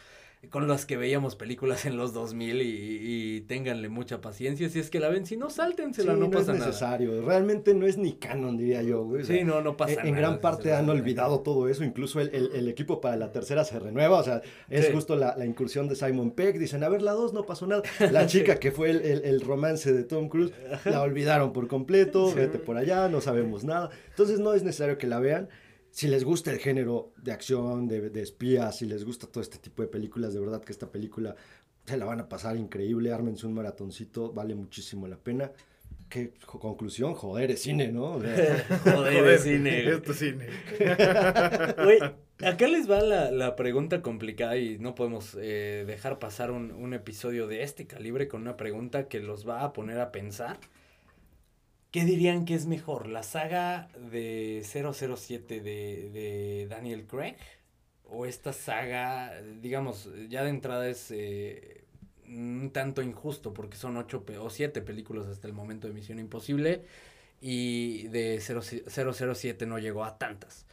[0.51, 4.69] con las que veíamos películas en los 2000 y, y ténganle mucha paciencia.
[4.69, 7.23] Si es que la ven, si no, sáltensela, sí, no, no pasa es necesario.
[7.23, 9.23] Realmente no es ni canon, diría yo, güey.
[9.23, 10.09] O sea, sí, no, no pasa en, nada.
[10.09, 11.85] En gran parte han olvidado todo eso.
[11.85, 14.19] Incluso el, el, el, equipo para la tercera se renueva.
[14.19, 14.93] O sea, es sí.
[14.93, 16.59] justo la, la, incursión de Simon Peck.
[16.59, 17.83] Dicen, a ver, la 2 no pasó nada.
[18.11, 20.53] La chica que fue el, romance de Tom Cruise,
[20.85, 22.33] la olvidaron por completo.
[22.35, 23.91] Vete por allá, no sabemos nada.
[24.11, 25.49] Entonces no es necesario que la vean
[25.93, 29.59] si les gusta el género de acción, de, de, espías, si les gusta todo este
[29.59, 31.37] tipo de películas, de verdad que esta película
[31.85, 35.53] se la van a pasar increíble, ármense un maratoncito, vale muchísimo la pena.
[36.09, 37.15] ¿Qué conclusión?
[37.15, 38.13] Joder, es cine, ¿no?
[38.13, 39.89] O sea, joder, es cine.
[39.91, 40.47] Esto es cine.
[41.79, 41.99] Oye,
[42.43, 46.95] acá les va la, la, pregunta complicada y no podemos eh, dejar pasar un, un
[46.95, 50.59] episodio de este calibre con una pregunta que los va a poner a pensar.
[51.93, 53.07] ¿Qué dirían que es mejor?
[53.07, 57.37] ¿La saga de 007 de, de Daniel Craig?
[58.05, 61.85] ¿O esta saga, digamos, ya de entrada es eh,
[62.27, 66.85] un tanto injusto porque son ocho o siete películas hasta el momento de Misión Imposible
[67.43, 70.67] y de 007 no llegó a tantas?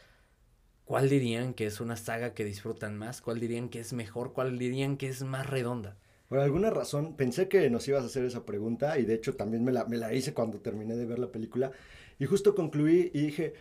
[0.84, 3.20] ¿Cuál dirían que es una saga que disfrutan más?
[3.22, 4.32] ¿Cuál dirían que es mejor?
[4.32, 5.96] ¿Cuál dirían que es más redonda?
[6.30, 9.64] Por alguna razón pensé que nos ibas a hacer esa pregunta y de hecho también
[9.64, 11.72] me la, me la hice cuando terminé de ver la película
[12.20, 13.54] y justo concluí y dije,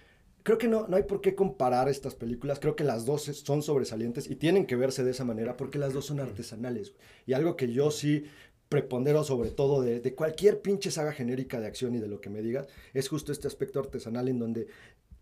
[0.43, 3.63] creo que no, no hay por qué comparar estas películas, creo que las dos son
[3.63, 6.93] sobresalientes y tienen que verse de esa manera porque las dos son artesanales.
[7.25, 8.25] Y algo que yo sí
[8.69, 12.29] prepondero sobre todo de, de cualquier pinche saga genérica de acción y de lo que
[12.29, 14.67] me digas, es justo este aspecto artesanal en donde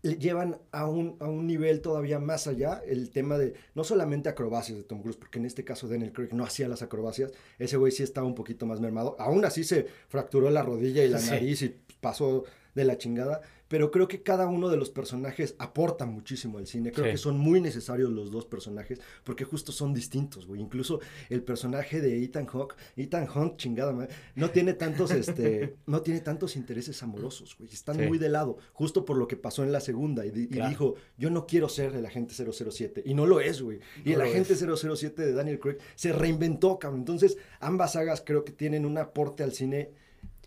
[0.02, 4.78] llevan a un, a un nivel todavía más allá el tema de no solamente acrobacias
[4.78, 7.92] de Tom Cruise, porque en este caso Daniel Craig no hacía las acrobacias, ese güey
[7.92, 11.30] sí estaba un poquito más mermado, aún así se fracturó la rodilla y la sí.
[11.30, 12.44] nariz y pasó
[12.74, 16.92] de la chingada, pero creo que cada uno de los personajes aporta muchísimo al cine.
[16.92, 17.12] Creo sí.
[17.12, 20.60] que son muy necesarios los dos personajes porque justo son distintos, güey.
[20.60, 26.02] Incluso el personaje de Ethan Hawke, Ethan Hunt, chingada, man, no tiene tantos, este, no
[26.02, 27.70] tiene tantos intereses amorosos, güey.
[27.72, 28.06] Están sí.
[28.06, 30.68] muy de lado, justo por lo que pasó en la segunda y, y claro.
[30.70, 33.80] dijo, yo no quiero ser el agente 007 y no lo es, güey.
[34.04, 34.58] Y no el agente es.
[34.58, 37.00] 007 de Daniel Craig se reinventó, cabrón.
[37.00, 39.90] Entonces, ambas sagas creo que tienen un aporte al cine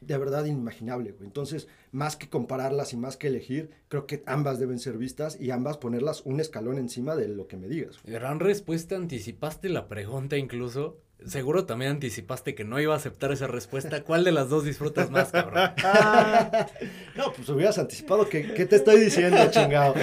[0.01, 1.27] de verdad inimaginable, güey.
[1.27, 5.51] Entonces, más que compararlas y más que elegir, creo que ambas deben ser vistas y
[5.51, 7.97] ambas ponerlas un escalón encima de lo que me digas.
[8.03, 11.01] Gran respuesta, anticipaste la pregunta incluso.
[11.25, 14.03] Seguro también anticipaste que no iba a aceptar esa respuesta.
[14.03, 15.71] ¿Cuál de las dos disfrutas más, cabrón?
[17.15, 18.27] no, pues hubieras anticipado.
[18.27, 19.93] ¿Qué, qué te estoy diciendo, chingado?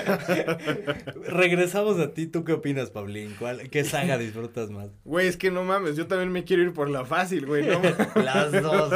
[1.26, 2.28] Regresamos a ti.
[2.28, 3.34] ¿Tú qué opinas, Pablín?
[3.36, 4.90] ¿Cuál, ¿Qué saga disfrutas más?
[5.04, 5.96] Güey, es que no mames.
[5.96, 7.66] Yo también me quiero ir por la fácil, güey.
[7.66, 7.80] No
[8.14, 8.92] las dos.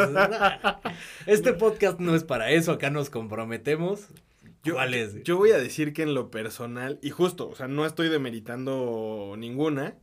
[1.26, 2.72] Este podcast no es para eso.
[2.72, 4.08] Acá nos comprometemos.
[4.62, 5.24] Yo, ¿Cuál es?
[5.24, 9.34] Yo voy a decir que en lo personal, y justo, o sea, no estoy demeritando
[9.36, 9.96] ninguna,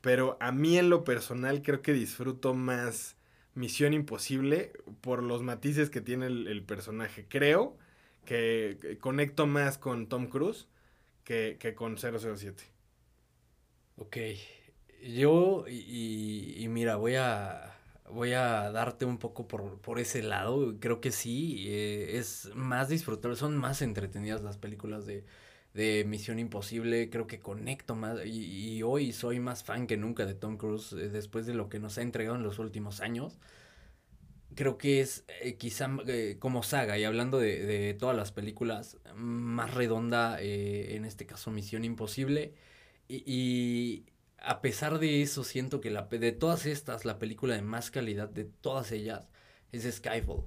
[0.00, 3.16] pero a mí en lo personal creo que disfruto más
[3.54, 7.26] Misión Imposible por los matices que tiene el, personaje.
[7.28, 7.76] Creo
[8.24, 10.68] que, que, conecto más con Tom Cruise
[11.24, 12.64] que, que con 007.
[13.96, 14.16] Ok.
[15.02, 17.76] Yo, y, y, mira, voy a,
[18.10, 20.76] voy a darte un poco por, por ese lado.
[20.80, 25.24] Creo que sí, eh, es más disfrutable, son más entretenidas las películas de,
[25.76, 30.24] de Misión Imposible, creo que conecto más y, y, hoy soy más fan que nunca
[30.24, 33.38] de Tom Cruise eh, después de lo que nos ha entregado en los últimos años.
[34.54, 38.96] Creo que es eh, quizá eh, como saga y hablando de, de, todas las películas
[39.14, 42.54] más redonda, eh, en este caso Misión Imposible.
[43.08, 44.06] Y, y,
[44.38, 48.28] a pesar de eso siento que la, de todas estas, la película de más calidad
[48.30, 49.28] de todas ellas
[49.72, 50.44] es Skyfall.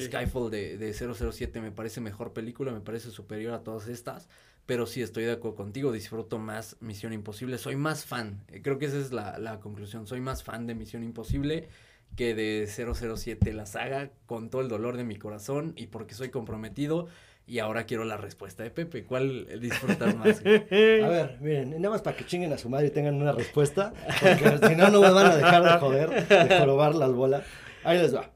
[0.00, 0.06] Sí.
[0.06, 4.28] Skyfall de, de 007 me parece mejor película, me parece superior a todas estas,
[4.66, 8.78] pero sí estoy de acuerdo contigo, disfruto más Misión Imposible, soy más fan, eh, creo
[8.78, 11.68] que esa es la, la conclusión, soy más fan de Misión Imposible
[12.16, 16.30] que de 007 la saga, con todo el dolor de mi corazón y porque soy
[16.30, 17.08] comprometido
[17.46, 19.04] y ahora quiero la respuesta de Pepe.
[19.04, 20.40] ¿Cuál disfrutas más?
[20.44, 23.92] A ver, miren, nada más para que chinguen a su madre y tengan una respuesta,
[24.20, 27.44] porque si no, no me van a dejar de joder, de jorobar las bolas.
[27.82, 28.30] Ahí les va.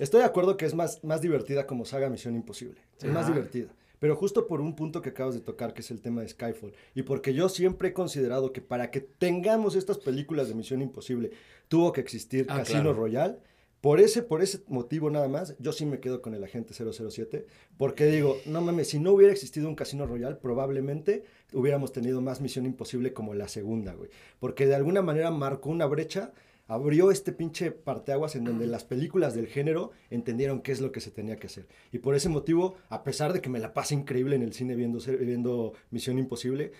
[0.00, 2.80] Estoy de acuerdo que es más, más divertida como saga Misión Imposible.
[2.98, 3.68] Es más divertida.
[3.98, 6.72] Pero justo por un punto que acabas de tocar, que es el tema de Skyfall,
[6.94, 11.32] y porque yo siempre he considerado que para que tengamos estas películas de Misión Imposible,
[11.68, 12.94] tuvo que existir Ah, Casino claro.
[12.94, 13.36] Royale.
[13.82, 17.46] Por ese, por ese motivo nada más, yo sí me quedo con el agente 007,
[17.78, 22.40] porque digo, no mames, si no hubiera existido un Casino Royale, probablemente hubiéramos tenido más
[22.40, 24.10] Misión Imposible como la segunda, güey.
[24.38, 26.32] Porque de alguna manera marcó una brecha,
[26.70, 31.00] abrió este pinche parteaguas en donde las películas del género entendieron qué es lo que
[31.00, 31.66] se tenía que hacer.
[31.90, 34.76] Y por ese motivo, a pesar de que me la pase increíble en el cine
[34.76, 36.70] viendo, viendo Misión Imposible,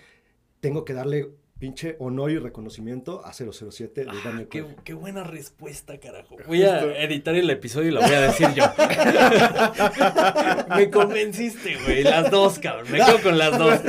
[0.61, 1.31] tengo que darle
[1.61, 4.75] pinche honor y reconocimiento a 007 de Ah, Daniel qué, Craig.
[4.83, 6.35] qué buena respuesta, carajo.
[6.47, 8.63] Voy a editar el episodio y la voy a decir yo.
[10.75, 12.03] Me convenciste, güey.
[12.03, 12.91] Las dos, cabrón.
[12.91, 13.79] Me quedo con las dos.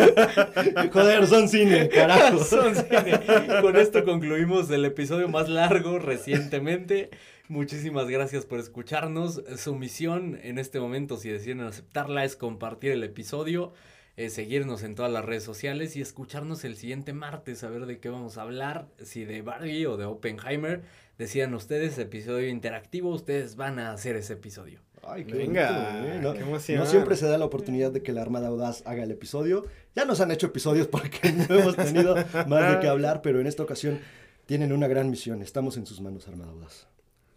[0.92, 2.38] Joder, son cine, carajo.
[2.44, 3.20] Son cine.
[3.62, 7.08] Con esto concluimos el episodio más largo recientemente.
[7.48, 9.42] Muchísimas gracias por escucharnos.
[9.56, 13.72] Su misión en este momento, si deciden aceptarla, es compartir el episodio,
[14.16, 17.98] eh, seguirnos en todas las redes sociales y escucharnos el siguiente martes a ver de
[17.98, 20.82] qué vamos a hablar, si de Barbie o de Oppenheimer.
[21.18, 24.80] Decidan ustedes, episodio interactivo, ustedes van a hacer ese episodio.
[25.02, 26.32] Ay, qué Venga, bonito, güey, ¿no?
[26.34, 26.78] qué emoción.
[26.78, 29.64] No siempre se da la oportunidad de que la Armada Audaz haga el episodio.
[29.96, 32.14] Ya nos han hecho episodios porque no hemos tenido
[32.46, 34.00] más de qué hablar, pero en esta ocasión
[34.46, 35.42] tienen una gran misión.
[35.42, 36.86] Estamos en sus manos, Armada Audaz.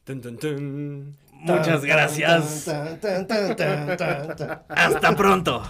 [0.03, 1.17] Tun, tun, tun.
[1.31, 2.65] Muchas gracias.
[2.65, 4.61] Tan, tan, tan, tan, tan, tan.
[4.69, 5.63] Hasta pronto.